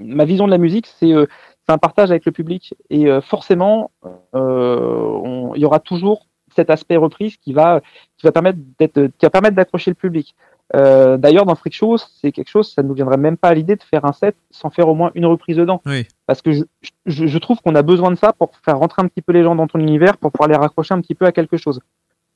ma 0.01 0.25
vision 0.25 0.47
de 0.47 0.51
la 0.51 0.59
musique 0.59 0.87
c'est 0.87 1.13
euh, 1.13 1.27
c'est 1.67 1.73
un 1.73 1.79
partage 1.79 2.11
avec 2.11 2.27
le 2.27 2.33
public 2.33 2.75
et 2.91 3.07
euh, 3.07 3.21
forcément 3.21 3.91
il 4.35 5.61
y 5.61 5.65
aura 5.65 5.79
toujours 5.79 6.27
cet 6.55 6.69
aspect 6.71 6.97
reprise 6.97 7.37
qui 7.37 7.53
va 7.53 7.81
qui 8.19 8.27
va 8.27 8.33
permettre 8.33 8.59
d'être 8.79 9.07
qui 9.07 9.27
va 9.27 9.31
permettre 9.31 9.57
d'accrocher 9.57 9.91
le 9.91 9.97
public. 9.97 10.35
D'ailleurs, 10.73 11.45
dans 11.45 11.55
Freak 11.55 11.75
Show, 11.75 11.99
c'est 11.99 12.33
quelque 12.33 12.49
chose, 12.49 12.73
ça 12.73 12.83
ne 12.83 12.89
nous 12.89 12.95
viendrait 12.95 13.19
même 13.19 13.37
pas 13.37 13.49
à 13.49 13.55
l'idée 13.55 13.77
de 13.77 13.83
faire 13.85 14.05
un 14.05 14.13
set 14.13 14.35
sans 14.51 14.71
faire 14.71 14.89
au 14.89 14.95
moins 14.95 15.13
une 15.15 15.27
reprise 15.27 15.57
dedans. 15.57 15.81
Oui. 15.87 16.05
Parce 16.27 16.43
que 16.43 16.51
je, 16.53 16.65
je, 17.07 17.27
je 17.27 17.39
trouve 17.39 17.61
qu'on 17.61 17.77
a 17.77 17.83
besoin 17.83 18.11
de 18.11 18.17
ça 18.17 18.33
pour 18.33 18.51
faire 18.65 18.79
rentrer 18.79 19.03
un 19.03 19.07
petit 19.07 19.23
peu 19.23 19.33
les 19.33 19.45
gens 19.45 19.55
dans 19.55 19.69
ton 19.69 19.79
univers, 19.79 20.17
pour 20.17 20.33
pouvoir 20.33 20.49
les 20.49 20.57
raccrocher 20.57 20.93
un 20.95 21.01
petit 21.01 21.15
peu 21.15 21.27
à 21.27 21.33
quelque 21.33 21.59
chose. 21.59 21.81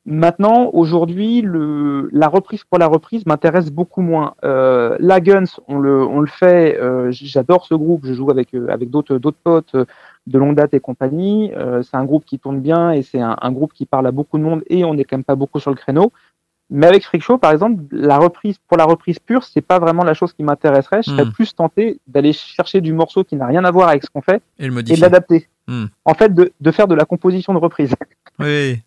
Maintenant, 0.06 0.70
aujourd'hui, 0.72 1.42
le, 1.42 2.08
la 2.12 2.28
reprise 2.28 2.64
pour 2.64 2.78
la 2.78 2.86
reprise 2.86 3.26
m'intéresse 3.26 3.70
beaucoup 3.70 4.00
moins. 4.00 4.34
Euh, 4.42 4.96
la 5.00 5.20
Guns, 5.20 5.44
on 5.66 5.78
le, 5.78 6.02
on 6.02 6.20
le 6.20 6.26
fait. 6.26 6.78
euh, 6.80 7.08
J'adore 7.10 7.66
ce 7.66 7.74
groupe. 7.74 8.06
Je 8.06 8.14
joue 8.14 8.30
avec 8.30 8.54
euh, 8.54 8.68
avec 8.70 8.88
d'autres 8.88 9.18
d'autres 9.18 9.36
potes 9.42 9.74
euh, 9.74 9.84
de 10.26 10.38
longue 10.38 10.54
date 10.54 10.72
et 10.72 10.80
compagnie. 10.80 11.52
Euh, 11.54 11.82
c'est 11.82 11.96
un 11.96 12.04
groupe 12.04 12.24
qui 12.24 12.38
tourne 12.38 12.60
bien 12.60 12.90
et 12.92 13.02
c'est 13.02 13.20
un, 13.20 13.36
un 13.40 13.52
groupe 13.52 13.74
qui 13.74 13.84
parle 13.84 14.06
à 14.06 14.10
beaucoup 14.10 14.38
de 14.38 14.42
monde 14.44 14.62
et 14.70 14.82
on 14.84 14.94
n'est 14.94 15.04
quand 15.04 15.16
même 15.18 15.24
pas 15.24 15.34
beaucoup 15.36 15.60
sur 15.60 15.70
le 15.70 15.76
créneau. 15.76 16.10
Mais 16.70 16.86
avec 16.86 17.04
Freak 17.04 17.22
Show, 17.22 17.36
par 17.38 17.52
exemple, 17.52 17.82
la 17.92 18.18
reprise 18.18 18.56
pour 18.68 18.76
la 18.78 18.84
reprise 18.84 19.18
pure, 19.18 19.42
c'est 19.42 19.62
pas 19.62 19.78
vraiment 19.78 20.04
la 20.04 20.12
chose 20.14 20.32
qui 20.34 20.42
m'intéresserait. 20.42 21.02
Je 21.02 21.10
serais 21.10 21.24
Hmm. 21.24 21.32
plus 21.32 21.54
tenté 21.54 21.98
d'aller 22.06 22.32
chercher 22.34 22.80
du 22.82 22.92
morceau 22.94 23.24
qui 23.24 23.36
n'a 23.36 23.46
rien 23.46 23.64
à 23.64 23.70
voir 23.70 23.88
avec 23.88 24.04
ce 24.04 24.10
qu'on 24.10 24.20
fait 24.22 24.42
Et 24.58 24.68
le 24.68 24.78
et 24.78 24.82
de 24.82 25.00
l'adapter. 25.00 25.48
Hmm. 25.66 25.86
En 26.06 26.14
fait, 26.14 26.32
de, 26.32 26.52
de 26.60 26.70
faire 26.70 26.86
de 26.88 26.94
la 26.94 27.04
composition 27.06 27.52
de 27.54 27.58
reprise. 27.58 27.94
Oui. 28.38 28.80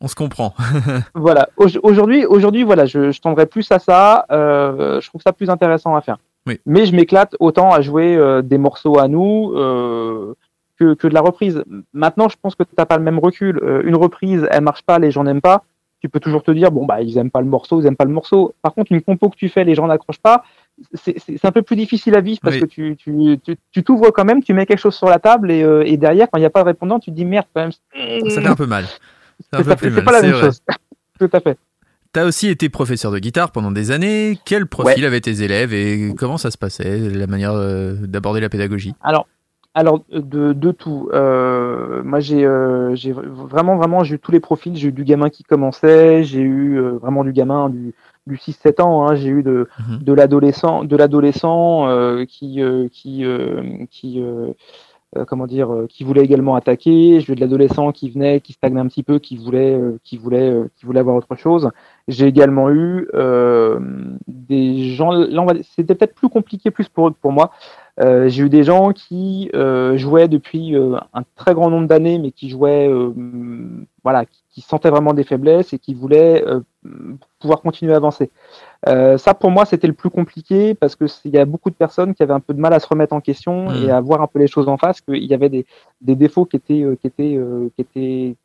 On 0.00 0.08
se 0.08 0.14
comprend. 0.14 0.54
voilà. 1.14 1.48
Au- 1.56 1.66
Aujourd'hui, 1.82 2.26
aujourd'hui, 2.26 2.62
voilà, 2.62 2.84
je, 2.86 3.10
je 3.12 3.20
tendrais 3.20 3.46
plus 3.46 3.70
à 3.72 3.78
ça. 3.78 4.26
Euh, 4.30 5.00
je 5.00 5.08
trouve 5.08 5.22
ça 5.22 5.32
plus 5.32 5.48
intéressant 5.50 5.94
à 5.96 6.00
faire. 6.00 6.18
Oui. 6.46 6.60
Mais 6.66 6.84
je 6.84 6.94
m'éclate 6.94 7.36
autant 7.40 7.70
à 7.70 7.80
jouer 7.80 8.16
euh, 8.16 8.42
des 8.42 8.58
morceaux 8.58 8.98
à 8.98 9.08
nous 9.08 9.52
euh, 9.54 10.34
que, 10.78 10.94
que 10.94 11.06
de 11.08 11.14
la 11.14 11.20
reprise. 11.22 11.62
Maintenant, 11.94 12.28
je 12.28 12.36
pense 12.40 12.54
que 12.54 12.64
tu 12.64 12.70
n'as 12.76 12.84
pas 12.86 12.98
le 12.98 13.02
même 13.04 13.18
recul. 13.18 13.60
Une 13.84 13.96
reprise, 13.96 14.46
elle 14.50 14.62
marche 14.62 14.82
pas, 14.82 14.98
les 14.98 15.10
gens 15.10 15.24
n'aiment 15.24 15.40
pas. 15.40 15.64
Tu 16.00 16.10
peux 16.10 16.20
toujours 16.20 16.42
te 16.42 16.50
dire, 16.50 16.70
bon, 16.70 16.84
bah, 16.84 17.00
ils 17.00 17.16
aiment 17.16 17.30
pas 17.30 17.40
le 17.40 17.46
morceau, 17.46 17.80
ils 17.80 17.86
aiment 17.86 17.96
pas 17.96 18.04
le 18.04 18.10
morceau. 18.12 18.52
Par 18.60 18.74
contre, 18.74 18.92
une 18.92 19.00
compo 19.00 19.30
que 19.30 19.36
tu 19.36 19.48
fais, 19.48 19.64
les 19.64 19.74
gens 19.74 19.86
n'accrochent 19.86 20.20
pas. 20.20 20.44
C'est 20.92 21.42
un 21.46 21.52
peu 21.52 21.62
plus 21.62 21.76
difficile 21.76 22.14
à 22.14 22.20
vivre 22.20 22.40
parce 22.42 22.56
Oui. 22.56 22.60
que 22.60 22.66
tu 22.66 22.96
tu 22.96 23.38
tu- 23.42 23.56
tu 23.70 23.82
t'ouvres 23.84 24.10
quand 24.10 24.24
même, 24.26 24.42
tu 24.42 24.52
mets 24.52 24.66
quelque 24.66 24.80
chose 24.80 24.94
sur 24.96 25.06
la 25.08 25.18
table 25.18 25.50
et, 25.50 25.60
et 25.86 25.96
derrière, 25.96 26.28
quand 26.30 26.36
il 26.36 26.42
n'y 26.42 26.46
a 26.46 26.50
pas 26.50 26.60
de 26.60 26.66
répondant, 26.66 26.98
tu 26.98 27.10
te 27.10 27.16
dis 27.16 27.24
merde 27.24 27.46
quand 27.54 27.62
même. 27.62 27.70
Ça 28.28 28.42
fait 28.42 28.46
un 28.48 28.54
peu 28.56 28.66
mal. 28.66 28.84
C'est 29.40 29.50
pas, 29.50 29.64
mal, 29.64 30.04
la 30.14 30.22
même 30.22 30.32
vrai. 30.32 30.40
chose. 30.42 30.60
Tout 31.18 31.30
à 31.32 31.40
fait. 31.40 31.58
T'as 32.12 32.24
aussi 32.26 32.48
été 32.48 32.68
professeur 32.68 33.10
de 33.10 33.18
guitare 33.18 33.50
pendant 33.50 33.72
des 33.72 33.90
années. 33.90 34.38
Quel 34.44 34.66
profil 34.66 35.04
avaient 35.04 35.20
tes 35.20 35.42
élèves 35.42 35.74
et 35.74 36.14
comment 36.16 36.38
ça 36.38 36.50
se 36.52 36.58
passait, 36.58 36.98
la 37.10 37.26
manière 37.26 37.52
euh, 37.54 37.94
d'aborder 37.94 38.40
la 38.40 38.48
pédagogie? 38.48 38.94
Alors, 39.02 39.26
alors 39.74 40.04
de, 40.12 40.52
de 40.52 40.70
tout. 40.70 41.08
Euh, 41.12 42.04
moi, 42.04 42.20
j'ai 42.20 42.44
euh, 42.44 42.94
vraiment, 43.14 43.76
vraiment, 43.76 44.04
j'ai 44.04 44.14
eu 44.14 44.18
tous 44.20 44.30
les 44.30 44.38
profils. 44.38 44.76
J'ai 44.76 44.88
eu 44.88 44.92
du 44.92 45.02
gamin 45.02 45.28
qui 45.28 45.42
commençait, 45.42 46.22
j'ai 46.22 46.40
eu 46.40 46.78
euh, 46.78 46.90
vraiment 47.02 47.24
du 47.24 47.32
gamin 47.32 47.68
du, 47.68 47.92
du 48.28 48.36
6-7 48.36 48.80
ans. 48.80 49.08
hein. 49.08 49.16
J'ai 49.16 49.30
eu 49.30 49.42
de, 49.42 49.68
Mhm. 49.80 49.98
de 50.04 50.12
l'adolescent, 50.12 50.84
de 50.84 50.96
l'adolescent 50.96 51.88
qui, 52.28 52.60
qui, 52.92 53.24
qui, 53.90 54.22
comment 55.26 55.46
dire, 55.46 55.72
euh, 55.72 55.86
qui 55.88 56.02
voulait 56.04 56.22
également 56.22 56.56
attaquer. 56.56 57.20
J'ai 57.20 57.32
eu 57.32 57.36
de 57.36 57.40
l'adolescent 57.40 57.92
qui 57.92 58.10
venait, 58.10 58.40
qui 58.40 58.52
stagnait 58.52 58.80
un 58.80 58.88
petit 58.88 59.02
peu, 59.02 59.18
qui 59.18 59.36
voulait, 59.36 59.74
euh, 59.74 59.98
qui 60.02 60.16
voulait, 60.16 60.50
euh, 60.50 60.68
qui 60.76 60.86
voulait 60.86 61.00
avoir 61.00 61.16
autre 61.16 61.36
chose. 61.36 61.70
J'ai 62.08 62.26
également 62.26 62.70
eu 62.70 63.08
euh, 63.14 63.78
des 64.26 64.90
gens. 64.90 65.12
Là, 65.12 65.44
c'était 65.76 65.94
peut-être 65.94 66.14
plus 66.14 66.28
compliqué 66.28 66.70
plus 66.70 66.88
pour 66.88 67.12
pour 67.14 67.32
moi. 67.32 67.52
Euh, 68.00 68.28
j'ai 68.28 68.42
eu 68.42 68.48
des 68.48 68.64
gens 68.64 68.92
qui 68.92 69.50
euh, 69.54 69.96
jouaient 69.96 70.28
depuis 70.28 70.74
euh, 70.74 70.96
un 71.12 71.22
très 71.36 71.54
grand 71.54 71.70
nombre 71.70 71.86
d'années, 71.86 72.18
mais 72.18 72.32
qui 72.32 72.48
jouaient, 72.48 72.88
euh, 72.88 73.12
voilà, 74.02 74.24
qui 74.54 74.60
sentaient 74.60 74.88
vraiment 74.90 75.14
des 75.14 75.24
faiblesses 75.24 75.72
et 75.72 75.80
qui 75.80 75.94
voulaient 75.94 76.44
euh, 76.46 76.60
pouvoir 77.40 77.60
continuer 77.60 77.92
à 77.92 77.96
avancer. 77.96 78.30
Euh, 78.88 79.18
ça, 79.18 79.34
pour 79.34 79.50
moi, 79.50 79.64
c'était 79.64 79.88
le 79.88 79.94
plus 79.94 80.10
compliqué 80.10 80.74
parce 80.74 80.94
que 80.94 81.06
il 81.24 81.32
y 81.32 81.38
a 81.38 81.44
beaucoup 81.44 81.70
de 81.70 81.74
personnes 81.74 82.14
qui 82.14 82.22
avaient 82.22 82.34
un 82.34 82.38
peu 82.40 82.54
de 82.54 82.60
mal 82.60 82.72
à 82.72 82.78
se 82.78 82.86
remettre 82.86 83.14
en 83.14 83.20
question 83.20 83.70
Mhm. 83.70 83.82
et 83.82 83.90
à 83.90 84.00
voir 84.00 84.22
un 84.22 84.28
peu 84.28 84.38
les 84.38 84.46
choses 84.46 84.68
en 84.68 84.76
face, 84.76 85.00
qu'il 85.00 85.24
y 85.24 85.34
avait 85.34 85.48
des, 85.48 85.66
des 86.00 86.14
défauts 86.14 86.44
qui 86.44 86.54
étaient, 86.56 86.84
qui 87.00 87.06
étaient, 87.08 87.40
qui 87.74 87.80
étaient, 87.80 88.36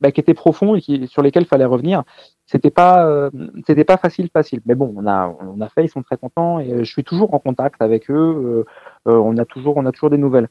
bah, 0.00 0.10
qui 0.10 0.20
étaient 0.20 0.32
profonds 0.32 0.76
et 0.76 0.80
qui, 0.80 1.06
sur 1.08 1.20
lesquels 1.20 1.42
il 1.42 1.46
fallait 1.48 1.66
revenir. 1.66 2.04
C'était 2.46 2.70
pas, 2.70 3.06
euh, 3.06 3.28
c'était 3.66 3.84
pas 3.84 3.98
facile, 3.98 4.30
facile. 4.32 4.60
Mais 4.64 4.74
bon, 4.74 4.94
on 4.96 5.06
a, 5.06 5.36
on 5.40 5.60
a 5.60 5.68
fait, 5.68 5.84
ils 5.84 5.90
sont 5.90 6.02
très 6.02 6.16
contents 6.16 6.58
et 6.58 6.78
je 6.78 6.90
suis 6.90 7.04
toujours 7.04 7.34
en 7.34 7.38
contact 7.38 7.82
avec 7.82 8.10
eux. 8.10 8.64
on 9.04 9.36
a 9.36 9.44
toujours, 9.44 9.76
on 9.76 9.84
a 9.84 9.92
toujours 9.92 10.10
des 10.10 10.16
nouvelles. 10.18 10.48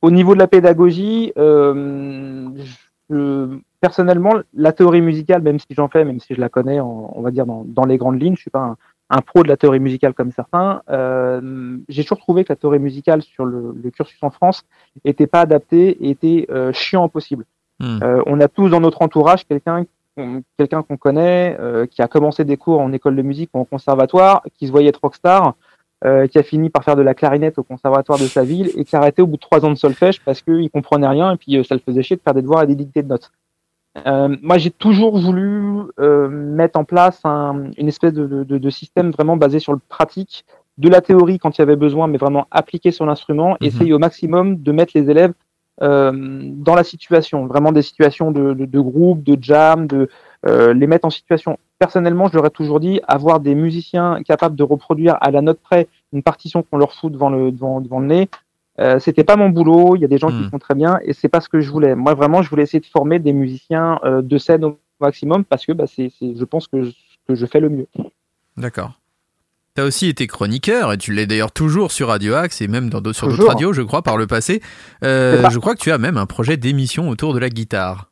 Au 0.00 0.10
niveau 0.10 0.32
de 0.34 0.38
la 0.38 0.46
pédagogie, 0.48 1.32
je- 3.10 3.58
personnellement, 3.80 4.34
la 4.54 4.72
théorie 4.72 5.00
musicale, 5.00 5.42
même 5.42 5.58
si 5.58 5.68
j'en 5.70 5.88
fais, 5.88 6.04
même 6.04 6.20
si 6.20 6.34
je 6.34 6.40
la 6.40 6.48
connais, 6.48 6.80
en- 6.80 7.12
on 7.14 7.20
va 7.22 7.30
dire 7.30 7.46
dans, 7.46 7.64
dans 7.66 7.84
les 7.84 7.96
grandes 7.98 8.20
lignes, 8.20 8.36
je 8.36 8.40
suis 8.42 8.50
pas 8.50 8.60
un, 8.60 8.76
un 9.10 9.20
pro 9.20 9.42
de 9.42 9.48
la 9.48 9.56
théorie 9.56 9.80
musicale 9.80 10.14
comme 10.14 10.32
certains. 10.32 10.82
euh, 10.90 11.76
J'ai 11.88 12.02
toujours 12.02 12.18
trouvé 12.18 12.44
que 12.44 12.52
la 12.52 12.56
théorie 12.56 12.78
musicale 12.80 13.22
sur 13.22 13.44
le, 13.44 13.74
le 13.82 13.90
cursus 13.90 14.18
en 14.22 14.30
France 14.30 14.64
était 15.04 15.26
pas 15.28 15.40
adaptée 15.40 15.96
et 16.04 16.10
était 16.10 16.46
euh, 16.50 16.72
chiant 16.72 17.04
au 17.04 17.08
possible. 17.08 17.44
Hmm. 17.78 17.98
Euh, 18.02 18.22
on 18.26 18.40
a 18.40 18.48
tous 18.48 18.68
dans 18.68 18.80
notre 18.80 19.02
entourage 19.02 19.46
quelqu'un 19.46 19.84
quelqu'un 20.56 20.82
qu'on 20.82 20.96
connaît, 20.96 21.58
euh, 21.60 21.84
qui 21.84 22.00
a 22.00 22.08
commencé 22.08 22.42
des 22.46 22.56
cours 22.56 22.80
en 22.80 22.90
école 22.94 23.16
de 23.16 23.20
musique 23.20 23.50
ou 23.52 23.58
en 23.58 23.66
conservatoire, 23.66 24.42
qui 24.54 24.66
se 24.66 24.72
voyait 24.72 24.88
être 24.88 25.00
rockstar, 25.02 25.54
euh, 26.06 26.26
qui 26.26 26.38
a 26.38 26.42
fini 26.42 26.70
par 26.70 26.84
faire 26.84 26.96
de 26.96 27.02
la 27.02 27.12
clarinette 27.12 27.58
au 27.58 27.62
conservatoire 27.62 28.18
de 28.18 28.24
sa 28.24 28.42
ville 28.42 28.70
et 28.76 28.84
qui 28.86 28.96
a 28.96 29.00
arrêté 29.00 29.20
au 29.20 29.26
bout 29.26 29.36
de 29.36 29.42
trois 29.42 29.62
ans 29.66 29.70
de 29.70 29.74
solfège 29.76 30.22
parce 30.24 30.40
qu'il 30.40 30.70
comprenait 30.70 31.06
rien 31.06 31.32
et 31.32 31.36
puis 31.36 31.58
euh, 31.58 31.64
ça 31.64 31.74
le 31.74 31.82
faisait 31.82 32.02
chier 32.02 32.16
de 32.16 32.22
faire 32.22 32.32
des 32.32 32.40
devoirs 32.40 32.62
et 32.62 32.66
des 32.66 32.74
dictées 32.74 33.02
de 33.02 33.08
notes. 33.08 33.30
Euh, 34.06 34.36
moi, 34.42 34.58
j'ai 34.58 34.70
toujours 34.70 35.18
voulu 35.18 35.62
euh, 36.00 36.28
mettre 36.28 36.78
en 36.78 36.84
place 36.84 37.20
un, 37.24 37.70
une 37.78 37.88
espèce 37.88 38.12
de, 38.12 38.26
de, 38.26 38.58
de 38.58 38.70
système 38.70 39.10
vraiment 39.10 39.36
basé 39.36 39.58
sur 39.58 39.72
le 39.72 39.80
pratique, 39.88 40.44
de 40.78 40.88
la 40.88 41.00
théorie 41.00 41.38
quand 41.38 41.56
il 41.56 41.60
y 41.60 41.62
avait 41.62 41.76
besoin, 41.76 42.06
mais 42.06 42.18
vraiment 42.18 42.46
appliqué 42.50 42.90
sur 42.90 43.06
l'instrument, 43.06 43.56
Mhm. 43.60 43.66
essayer 43.66 43.92
au 43.94 43.98
maximum 43.98 44.56
de 44.62 44.72
mettre 44.72 44.92
les 44.94 45.08
élèves 45.10 45.32
euh, 45.82 46.10
dans 46.12 46.74
la 46.74 46.84
situation, 46.84 47.46
vraiment 47.46 47.70
des 47.72 47.82
situations 47.82 48.30
de, 48.30 48.54
de, 48.54 48.64
de 48.64 48.80
groupe, 48.80 49.22
de 49.22 49.36
jam, 49.40 49.86
de 49.86 50.08
euh, 50.46 50.72
les 50.72 50.86
mettre 50.86 51.06
en 51.06 51.10
situation. 51.10 51.58
Personnellement, 51.78 52.28
je 52.28 52.34
leur 52.34 52.46
ai 52.46 52.50
toujours 52.50 52.80
dit, 52.80 53.00
avoir 53.06 53.40
des 53.40 53.54
musiciens 53.54 54.22
capables 54.22 54.56
de 54.56 54.62
reproduire 54.62 55.16
à 55.20 55.30
la 55.30 55.42
note 55.42 55.60
près 55.62 55.88
une 56.12 56.22
partition 56.22 56.62
qu'on 56.62 56.78
leur 56.78 56.92
fout 56.94 57.12
devant 57.12 57.28
le, 57.28 57.52
devant, 57.52 57.82
devant 57.82 58.00
le 58.00 58.06
nez, 58.06 58.28
euh, 58.80 58.98
c'était 58.98 59.24
pas 59.24 59.36
mon 59.36 59.48
boulot. 59.50 59.96
Il 59.96 60.02
y 60.02 60.04
a 60.04 60.08
des 60.08 60.18
gens 60.18 60.28
qui 60.28 60.34
Hmm. 60.36 60.42
le 60.44 60.48
font 60.50 60.58
très 60.58 60.74
bien 60.74 60.98
et 61.04 61.12
c'est 61.12 61.28
pas 61.28 61.40
ce 61.40 61.48
que 61.48 61.60
je 61.60 61.70
voulais. 61.70 61.94
Moi, 61.94 62.14
vraiment, 62.14 62.42
je 62.42 62.50
voulais 62.50 62.62
essayer 62.64 62.80
de 62.80 62.86
former 62.86 63.18
des 63.18 63.32
musiciens 63.32 63.98
euh, 64.04 64.22
de 64.22 64.38
scène 64.38 64.64
au 64.64 64.78
maximum 65.00 65.44
parce 65.44 65.64
que 65.66 65.72
bah, 65.72 65.84
c'est, 65.86 66.10
je 66.20 66.44
pense 66.44 66.68
que 66.68 66.82
je, 66.84 66.90
que 67.28 67.34
je 67.34 67.46
fais 67.46 67.60
le 67.60 67.68
mieux. 67.70 67.86
D'accord. 68.56 68.92
T'as 69.74 69.84
aussi 69.84 70.08
été 70.08 70.26
chroniqueur, 70.26 70.94
et 70.94 70.96
tu 70.96 71.12
l'es 71.12 71.26
d'ailleurs 71.26 71.52
toujours 71.52 71.92
sur 71.92 72.08
Radio 72.08 72.32
Axe, 72.34 72.62
et 72.62 72.66
même 72.68 72.88
dans 72.88 73.02
d'autres- 73.02 73.18
sur 73.18 73.28
d'autres 73.28 73.46
radios, 73.46 73.74
je 73.74 73.82
crois, 73.82 74.00
par 74.00 74.16
le 74.16 74.26
passé. 74.26 74.62
Euh, 75.04 75.50
je 75.50 75.58
crois 75.58 75.74
que 75.74 75.80
tu 75.80 75.92
as 75.92 75.98
même 75.98 76.16
un 76.16 76.24
projet 76.24 76.56
d'émission 76.56 77.10
autour 77.10 77.34
de 77.34 77.38
la 77.38 77.50
guitare. 77.50 78.10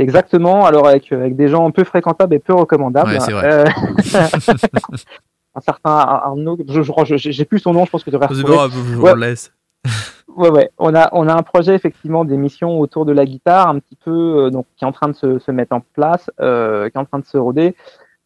Exactement. 0.00 0.64
Alors 0.64 0.88
avec, 0.88 1.12
avec 1.12 1.36
des 1.36 1.48
gens 1.48 1.70
peu 1.72 1.84
fréquentables 1.84 2.32
et 2.34 2.38
peu 2.38 2.54
recommandables. 2.54 3.10
Ouais, 3.10 3.20
c'est 3.20 3.32
vrai. 3.32 3.64
Un 5.54 5.60
certain 5.60 5.90
Arnaud, 5.90 6.56
je, 6.68 6.82
je, 6.82 7.16
je- 7.16 7.30
j'ai 7.32 7.44
plus 7.44 7.58
son 7.58 7.72
nom, 7.72 7.84
je 7.84 7.90
pense 7.90 8.04
que 8.04 8.10
tu 8.10 8.14
devrais 8.16 8.28
bon, 8.28 8.34
je 8.34 8.96
Ouais. 8.96 9.12
vous 9.12 9.16
laisse. 9.20 9.52
Ouais, 10.36 10.50
ouais. 10.50 10.70
On 10.78 10.94
a, 10.94 11.08
on 11.12 11.26
a 11.26 11.34
un 11.34 11.42
projet 11.42 11.74
effectivement 11.74 12.24
d'émission 12.24 12.78
autour 12.78 13.04
de 13.04 13.12
la 13.12 13.24
guitare, 13.24 13.66
un 13.68 13.80
petit 13.80 13.96
peu, 13.96 14.44
euh, 14.46 14.50
donc 14.50 14.66
qui 14.76 14.84
est 14.84 14.86
en 14.86 14.92
train 14.92 15.08
de 15.08 15.14
se, 15.14 15.40
se 15.40 15.50
mettre 15.50 15.74
en 15.74 15.80
place, 15.80 16.30
euh, 16.40 16.88
qui 16.88 16.96
est 16.96 17.00
en 17.00 17.06
train 17.06 17.18
de 17.18 17.24
se 17.24 17.36
roder. 17.36 17.74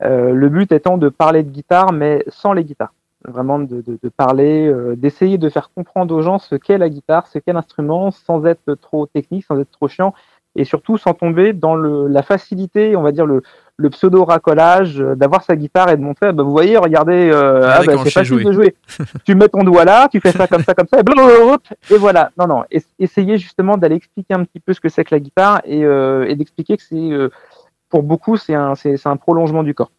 Euh, 0.03 0.33
le 0.33 0.49
but 0.51 0.73
étant 0.73 0.99
de 0.99 1.09
parler 1.09 1.43
de 1.43 1.51
guitare, 1.51 1.93
mais 1.93 2.23
sans 2.29 2.53
les 2.53 2.65
guitares. 2.65 2.93
Vraiment 3.27 3.61
de, 3.61 3.81
de, 3.81 3.99
de 4.03 4.09
parler, 4.11 4.71
d'essayer 4.97 5.39
de 5.39 5.49
faire 5.49 5.71
comprendre 5.73 6.13
aux 6.13 6.23
gens 6.23 6.41
ce 6.41 6.57
qu'est 6.57 6.77
la 6.77 6.89
guitare, 6.89 7.29
ce 7.29 7.39
qu'est 7.39 7.53
l'instrument, 7.53 8.11
sans 8.11 8.45
être 8.47 8.75
trop 8.75 9.07
technique, 9.07 9.45
sans 9.45 9.59
être 9.61 9.71
trop 9.71 9.87
chiant, 9.87 10.13
et 10.57 10.65
surtout 10.65 10.99
sans 10.99 11.15
tomber 11.15 11.53
dans 11.53 11.77
le, 11.77 12.09
la 12.09 12.23
facilité, 12.23 12.97
on 12.97 13.03
va 13.03 13.13
dire 13.13 13.25
le, 13.25 13.43
le 13.83 13.91
pseudo 13.91 14.25
racolage, 14.25 15.01
euh, 15.01 15.15
d'avoir 15.15 15.43
sa 15.43 15.57
guitare 15.57 15.91
et 15.91 15.97
de 15.97 16.03
montrer, 16.03 16.29
ah 16.29 16.33
bah, 16.33 16.43
vous 16.43 16.51
voyez, 16.53 16.77
regardez, 16.79 17.31
euh, 17.31 17.63
ah 17.67 17.81
bah, 17.85 17.95
c'est 18.05 18.11
facile 18.11 18.25
jouer. 18.41 18.45
de 18.45 18.53
jouer. 18.59 18.75
tu 19.25 19.35
mets 19.35 19.49
ton 19.49 19.63
doigt 19.65 19.85
là, 19.85 20.09
tu 20.09 20.21
fais 20.21 20.33
ça 20.33 20.47
comme 20.47 20.63
ça, 20.63 20.73
comme 20.75 20.87
ça, 20.91 21.01
et, 21.01 21.03
blablabla, 21.03 21.59
et 21.91 21.97
voilà. 21.99 22.31
Non, 22.39 22.47
non. 22.47 22.65
es- 22.71 22.81
Essayez 22.99 23.37
justement 23.39 23.77
d'aller 23.77 23.97
expliquer 23.97 24.35
un 24.35 24.45
petit 24.45 24.61
peu 24.61 24.73
ce 24.73 24.81
que 24.81 24.89
c'est 24.89 25.05
que 25.05 25.15
la 25.15 25.21
guitare 25.21 25.61
et, 25.65 25.85
euh, 25.85 26.25
et 26.29 26.35
d'expliquer 26.37 26.77
que 26.77 26.83
c'est, 26.83 26.95
euh, 26.97 27.29
pour 27.91 28.03
beaucoup, 28.03 28.37
c'est 28.39 28.55
un, 28.55 28.75
c'est 28.75 28.97
un 29.07 29.17
prolongement 29.17 29.63
du 29.63 29.75
corps. 29.75 29.91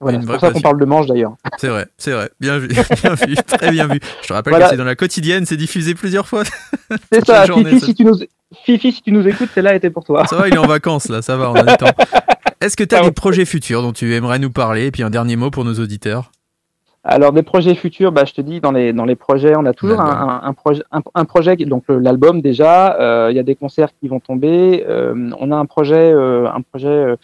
Voilà, 0.00 0.20
c'est 0.20 0.26
pour 0.26 0.40
ça 0.40 0.50
qu'on 0.50 0.60
parle 0.60 0.78
de 0.78 0.84
manche 0.84 1.06
d'ailleurs. 1.06 1.32
C'est 1.58 1.68
vrai, 1.68 1.86
c'est 1.96 2.12
vrai. 2.12 2.28
Bien 2.38 2.58
vu, 2.58 2.68
bien 3.02 3.14
vu, 3.14 3.34
très 3.36 3.70
bien 3.70 3.86
vu. 3.86 3.98
Je 4.22 4.28
te 4.28 4.32
rappelle 4.34 4.50
Voilà. 4.52 4.66
que 4.66 4.70
c'est 4.72 4.76
dans 4.76 4.84
la 4.84 4.94
quotidienne, 4.94 5.46
c'est 5.46 5.56
diffusé 5.56 5.94
plusieurs 5.94 6.28
fois. 6.28 6.42
C'est 7.12 7.24
ça, 7.24 7.46
journée, 7.46 7.70
Fifi, 7.70 7.80
ça. 7.80 7.86
si 7.86 7.94
tu 7.94 8.04
nous, 8.04 8.14
Fifi, 8.64 8.92
si 8.92 9.00
tu 9.02 9.10
nous 9.12 9.26
écoutes, 9.26 9.48
celle-là 9.54 9.74
était 9.74 9.88
pour 9.90 10.04
toi. 10.04 10.26
Ça 10.26 10.36
va, 10.36 10.48
il 10.48 10.54
est 10.54 10.58
en 10.58 10.66
vacances 10.66 11.08
là, 11.08 11.22
ça 11.22 11.36
va, 11.38 11.50
on 11.50 11.54
a 11.54 11.62
du 11.64 11.76
temps. 11.78 11.86
Est-ce 12.60 12.76
que 12.76 12.84
tu 12.84 12.94
as 12.94 12.98
Ah 12.98 13.04
des 13.04 13.10
projets 13.12 13.46
futurs 13.46 13.80
dont 13.82 13.92
tu 13.92 14.14
aimerais 14.14 14.38
nous 14.38 14.50
parler? 14.50 14.86
Et 14.86 14.90
puis 14.90 15.02
un 15.02 15.10
dernier 15.10 15.36
mot 15.36 15.50
pour 15.50 15.64
nos 15.64 15.74
auditeurs. 15.74 16.30
Alors 17.08 17.32
des 17.32 17.42
projets 17.44 17.74
futurs, 17.76 18.10
bah, 18.12 18.24
je 18.26 18.34
te 18.34 18.40
dis 18.40 18.60
dans 18.60 18.72
les 18.72 18.92
dans 18.92 19.04
les 19.04 19.14
projets, 19.14 19.54
on 19.56 19.64
a 19.64 19.72
toujours 19.72 20.00
un, 20.00 20.40
un, 20.42 20.48
un 20.48 20.52
projet 21.24 21.56
un, 21.62 21.64
donc 21.66 21.84
l'album 21.88 22.40
déjà. 22.42 23.00
euh, 23.00 23.28
Il 23.30 23.36
y 23.36 23.40
a 23.40 23.44
des 23.44 23.54
concerts 23.54 23.90
qui 24.00 24.08
vont 24.08 24.18
tomber. 24.20 24.84
euh, 24.88 25.30
on 25.38 25.52
a 25.52 25.56
un 25.56 25.66
projet 25.66 26.12
euh, 26.12 26.48
un 26.50 26.60
projet 26.62 27.16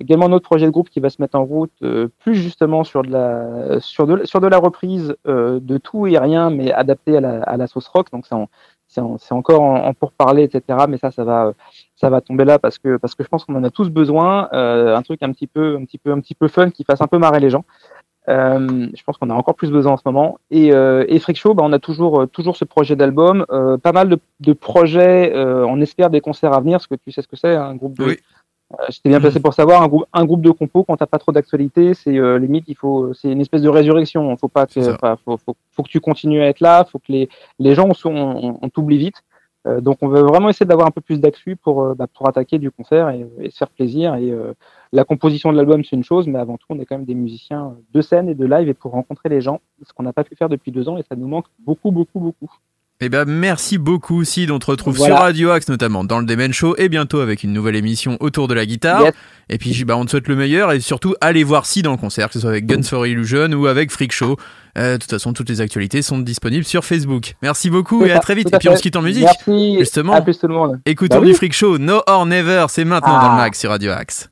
également 0.00 0.26
un 0.26 0.32
autre 0.32 0.44
projet 0.44 0.66
de 0.66 0.70
groupe 0.70 0.88
qui 0.90 0.98
va 1.00 1.10
se 1.10 1.20
mettre 1.20 1.36
en 1.38 1.44
route 1.44 1.70
euh, 1.82 2.08
plus 2.20 2.34
justement 2.34 2.84
sur 2.84 3.02
de 3.02 3.10
la 3.10 3.80
sur 3.80 4.06
de 4.06 4.24
sur 4.24 4.40
de 4.40 4.46
la 4.46 4.58
reprise 4.58 5.14
euh, 5.26 5.60
de 5.60 5.78
tout 5.78 6.06
et 6.06 6.18
rien 6.18 6.50
mais 6.50 6.72
adapté 6.72 7.16
à 7.16 7.20
la 7.20 7.42
à 7.42 7.56
la 7.56 7.66
sauce 7.66 7.86
rock. 7.88 8.08
Donc 8.12 8.26
c'est 8.26 8.34
en- 8.34 8.48
en- 8.98 9.16
encore 9.36 9.60
en, 9.62 9.76
en 9.84 9.94
pourparler 9.94 10.42
etc. 10.44 10.86
Mais 10.88 10.98
ça 10.98 11.10
ça 11.10 11.24
va 11.24 11.52
ça 11.96 12.08
va 12.10 12.20
tomber 12.20 12.44
là 12.44 12.58
parce 12.58 12.78
que 12.78 12.96
parce 12.96 13.14
que 13.14 13.22
je 13.22 13.28
pense 13.28 13.44
qu'on 13.44 13.54
en 13.56 13.64
a 13.64 13.70
tous 13.70 13.90
besoin. 13.90 14.48
euh, 14.52 14.96
un 14.96 15.02
truc 15.02 15.22
un 15.22 15.32
petit 15.32 15.46
peu 15.46 15.76
un 15.76 15.84
petit 15.84 15.98
peu 15.98 16.10
un 16.12 16.20
petit 16.20 16.34
peu 16.34 16.48
fun 16.48 16.70
qui 16.70 16.84
fasse 16.84 17.00
un 17.00 17.06
peu 17.06 17.18
marrer 17.18 17.40
les 17.40 17.50
gens. 17.50 17.64
Euh, 18.28 18.86
je 18.94 19.02
pense 19.02 19.16
qu'on 19.16 19.30
a 19.30 19.34
encore 19.34 19.54
plus 19.54 19.70
besoin 19.70 19.92
en 19.92 19.96
ce 19.96 20.02
moment. 20.04 20.38
Et, 20.50 20.72
euh, 20.72 21.04
et 21.08 21.18
Freak 21.18 21.36
Show, 21.36 21.54
bah, 21.54 21.62
on 21.66 21.72
a 21.72 21.78
toujours, 21.78 22.20
euh, 22.20 22.26
toujours 22.26 22.54
ce 22.56 22.64
projet 22.64 22.94
d'album, 22.94 23.44
euh, 23.50 23.76
pas 23.78 23.92
mal 23.92 24.08
de, 24.08 24.18
de 24.40 24.52
projets. 24.52 25.34
euh, 25.34 25.64
on 25.66 25.80
espère 25.80 26.10
des 26.10 26.20
concerts 26.20 26.52
à 26.52 26.60
venir, 26.60 26.76
parce 26.78 26.86
que 26.86 26.94
tu 26.94 27.10
sais 27.12 27.22
ce 27.22 27.28
que 27.28 27.34
c'est, 27.36 27.56
un 27.56 27.74
groupe 27.74 27.96
de, 27.98 28.04
Oui. 28.04 28.18
Euh, 28.72 28.84
J'étais 28.88 29.08
bien 29.08 29.20
placé 29.20 29.40
pour 29.40 29.52
savoir 29.54 29.82
un 29.82 29.88
groupe, 29.88 30.04
un 30.12 30.24
groupe 30.24 30.42
de 30.42 30.50
compos 30.50 30.84
quand 30.84 30.96
t'as 30.96 31.06
pas 31.06 31.18
trop 31.18 31.32
d'actualité, 31.32 31.94
c'est 31.94 32.16
euh, 32.16 32.38
limite 32.38 32.64
il 32.68 32.76
faut, 32.76 33.12
c'est 33.14 33.30
une 33.32 33.40
espèce 33.40 33.62
de 33.62 33.68
résurrection. 33.68 34.36
Faut 34.36 34.48
pas 34.48 34.66
que, 34.66 34.80
faut, 35.24 35.36
faut, 35.38 35.56
faut 35.72 35.82
que 35.82 35.88
tu 35.88 36.00
continues 36.00 36.40
à 36.40 36.46
être 36.46 36.60
là, 36.60 36.84
faut 36.84 36.98
que 36.98 37.10
les 37.10 37.28
les 37.58 37.74
gens 37.74 37.92
sont, 37.94 38.14
on, 38.14 38.58
on 38.62 38.68
t'oublie 38.68 38.98
vite. 38.98 39.22
Euh, 39.66 39.80
donc 39.82 39.98
on 40.00 40.08
veut 40.08 40.22
vraiment 40.22 40.48
essayer 40.48 40.64
d'avoir 40.64 40.86
un 40.88 40.90
peu 40.90 41.02
plus 41.02 41.20
d'actu 41.20 41.54
pour 41.56 41.82
euh, 41.82 41.94
bah, 41.94 42.06
pour 42.06 42.26
attaquer 42.28 42.58
du 42.58 42.70
concert 42.70 43.10
et, 43.10 43.26
et 43.40 43.50
se 43.50 43.58
faire 43.58 43.68
plaisir. 43.68 44.14
Et 44.14 44.30
euh, 44.30 44.54
la 44.92 45.04
composition 45.04 45.52
de 45.52 45.56
l'album 45.56 45.84
c'est 45.84 45.96
une 45.96 46.04
chose, 46.04 46.28
mais 46.28 46.38
avant 46.38 46.56
tout 46.56 46.66
on 46.70 46.78
est 46.78 46.86
quand 46.86 46.96
même 46.96 47.04
des 47.04 47.14
musiciens 47.14 47.76
de 47.92 48.00
scène 48.00 48.28
et 48.28 48.34
de 48.34 48.46
live 48.46 48.68
et 48.68 48.74
pour 48.74 48.92
rencontrer 48.92 49.28
les 49.28 49.40
gens, 49.40 49.60
ce 49.82 49.92
qu'on 49.92 50.04
n'a 50.04 50.12
pas 50.12 50.24
pu 50.24 50.34
faire 50.36 50.48
depuis 50.48 50.72
deux 50.72 50.88
ans 50.88 50.96
et 50.96 51.02
ça 51.02 51.16
nous 51.16 51.28
manque 51.28 51.46
beaucoup 51.58 51.90
beaucoup 51.90 52.20
beaucoup. 52.20 52.50
Eh 53.02 53.08
ben, 53.08 53.24
merci 53.24 53.78
beaucoup, 53.78 54.24
Sid. 54.24 54.50
On 54.50 54.58
te 54.58 54.66
retrouve 54.66 54.94
Voilà. 54.96 55.14
sur 55.16 55.22
Radio 55.24 55.50
Axe, 55.50 55.68
notamment 55.68 56.04
dans 56.04 56.18
le 56.18 56.26
Demen 56.26 56.52
Show, 56.52 56.74
et 56.76 56.90
bientôt 56.90 57.20
avec 57.20 57.42
une 57.44 57.52
nouvelle 57.54 57.76
émission 57.76 58.18
autour 58.20 58.46
de 58.46 58.52
la 58.52 58.66
guitare. 58.66 59.04
Et 59.48 59.56
puis, 59.56 59.84
bah, 59.84 59.96
on 59.96 60.04
te 60.04 60.10
souhaite 60.10 60.28
le 60.28 60.36
meilleur, 60.36 60.70
et 60.72 60.80
surtout, 60.80 61.14
allez 61.22 61.42
voir 61.42 61.64
Sid 61.64 61.86
en 61.86 61.96
concert, 61.96 62.26
que 62.28 62.34
ce 62.34 62.40
soit 62.40 62.50
avec 62.50 62.66
Guns 62.66 62.82
for 62.82 63.06
Illusion 63.06 63.50
ou 63.52 63.66
avec 63.68 63.90
Freak 63.90 64.12
Show. 64.12 64.36
Euh, 64.76 64.94
de 64.94 64.98
toute 64.98 65.10
façon, 65.10 65.32
toutes 65.32 65.48
les 65.48 65.62
actualités 65.62 66.02
sont 66.02 66.18
disponibles 66.18 66.64
sur 66.64 66.84
Facebook. 66.84 67.36
Merci 67.42 67.70
beaucoup, 67.70 68.04
et 68.04 68.12
à 68.12 68.18
très 68.18 68.34
vite. 68.34 68.52
à 68.52 68.56
Et 68.56 68.58
puis, 68.58 68.68
on 68.68 68.76
se 68.76 68.82
quitte 68.82 68.96
en 68.96 69.02
musique. 69.02 69.24
Merci. 69.24 69.78
Justement. 69.78 70.12
À 70.12 70.20
plus 70.20 70.38
tout 70.38 70.46
le 70.48 70.54
monde. 70.54 70.78
Écoutons 70.84 71.16
Bah 71.16 71.20
oui. 71.22 71.28
du 71.28 71.34
Freak 71.34 71.54
Show, 71.54 71.78
No 71.78 72.02
or 72.06 72.26
Never, 72.26 72.66
c'est 72.68 72.84
maintenant 72.84 73.16
Ah. 73.18 73.24
dans 73.24 73.30
le 73.32 73.36
mag 73.38 73.54
sur 73.54 73.70
Radio 73.70 73.92
Axe. 73.92 74.28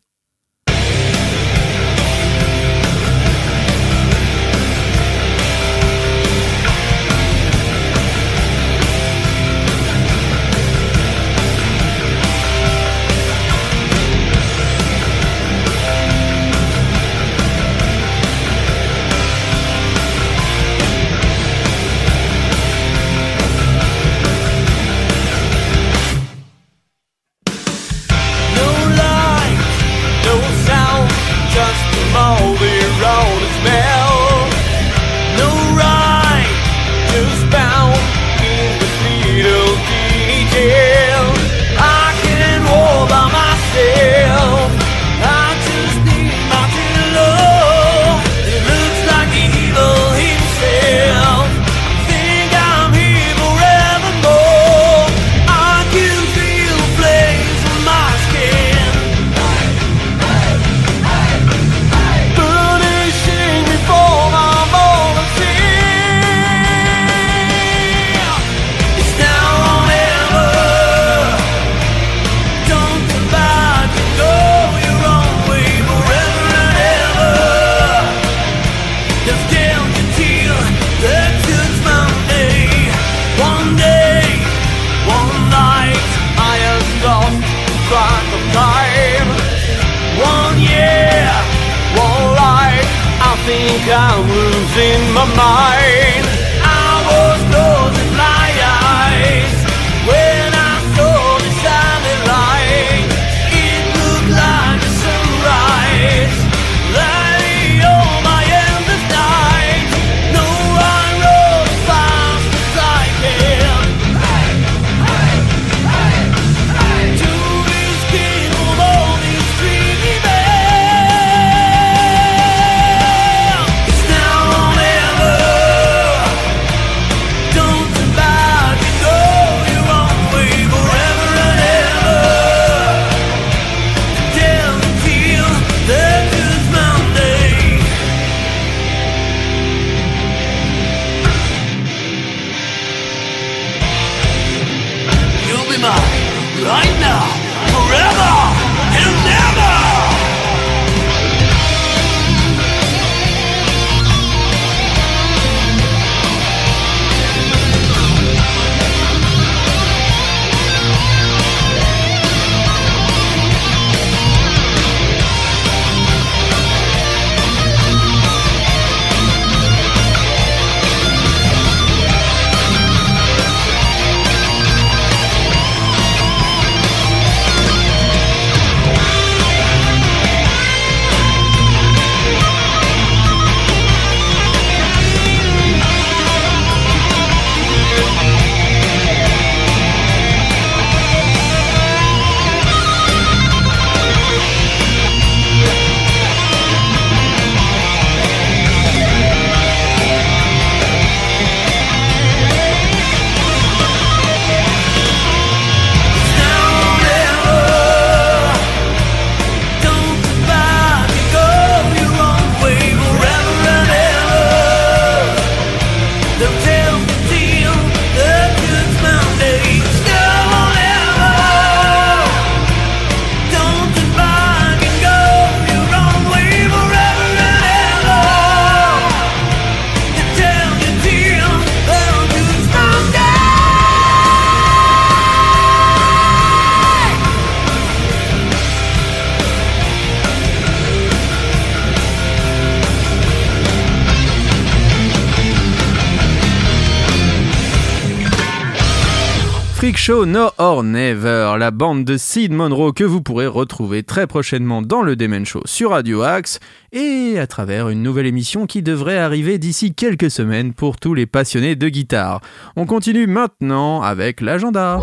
Show 250.08 250.24
No 250.24 250.52
or 250.56 250.84
Never, 250.84 251.56
la 251.58 251.70
bande 251.70 252.02
de 252.06 252.16
Sid 252.16 252.50
Monroe 252.50 252.94
que 252.94 253.04
vous 253.04 253.20
pourrez 253.20 253.46
retrouver 253.46 254.04
très 254.04 254.26
prochainement 254.26 254.80
dans 254.80 255.02
le 255.02 255.16
Demen 255.16 255.44
Show 255.44 255.60
sur 255.66 255.90
Radio 255.90 256.22
Axe 256.22 256.60
et 256.92 257.38
à 257.38 257.46
travers 257.46 257.90
une 257.90 258.02
nouvelle 258.02 258.24
émission 258.24 258.64
qui 258.64 258.80
devrait 258.80 259.18
arriver 259.18 259.58
d'ici 259.58 259.92
quelques 259.92 260.30
semaines 260.30 260.72
pour 260.72 260.96
tous 260.96 261.12
les 261.12 261.26
passionnés 261.26 261.76
de 261.76 261.90
guitare. 261.90 262.40
On 262.74 262.86
continue 262.86 263.26
maintenant 263.26 264.00
avec 264.00 264.40
l'agenda. 264.40 264.98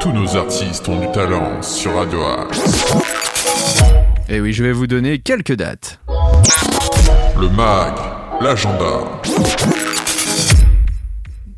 Tous 0.00 0.12
nos 0.12 0.34
artistes 0.34 0.88
ont 0.88 1.00
du 1.00 1.12
talent 1.12 1.60
sur 1.60 1.94
Radio 1.96 2.22
Axe. 2.24 2.94
Et 4.30 4.40
oui, 4.40 4.54
je 4.54 4.64
vais 4.64 4.72
vous 4.72 4.86
donner 4.86 5.18
quelques 5.18 5.54
dates. 5.54 6.00
Le 7.38 7.50
mag, 7.50 7.92
l'agenda. 8.40 9.20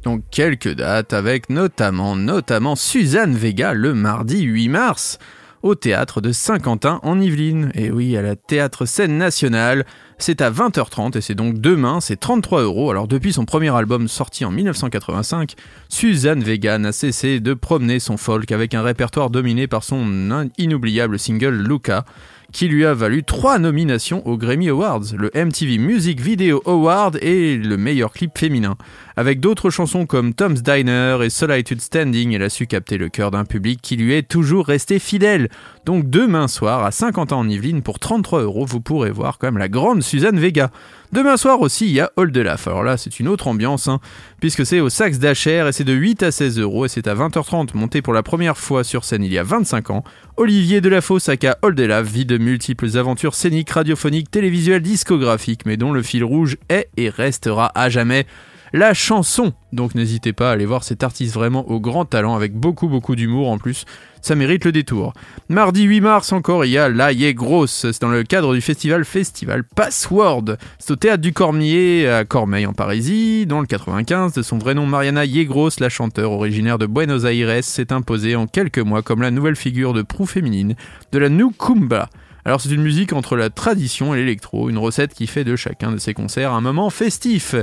Donc 0.02 0.22
quelques 0.30 0.74
dates 0.74 1.12
avec 1.12 1.48
notamment, 1.48 2.16
notamment 2.16 2.74
Suzanne 2.74 3.34
Vega 3.34 3.72
le 3.72 3.94
mardi 3.94 4.42
8 4.42 4.68
mars 4.68 5.18
au 5.62 5.76
théâtre 5.76 6.20
de 6.20 6.32
Saint-Quentin 6.32 6.98
en 7.04 7.20
Yvelines. 7.20 7.70
Et 7.74 7.92
oui, 7.92 8.16
à 8.16 8.22
la 8.22 8.34
théâtre 8.34 8.84
scène 8.84 9.16
nationale, 9.16 9.86
c'est 10.18 10.40
à 10.40 10.50
20h30 10.50 11.16
et 11.16 11.20
c'est 11.20 11.36
donc 11.36 11.60
demain, 11.60 12.00
c'est 12.00 12.18
33 12.18 12.62
euros. 12.62 12.90
Alors 12.90 13.06
depuis 13.06 13.32
son 13.32 13.44
premier 13.44 13.74
album 13.74 14.08
sorti 14.08 14.44
en 14.44 14.50
1985, 14.50 15.54
Suzanne 15.88 16.42
Vega 16.42 16.78
n'a 16.78 16.90
cessé 16.90 17.38
de 17.38 17.54
promener 17.54 18.00
son 18.00 18.16
folk 18.16 18.50
avec 18.50 18.74
un 18.74 18.82
répertoire 18.82 19.30
dominé 19.30 19.68
par 19.68 19.84
son 19.84 20.50
inoubliable 20.58 21.18
single 21.18 21.54
Luca 21.54 22.04
qui 22.52 22.68
lui 22.68 22.84
a 22.84 22.92
valu 22.92 23.24
trois 23.24 23.58
nominations 23.58 24.26
aux 24.26 24.36
Grammy 24.36 24.68
Awards, 24.68 25.04
le 25.16 25.30
MTV 25.34 25.78
Music 25.78 26.20
Video 26.20 26.62
Award 26.66 27.18
et 27.22 27.56
le 27.56 27.76
meilleur 27.78 28.12
clip 28.12 28.36
féminin. 28.38 28.76
Avec 29.16 29.40
d'autres 29.40 29.70
chansons 29.70 30.06
comme 30.06 30.32
Tom's 30.32 30.62
Diner 30.62 31.18
et 31.22 31.30
Solitude 31.30 31.80
Standing, 31.80 32.32
elle 32.32 32.42
a 32.42 32.48
su 32.48 32.66
capter 32.66 32.96
le 32.96 33.08
cœur 33.08 33.30
d'un 33.30 33.44
public 33.44 33.80
qui 33.82 33.96
lui 33.96 34.14
est 34.14 34.28
toujours 34.28 34.66
resté 34.66 34.98
fidèle. 34.98 35.48
Donc 35.84 36.08
demain 36.08 36.48
soir 36.48 36.84
à 36.84 36.90
50 36.90 37.32
ans 37.32 37.40
en 37.40 37.48
Yvelines 37.48 37.82
pour 37.82 37.98
33 37.98 38.42
euros, 38.42 38.64
vous 38.64 38.80
pourrez 38.80 39.10
voir 39.10 39.38
quand 39.38 39.48
même 39.48 39.58
la 39.58 39.68
grande 39.68 40.02
Suzanne 40.02 40.38
Vega. 40.38 40.70
Demain 41.12 41.36
soir 41.36 41.60
aussi, 41.60 41.86
il 41.86 41.92
y 41.92 42.00
a 42.00 42.10
de 42.16 42.40
Laf. 42.40 42.66
Alors 42.68 42.82
là, 42.82 42.96
c'est 42.96 43.20
une 43.20 43.28
autre 43.28 43.48
ambiance, 43.48 43.86
hein, 43.86 44.00
puisque 44.40 44.64
c'est 44.64 44.80
au 44.80 44.88
Saxe 44.88 45.18
d'Acher 45.18 45.66
et 45.68 45.72
c'est 45.72 45.84
de 45.84 45.92
8 45.92 46.22
à 46.22 46.30
16 46.30 46.58
euros 46.58 46.86
et 46.86 46.88
c'est 46.88 47.06
à 47.06 47.14
20h30, 47.14 47.76
monté 47.76 48.00
pour 48.00 48.14
la 48.14 48.22
première 48.22 48.56
fois 48.56 48.82
sur 48.82 49.04
scène 49.04 49.22
il 49.22 49.32
y 49.32 49.38
a 49.38 49.42
25 49.42 49.90
ans. 49.90 50.04
Olivier 50.38 50.80
Delafosse 50.80 51.28
aka 51.28 51.58
Laf 51.62 52.06
vit 52.06 52.24
de 52.24 52.38
multiples 52.38 52.96
aventures 52.96 53.34
scéniques, 53.34 53.70
radiophoniques, 53.70 54.30
télévisuelles, 54.30 54.80
discographiques, 54.80 55.66
mais 55.66 55.76
dont 55.76 55.92
le 55.92 56.02
fil 56.02 56.24
rouge 56.24 56.56
est 56.70 56.88
et 56.96 57.10
restera 57.10 57.70
à 57.74 57.90
jamais 57.90 58.26
la 58.72 58.94
chanson. 58.94 59.52
Donc 59.72 59.94
n'hésitez 59.94 60.32
pas 60.32 60.50
à 60.50 60.52
aller 60.52 60.66
voir 60.66 60.84
cet 60.84 61.02
artiste 61.02 61.34
vraiment 61.34 61.68
au 61.70 61.80
grand 61.80 62.04
talent 62.04 62.34
avec 62.34 62.54
beaucoup 62.54 62.88
beaucoup 62.88 63.16
d'humour 63.16 63.50
en 63.50 63.58
plus. 63.58 63.84
Ça 64.20 64.36
mérite 64.36 64.64
le 64.64 64.70
détour. 64.70 65.14
Mardi 65.48 65.82
8 65.82 66.00
mars 66.00 66.32
encore, 66.32 66.64
il 66.64 66.70
y 66.70 66.78
a 66.78 66.88
La 66.88 67.10
Yé. 67.12 67.34
C'est 67.66 68.00
dans 68.00 68.08
le 68.08 68.22
cadre 68.22 68.54
du 68.54 68.60
festival 68.60 69.04
Festival 69.04 69.64
Password. 69.64 70.56
C'est 70.78 70.92
au 70.92 70.96
théâtre 70.96 71.22
du 71.22 71.32
Cormier 71.32 72.08
à 72.08 72.24
Cormeil 72.24 72.66
en 72.66 72.72
Parisie. 72.72 73.46
Dans 73.46 73.60
le 73.60 73.66
95, 73.66 74.32
de 74.32 74.42
son 74.42 74.58
vrai 74.58 74.74
nom 74.74 74.86
Mariana 74.86 75.24
Yegros, 75.24 75.70
la 75.80 75.88
chanteure 75.88 76.30
originaire 76.30 76.78
de 76.78 76.86
Buenos 76.86 77.24
Aires, 77.24 77.64
s'est 77.64 77.92
imposée 77.92 78.36
en 78.36 78.46
quelques 78.46 78.78
mois 78.78 79.02
comme 79.02 79.22
la 79.22 79.32
nouvelle 79.32 79.56
figure 79.56 79.92
de 79.92 80.02
proue 80.02 80.26
féminine 80.26 80.76
de 81.10 81.18
la 81.18 81.28
Nukumba. 81.28 82.08
Alors 82.44 82.60
c'est 82.60 82.70
une 82.70 82.82
musique 82.82 83.12
entre 83.12 83.36
la 83.36 83.50
tradition 83.50 84.14
et 84.14 84.18
l'électro, 84.18 84.68
une 84.68 84.78
recette 84.78 85.14
qui 85.14 85.28
fait 85.28 85.44
de 85.44 85.54
chacun 85.54 85.92
de 85.92 85.98
ses 85.98 86.12
concerts 86.12 86.52
un 86.52 86.60
moment 86.60 86.90
festif. 86.90 87.54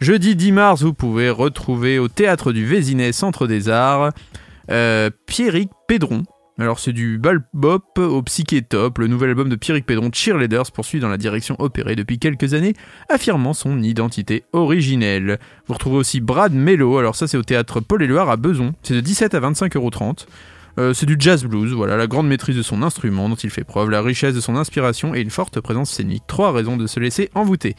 Jeudi 0.00 0.36
10 0.36 0.52
mars, 0.52 0.82
vous 0.82 0.94
pouvez 0.94 1.28
retrouver 1.28 1.98
au 1.98 2.06
théâtre 2.06 2.52
du 2.52 2.64
Vésinet 2.64 3.10
Centre 3.12 3.48
des 3.48 3.68
Arts 3.68 4.12
euh, 4.70 5.10
Pierrick 5.26 5.70
Pédron. 5.88 6.22
Alors 6.60 6.80
c'est 6.80 6.92
du 6.92 7.20
bop 7.52 7.98
au 7.98 8.22
psyché 8.22 8.62
top, 8.62 8.98
le 8.98 9.06
nouvel 9.06 9.30
album 9.30 9.48
de 9.48 9.54
Pierrick 9.54 9.86
Pédron 9.86 10.10
Cheerleaders 10.12 10.72
poursuit 10.72 10.98
dans 10.98 11.08
la 11.08 11.16
direction 11.16 11.54
opérée 11.60 11.94
depuis 11.94 12.18
quelques 12.18 12.52
années, 12.52 12.74
affirmant 13.08 13.52
son 13.52 13.80
identité 13.80 14.44
originelle. 14.52 15.38
Vous 15.66 15.74
retrouvez 15.74 15.98
aussi 15.98 16.20
Brad 16.20 16.52
Mello, 16.52 16.98
alors 16.98 17.14
ça 17.14 17.28
c'est 17.28 17.36
au 17.36 17.44
théâtre 17.44 17.78
Paul 17.78 18.02
Éluard 18.02 18.28
à 18.28 18.36
Beson, 18.36 18.72
c'est 18.82 18.94
de 18.94 19.00
17 19.00 19.34
à 19.34 19.40
25,30€. 19.40 20.26
Euh, 20.78 20.92
c'est 20.94 21.06
du 21.06 21.16
jazz 21.18 21.44
blues, 21.44 21.72
voilà, 21.72 21.96
la 21.96 22.06
grande 22.06 22.28
maîtrise 22.28 22.56
de 22.56 22.62
son 22.62 22.82
instrument 22.82 23.28
dont 23.28 23.34
il 23.34 23.50
fait 23.50 23.64
preuve, 23.64 23.90
la 23.90 24.02
richesse 24.02 24.34
de 24.34 24.40
son 24.40 24.56
inspiration 24.56 25.14
et 25.14 25.20
une 25.20 25.30
forte 25.30 25.60
présence 25.60 25.90
scénique. 25.90 26.24
Trois 26.26 26.52
raisons 26.52 26.76
de 26.76 26.86
se 26.86 27.00
laisser 27.00 27.30
envoûter. 27.34 27.74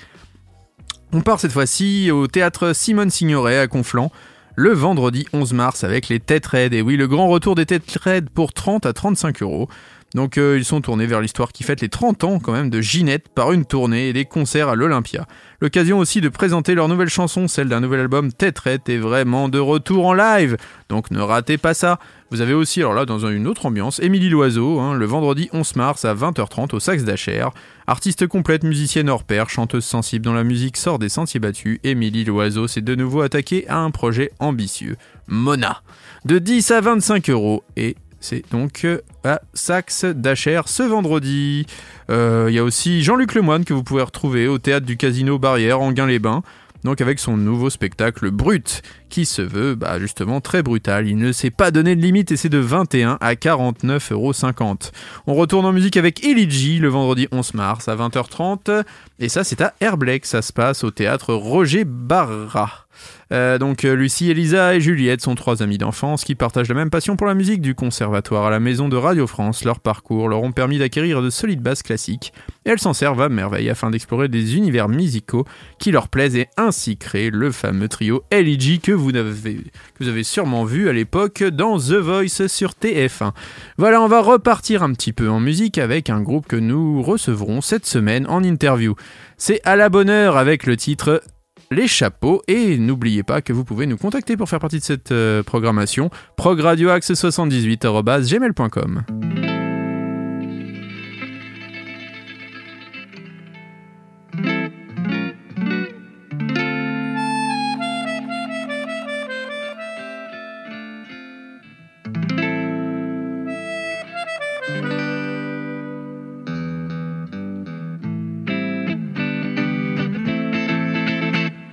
On 1.11 1.21
part 1.21 1.39
cette 1.39 1.51
fois-ci 1.51 2.11
au 2.11 2.27
théâtre 2.27 2.73
Simone 2.73 3.09
Signoret 3.09 3.57
à 3.57 3.67
Conflans, 3.67 4.11
le 4.55 4.73
vendredi 4.73 5.25
11 5.33 5.53
mars 5.53 5.83
avec 5.83 6.09
les 6.09 6.19
Têtes 6.19 6.45
Raides. 6.45 6.73
Et 6.73 6.81
oui, 6.81 6.97
le 6.97 7.07
grand 7.07 7.29
retour 7.29 7.55
des 7.55 7.65
Têtes 7.65 7.97
Raides 8.01 8.29
pour 8.29 8.53
30 8.53 8.85
à 8.85 8.93
35 8.93 9.41
euros. 9.41 9.69
Donc 10.15 10.37
euh, 10.37 10.57
ils 10.57 10.65
sont 10.65 10.81
tournés 10.81 11.05
vers 11.05 11.21
l'histoire 11.21 11.51
qui 11.51 11.63
fête 11.63 11.81
les 11.81 11.89
30 11.89 12.23
ans 12.23 12.39
quand 12.39 12.51
même 12.51 12.69
de 12.69 12.81
Ginette 12.81 13.29
par 13.29 13.51
une 13.51 13.65
tournée 13.65 14.09
et 14.09 14.13
des 14.13 14.25
concerts 14.25 14.69
à 14.69 14.75
l'Olympia. 14.75 15.27
L'occasion 15.61 15.99
aussi 15.99 16.19
de 16.21 16.29
présenter 16.29 16.73
leur 16.73 16.87
nouvelle 16.87 17.09
chanson, 17.09 17.47
celle 17.47 17.69
d'un 17.69 17.79
nouvel 17.79 17.99
album 17.99 18.31
Tête 18.31 18.59
est 18.67 18.97
vraiment 18.97 19.49
de 19.49 19.59
retour 19.59 20.07
en 20.07 20.13
live. 20.13 20.57
Donc 20.89 21.11
ne 21.11 21.19
ratez 21.19 21.57
pas 21.57 21.73
ça. 21.73 21.99
Vous 22.31 22.41
avez 22.41 22.53
aussi, 22.53 22.79
alors 22.79 22.93
là, 22.93 23.05
dans 23.05 23.25
une 23.27 23.47
autre 23.47 23.65
ambiance, 23.65 23.99
Émilie 23.99 24.29
Loiseau, 24.29 24.79
hein, 24.79 24.93
le 24.93 25.05
vendredi 25.05 25.49
11 25.51 25.75
mars 25.75 26.05
à 26.05 26.13
20h30 26.13 26.75
au 26.75 26.79
Saxe 26.79 27.03
d'Acher. 27.03 27.47
Artiste 27.87 28.27
complète, 28.27 28.63
musicienne 28.63 29.09
hors 29.09 29.23
pair, 29.23 29.49
chanteuse 29.49 29.83
sensible 29.83 30.25
dont 30.25 30.33
la 30.33 30.43
musique 30.43 30.77
sort 30.77 30.99
des 30.99 31.09
sentiers 31.09 31.39
battus, 31.39 31.79
Émilie 31.83 32.25
Loiseau 32.25 32.67
s'est 32.67 32.81
de 32.81 32.93
nouveau 32.93 33.21
attaquée 33.21 33.67
à 33.67 33.77
un 33.77 33.89
projet 33.89 34.31
ambitieux, 34.39 34.95
Mona. 35.27 35.81
De 36.25 36.37
10 36.37 36.71
à 36.71 36.81
25 36.81 37.29
euros 37.31 37.63
et 37.75 37.95
c'est 38.19 38.43
donc 38.51 38.85
euh, 38.85 39.01
à 39.23 39.41
Saxe 39.53 40.05
d'Acher 40.05 40.61
ce 40.65 40.83
vendredi. 40.83 41.65
Euh, 42.09 42.47
Il 42.49 42.55
y 42.55 42.59
a 42.59 42.63
aussi 42.63 43.03
Jean-Luc 43.03 43.33
Lemoine 43.35 43.65
que 43.65 43.73
vous 43.73 43.83
pouvez 43.83 44.01
retrouver 44.01 44.47
au 44.47 44.57
théâtre 44.57 44.85
du 44.85 44.97
Casino 44.97 45.39
Barrière 45.39 45.81
en 45.81 45.91
Guin-les-Bains 45.91 46.43
donc 46.83 47.01
avec 47.01 47.19
son 47.19 47.37
nouveau 47.37 47.69
spectacle 47.69 48.31
Brut, 48.31 48.81
qui 49.09 49.25
se 49.25 49.41
veut 49.41 49.75
bah, 49.75 49.99
justement 49.99 50.41
très 50.41 50.63
brutal. 50.63 51.07
Il 51.07 51.17
ne 51.17 51.31
s'est 51.31 51.51
pas 51.51 51.71
donné 51.71 51.95
de 51.95 52.01
limite 52.01 52.31
et 52.31 52.37
c'est 52.37 52.49
de 52.49 52.57
21 52.57 53.17
à 53.19 53.33
49,50€. 53.33 54.91
On 55.27 55.35
retourne 55.35 55.65
en 55.65 55.73
musique 55.73 55.97
avec 55.97 56.23
Eligi 56.23 56.79
le 56.79 56.89
vendredi 56.89 57.27
11 57.31 57.53
mars 57.55 57.87
à 57.87 57.95
20h30, 57.95 58.83
et 59.19 59.29
ça 59.29 59.43
c'est 59.43 59.61
à 59.61 59.73
Herblec, 59.81 60.25
ça 60.25 60.41
se 60.41 60.53
passe 60.53 60.83
au 60.83 60.91
théâtre 60.91 61.33
Roger 61.33 61.83
Barra. 61.85 62.87
Euh, 63.31 63.57
donc 63.57 63.85
euh, 63.85 63.93
Lucie, 63.93 64.31
Elisa 64.31 64.75
et 64.75 64.81
Juliette 64.81 65.21
sont 65.21 65.35
trois 65.35 65.61
amies 65.61 65.77
d'enfance 65.77 66.23
qui 66.23 66.35
partagent 66.35 66.69
la 66.69 66.75
même 66.75 66.89
passion 66.89 67.15
pour 67.15 67.27
la 67.27 67.35
musique 67.35 67.61
du 67.61 67.75
conservatoire 67.75 68.45
à 68.45 68.49
la 68.49 68.59
maison 68.59 68.89
de 68.89 68.97
Radio 68.97 69.27
France. 69.27 69.63
Leur 69.63 69.79
parcours 69.79 70.29
leur 70.29 70.41
ont 70.41 70.51
permis 70.51 70.79
d'acquérir 70.79 71.21
de 71.21 71.29
solides 71.29 71.61
bases 71.61 71.83
classiques 71.83 72.33
elles 72.69 72.79
s'en 72.79 72.93
servent 72.93 73.21
à 73.21 73.29
merveille 73.29 73.69
afin 73.69 73.89
d'explorer 73.89 74.27
des 74.27 74.55
univers 74.55 74.89
musicaux 74.89 75.45
qui 75.79 75.91
leur 75.91 76.07
plaisent 76.07 76.35
et 76.35 76.47
ainsi 76.55 76.97
créer 76.97 77.31
le 77.31 77.51
fameux 77.51 77.87
trio 77.87 78.23
LG 78.31 78.79
que 78.81 78.91
vous 78.91 79.15
avez, 79.15 79.55
que 79.55 80.03
vous 80.03 80.07
avez 80.07 80.23
sûrement 80.23 80.65
vu 80.65 80.87
à 80.87 80.93
l'époque 80.93 81.43
dans 81.43 81.79
The 81.79 81.93
Voice 81.93 82.47
sur 82.47 82.73
TF1. 82.73 83.31
Voilà, 83.77 84.01
on 84.01 84.07
va 84.07 84.21
repartir 84.21 84.83
un 84.83 84.93
petit 84.93 85.13
peu 85.13 85.29
en 85.29 85.39
musique 85.39 85.79
avec 85.79 86.09
un 86.11 86.21
groupe 86.21 86.47
que 86.47 86.55
nous 86.55 87.01
recevrons 87.01 87.61
cette 87.61 87.87
semaine 87.87 88.27
en 88.27 88.43
interview. 88.43 88.95
C'est 89.37 89.61
à 89.63 89.75
la 89.75 89.89
bonne 89.89 90.09
heure 90.09 90.37
avec 90.37 90.65
le 90.65 90.77
titre 90.77 91.23
les 91.71 91.87
chapeaux 91.87 92.41
et 92.47 92.77
n'oubliez 92.77 93.23
pas 93.23 93.41
que 93.41 93.53
vous 93.53 93.63
pouvez 93.63 93.85
nous 93.85 93.95
contacter 93.97 94.35
pour 94.37 94.49
faire 94.49 94.59
partie 94.59 94.79
de 94.79 94.83
cette 94.83 95.11
euh, 95.11 95.43
programmation 95.43 96.09
progradioaxe78@gmail.com. 96.37 99.03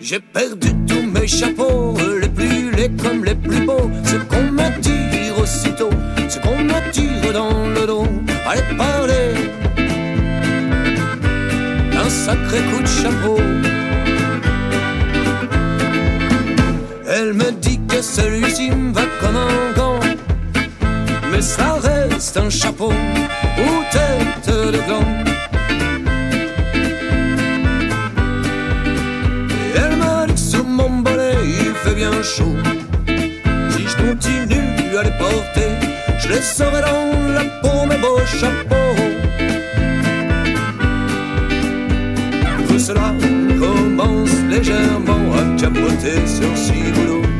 J'ai 0.08 0.20
perdu 0.20 0.68
tous 0.86 1.02
mes 1.02 1.26
chapeaux, 1.26 1.96
les 2.20 2.28
plus 2.28 2.70
laids 2.70 2.92
comme 3.02 3.24
les 3.24 3.34
plus 3.34 3.66
beaux. 3.66 3.90
Ce 4.04 4.14
qu'on 4.14 4.52
me 4.52 4.80
tire 4.80 5.36
aussitôt, 5.42 5.90
ce 6.28 6.38
qu'on 6.38 6.58
me 6.58 6.92
tire 6.92 7.32
dans 7.32 7.66
le 7.66 7.84
dos. 7.88 8.06
Allez 8.48 8.62
parler 8.78 9.34
d'un 11.90 12.08
sacré 12.08 12.58
coup 12.70 12.82
de 12.82 12.86
chapeau. 12.86 13.36
Elle 17.08 17.32
me 17.32 17.50
dit 17.60 17.80
que 17.88 18.00
celui-ci 18.00 18.70
me 18.70 18.92
va 18.94 19.06
comme 19.20 19.34
un 19.34 19.72
gant. 19.76 19.98
Mais 21.32 21.42
ça 21.42 21.80
reste 21.82 22.36
un 22.36 22.48
chapeau 22.48 22.92
ou 22.92 23.82
tête 23.90 24.54
de 24.54 24.78
gland. 24.86 25.35
Il 32.16 32.22
fait 32.22 32.22
bien 32.22 32.22
chaud. 32.22 32.56
à 34.98 35.02
les 35.02 35.10
porter. 35.18 35.70
Je 36.18 36.28
les 36.28 36.40
saurai 36.40 36.80
dans 36.80 37.32
la 37.34 37.44
peau, 37.60 37.86
mes 37.86 37.98
beaux 37.98 38.24
chapeaux. 38.26 38.96
Tout 42.68 42.78
cela 42.78 43.14
commence 43.58 44.30
légèrement 44.48 45.34
à 45.34 45.60
capoter 45.60 46.26
sur 46.26 46.56
ciboulot, 46.56 47.22
sur 47.22 47.35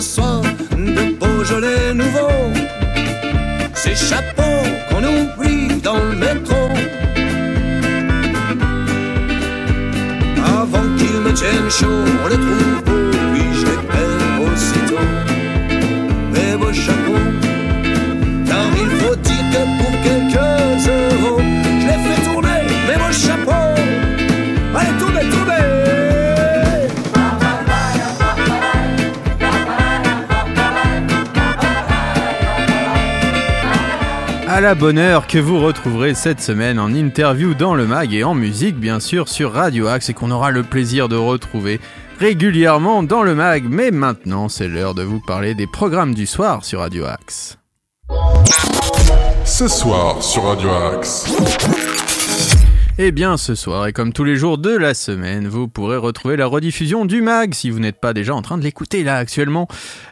soir 0.00 0.40
de 0.72 1.18
Beaujolais 1.18 1.92
nouveau. 1.94 2.30
Ces 3.74 3.94
chapeaux 3.94 4.66
qu'on 4.88 5.04
oublie 5.04 5.80
dans 5.82 5.98
le 5.98 6.16
métro. 6.16 6.56
Avant 10.44 10.96
qu'ils 10.96 11.20
me 11.20 11.32
tiennent 11.32 11.70
chaud, 11.70 12.04
on 12.24 12.28
les 12.28 12.36
trouve 12.36 12.89
À 34.60 34.62
la 34.62 34.74
bonne 34.74 34.98
heure 34.98 35.26
que 35.26 35.38
vous 35.38 35.58
retrouverez 35.58 36.12
cette 36.12 36.42
semaine 36.42 36.78
en 36.78 36.92
interview 36.92 37.54
dans 37.54 37.74
le 37.74 37.86
mag 37.86 38.12
et 38.12 38.24
en 38.24 38.34
musique 38.34 38.76
bien 38.76 39.00
sûr 39.00 39.26
sur 39.26 39.54
Radio 39.54 39.86
Axe 39.86 40.10
et 40.10 40.12
qu'on 40.12 40.30
aura 40.30 40.50
le 40.50 40.62
plaisir 40.62 41.08
de 41.08 41.16
retrouver 41.16 41.80
régulièrement 42.18 43.02
dans 43.02 43.22
le 43.22 43.34
mag. 43.34 43.64
Mais 43.66 43.90
maintenant 43.90 44.50
c'est 44.50 44.68
l'heure 44.68 44.94
de 44.94 45.02
vous 45.02 45.18
parler 45.18 45.54
des 45.54 45.66
programmes 45.66 46.12
du 46.12 46.26
soir 46.26 46.62
sur 46.62 46.80
Radio 46.80 47.06
Axe. 47.06 47.56
Ce 49.46 49.66
soir 49.66 50.22
sur 50.22 50.44
Radio 50.44 50.68
Axe. 50.68 51.24
Eh 53.02 53.12
bien, 53.12 53.38
ce 53.38 53.54
soir, 53.54 53.86
et 53.86 53.94
comme 53.94 54.12
tous 54.12 54.24
les 54.24 54.36
jours 54.36 54.58
de 54.58 54.76
la 54.76 54.92
semaine, 54.92 55.48
vous 55.48 55.68
pourrez 55.68 55.96
retrouver 55.96 56.36
la 56.36 56.44
rediffusion 56.44 57.06
du 57.06 57.22
mag 57.22 57.54
si 57.54 57.70
vous 57.70 57.78
n'êtes 57.78 57.98
pas 57.98 58.12
déjà 58.12 58.34
en 58.34 58.42
train 58.42 58.58
de 58.58 58.62
l'écouter 58.62 59.04
là 59.04 59.16
actuellement. 59.16 59.68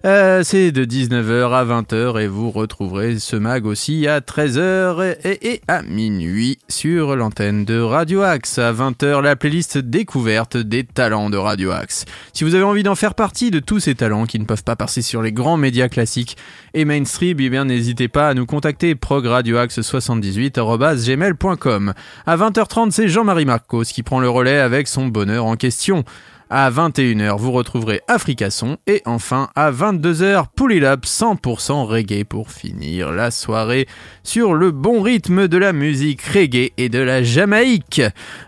Euh, 0.07 0.43
c'est 0.43 0.73
de 0.73 0.87
19h 0.87 1.53
à 1.53 1.67
20h 1.67 2.19
et 2.19 2.27
vous 2.27 2.51
retrouverez 2.51 3.19
ce 3.19 3.37
mag 3.37 3.67
aussi 3.67 4.07
à 4.07 4.21
13h 4.21 5.17
et, 5.23 5.53
et 5.53 5.61
à 5.69 5.83
minuit 5.83 6.57
sur 6.71 7.15
l'antenne 7.15 7.67
de 7.67 7.79
Radio 7.79 8.23
Axe. 8.23 8.59
À 8.59 8.73
20h, 8.73 9.21
la 9.21 9.37
playlist 9.37 9.77
découverte 9.77 10.57
des 10.57 10.85
talents 10.85 11.29
de 11.29 11.37
Radio 11.37 11.73
Axe. 11.73 12.07
Si 12.33 12.43
vous 12.43 12.55
avez 12.55 12.65
envie 12.65 12.85
d'en 12.85 12.95
faire 12.95 13.15
partie 13.15 13.51
de 13.51 13.61
tous 13.61 13.81
ces 13.81 13.97
talents 13.97 14.25
qui 14.25 14.39
ne 14.39 14.47
peuvent 14.47 14.65
pas 14.65 14.77
passer 14.77 15.03
sur 15.03 15.21
les 15.21 15.33
grands 15.33 15.59
médias 15.59 15.91
classiques 15.91 16.39
et 16.73 16.87
mainstream, 16.87 17.37
eh 17.39 17.51
bien 17.51 17.67
n'hésitez 17.67 18.09
pas 18.09 18.31
à 18.31 18.35
nous 18.35 18.47
contacter 18.47 18.95
progradioaxe78@gmail.com. 18.95 21.93
À 22.25 22.37
20h30, 22.39 22.78
c'est 22.91 23.09
Jean-Marie 23.09 23.45
Marcos 23.45 23.83
qui 23.83 24.03
prend 24.03 24.21
le 24.21 24.29
relais 24.29 24.59
avec 24.59 24.87
son 24.87 25.09
bonheur 25.09 25.47
en 25.47 25.57
question. 25.57 26.05
À 26.51 26.71
21h, 26.71 27.37
vous 27.37 27.53
retrouverez 27.53 28.01
Africason 28.09 28.79
et 28.87 29.03
enfin 29.05 29.51
à 29.55 29.71
22h, 29.71 30.47
Pull 30.57 30.73
It 30.73 30.85
Up 30.85 31.05
100% 31.05 31.85
reggae 31.85 32.25
pour 32.25 32.51
finir 32.51 33.13
la 33.13 33.31
soirée 33.31 33.87
sur 34.23 34.55
le 34.55 34.71
bon 34.71 35.03
rythme 35.03 35.47
de 35.47 35.59
la 35.59 35.75
musique 35.75 36.23
reggae 36.23 36.73
et 36.79 36.89
de 36.89 37.01
la 37.01 37.23
Jamaïque. 37.23 38.01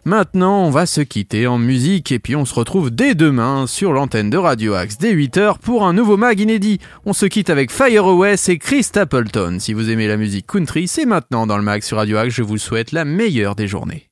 Maintenant, 0.06 0.64
on 0.64 0.70
va 0.70 0.86
se 0.86 1.02
quitter 1.02 1.46
en 1.46 1.58
musique 1.58 2.10
et 2.10 2.18
puis 2.18 2.36
on 2.36 2.46
se 2.46 2.54
retrouve 2.54 2.90
dès 2.90 3.14
demain 3.14 3.66
sur 3.66 3.92
l'antenne 3.92 4.30
de 4.30 4.38
Radio 4.38 4.74
Axe 4.74 4.96
dès 4.96 5.12
8h 5.12 5.58
pour 5.58 5.84
un 5.84 5.92
nouveau 5.92 6.16
mag 6.16 6.40
inédit. 6.40 6.78
On 7.04 7.12
se 7.12 7.26
quitte 7.26 7.50
avec 7.50 7.70
Fire 7.70 8.06
Away 8.06 8.36
et 8.48 8.58
Chris 8.58 8.84
Stapleton. 8.84 9.58
Si 9.58 9.74
vous 9.74 9.90
aimez 9.90 10.06
la 10.08 10.16
musique 10.16 10.46
country, 10.46 10.88
c'est 10.88 11.06
maintenant 11.06 11.46
dans 11.46 11.58
le 11.58 11.64
mag 11.64 11.82
sur 11.82 11.98
Radio 11.98 12.16
Axe. 12.16 12.34
Je 12.34 12.42
vous 12.42 12.58
souhaite 12.58 12.92
la 12.92 13.04
meilleure 13.04 13.56
des 13.56 13.66
journées. 13.66 14.09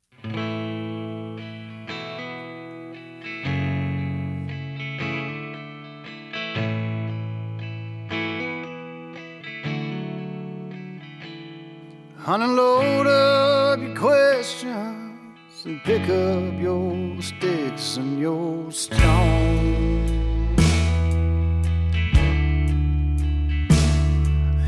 Unload 12.30 13.06
up 13.06 13.80
your 13.80 13.96
questions 13.96 15.64
and 15.64 15.82
pick 15.82 16.02
up 16.10 16.60
your 16.60 17.22
sticks 17.22 17.96
and 17.96 18.20
your 18.20 18.70
stones. 18.70 19.00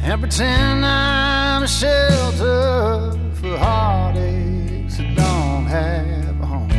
And 0.03 0.21
pretend 0.23 0.87
I'm 0.87 1.65
a 1.65 1.69
shelter 1.69 3.13
for 3.35 3.59
heartaches 3.59 4.97
that 4.97 5.15
don't 5.15 5.67
have 5.67 6.41
a 6.41 6.47
home. 6.47 6.71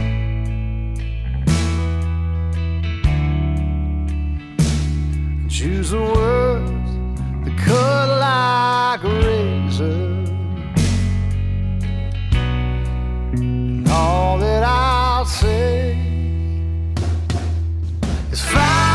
Choose 5.48 5.92
the 5.92 6.02
words 6.02 6.92
that 7.46 7.56
cut 7.68 8.08
like 8.20 9.04
a 9.04 9.41
say 15.42 15.98
is 18.32 18.42
fire 18.42 18.91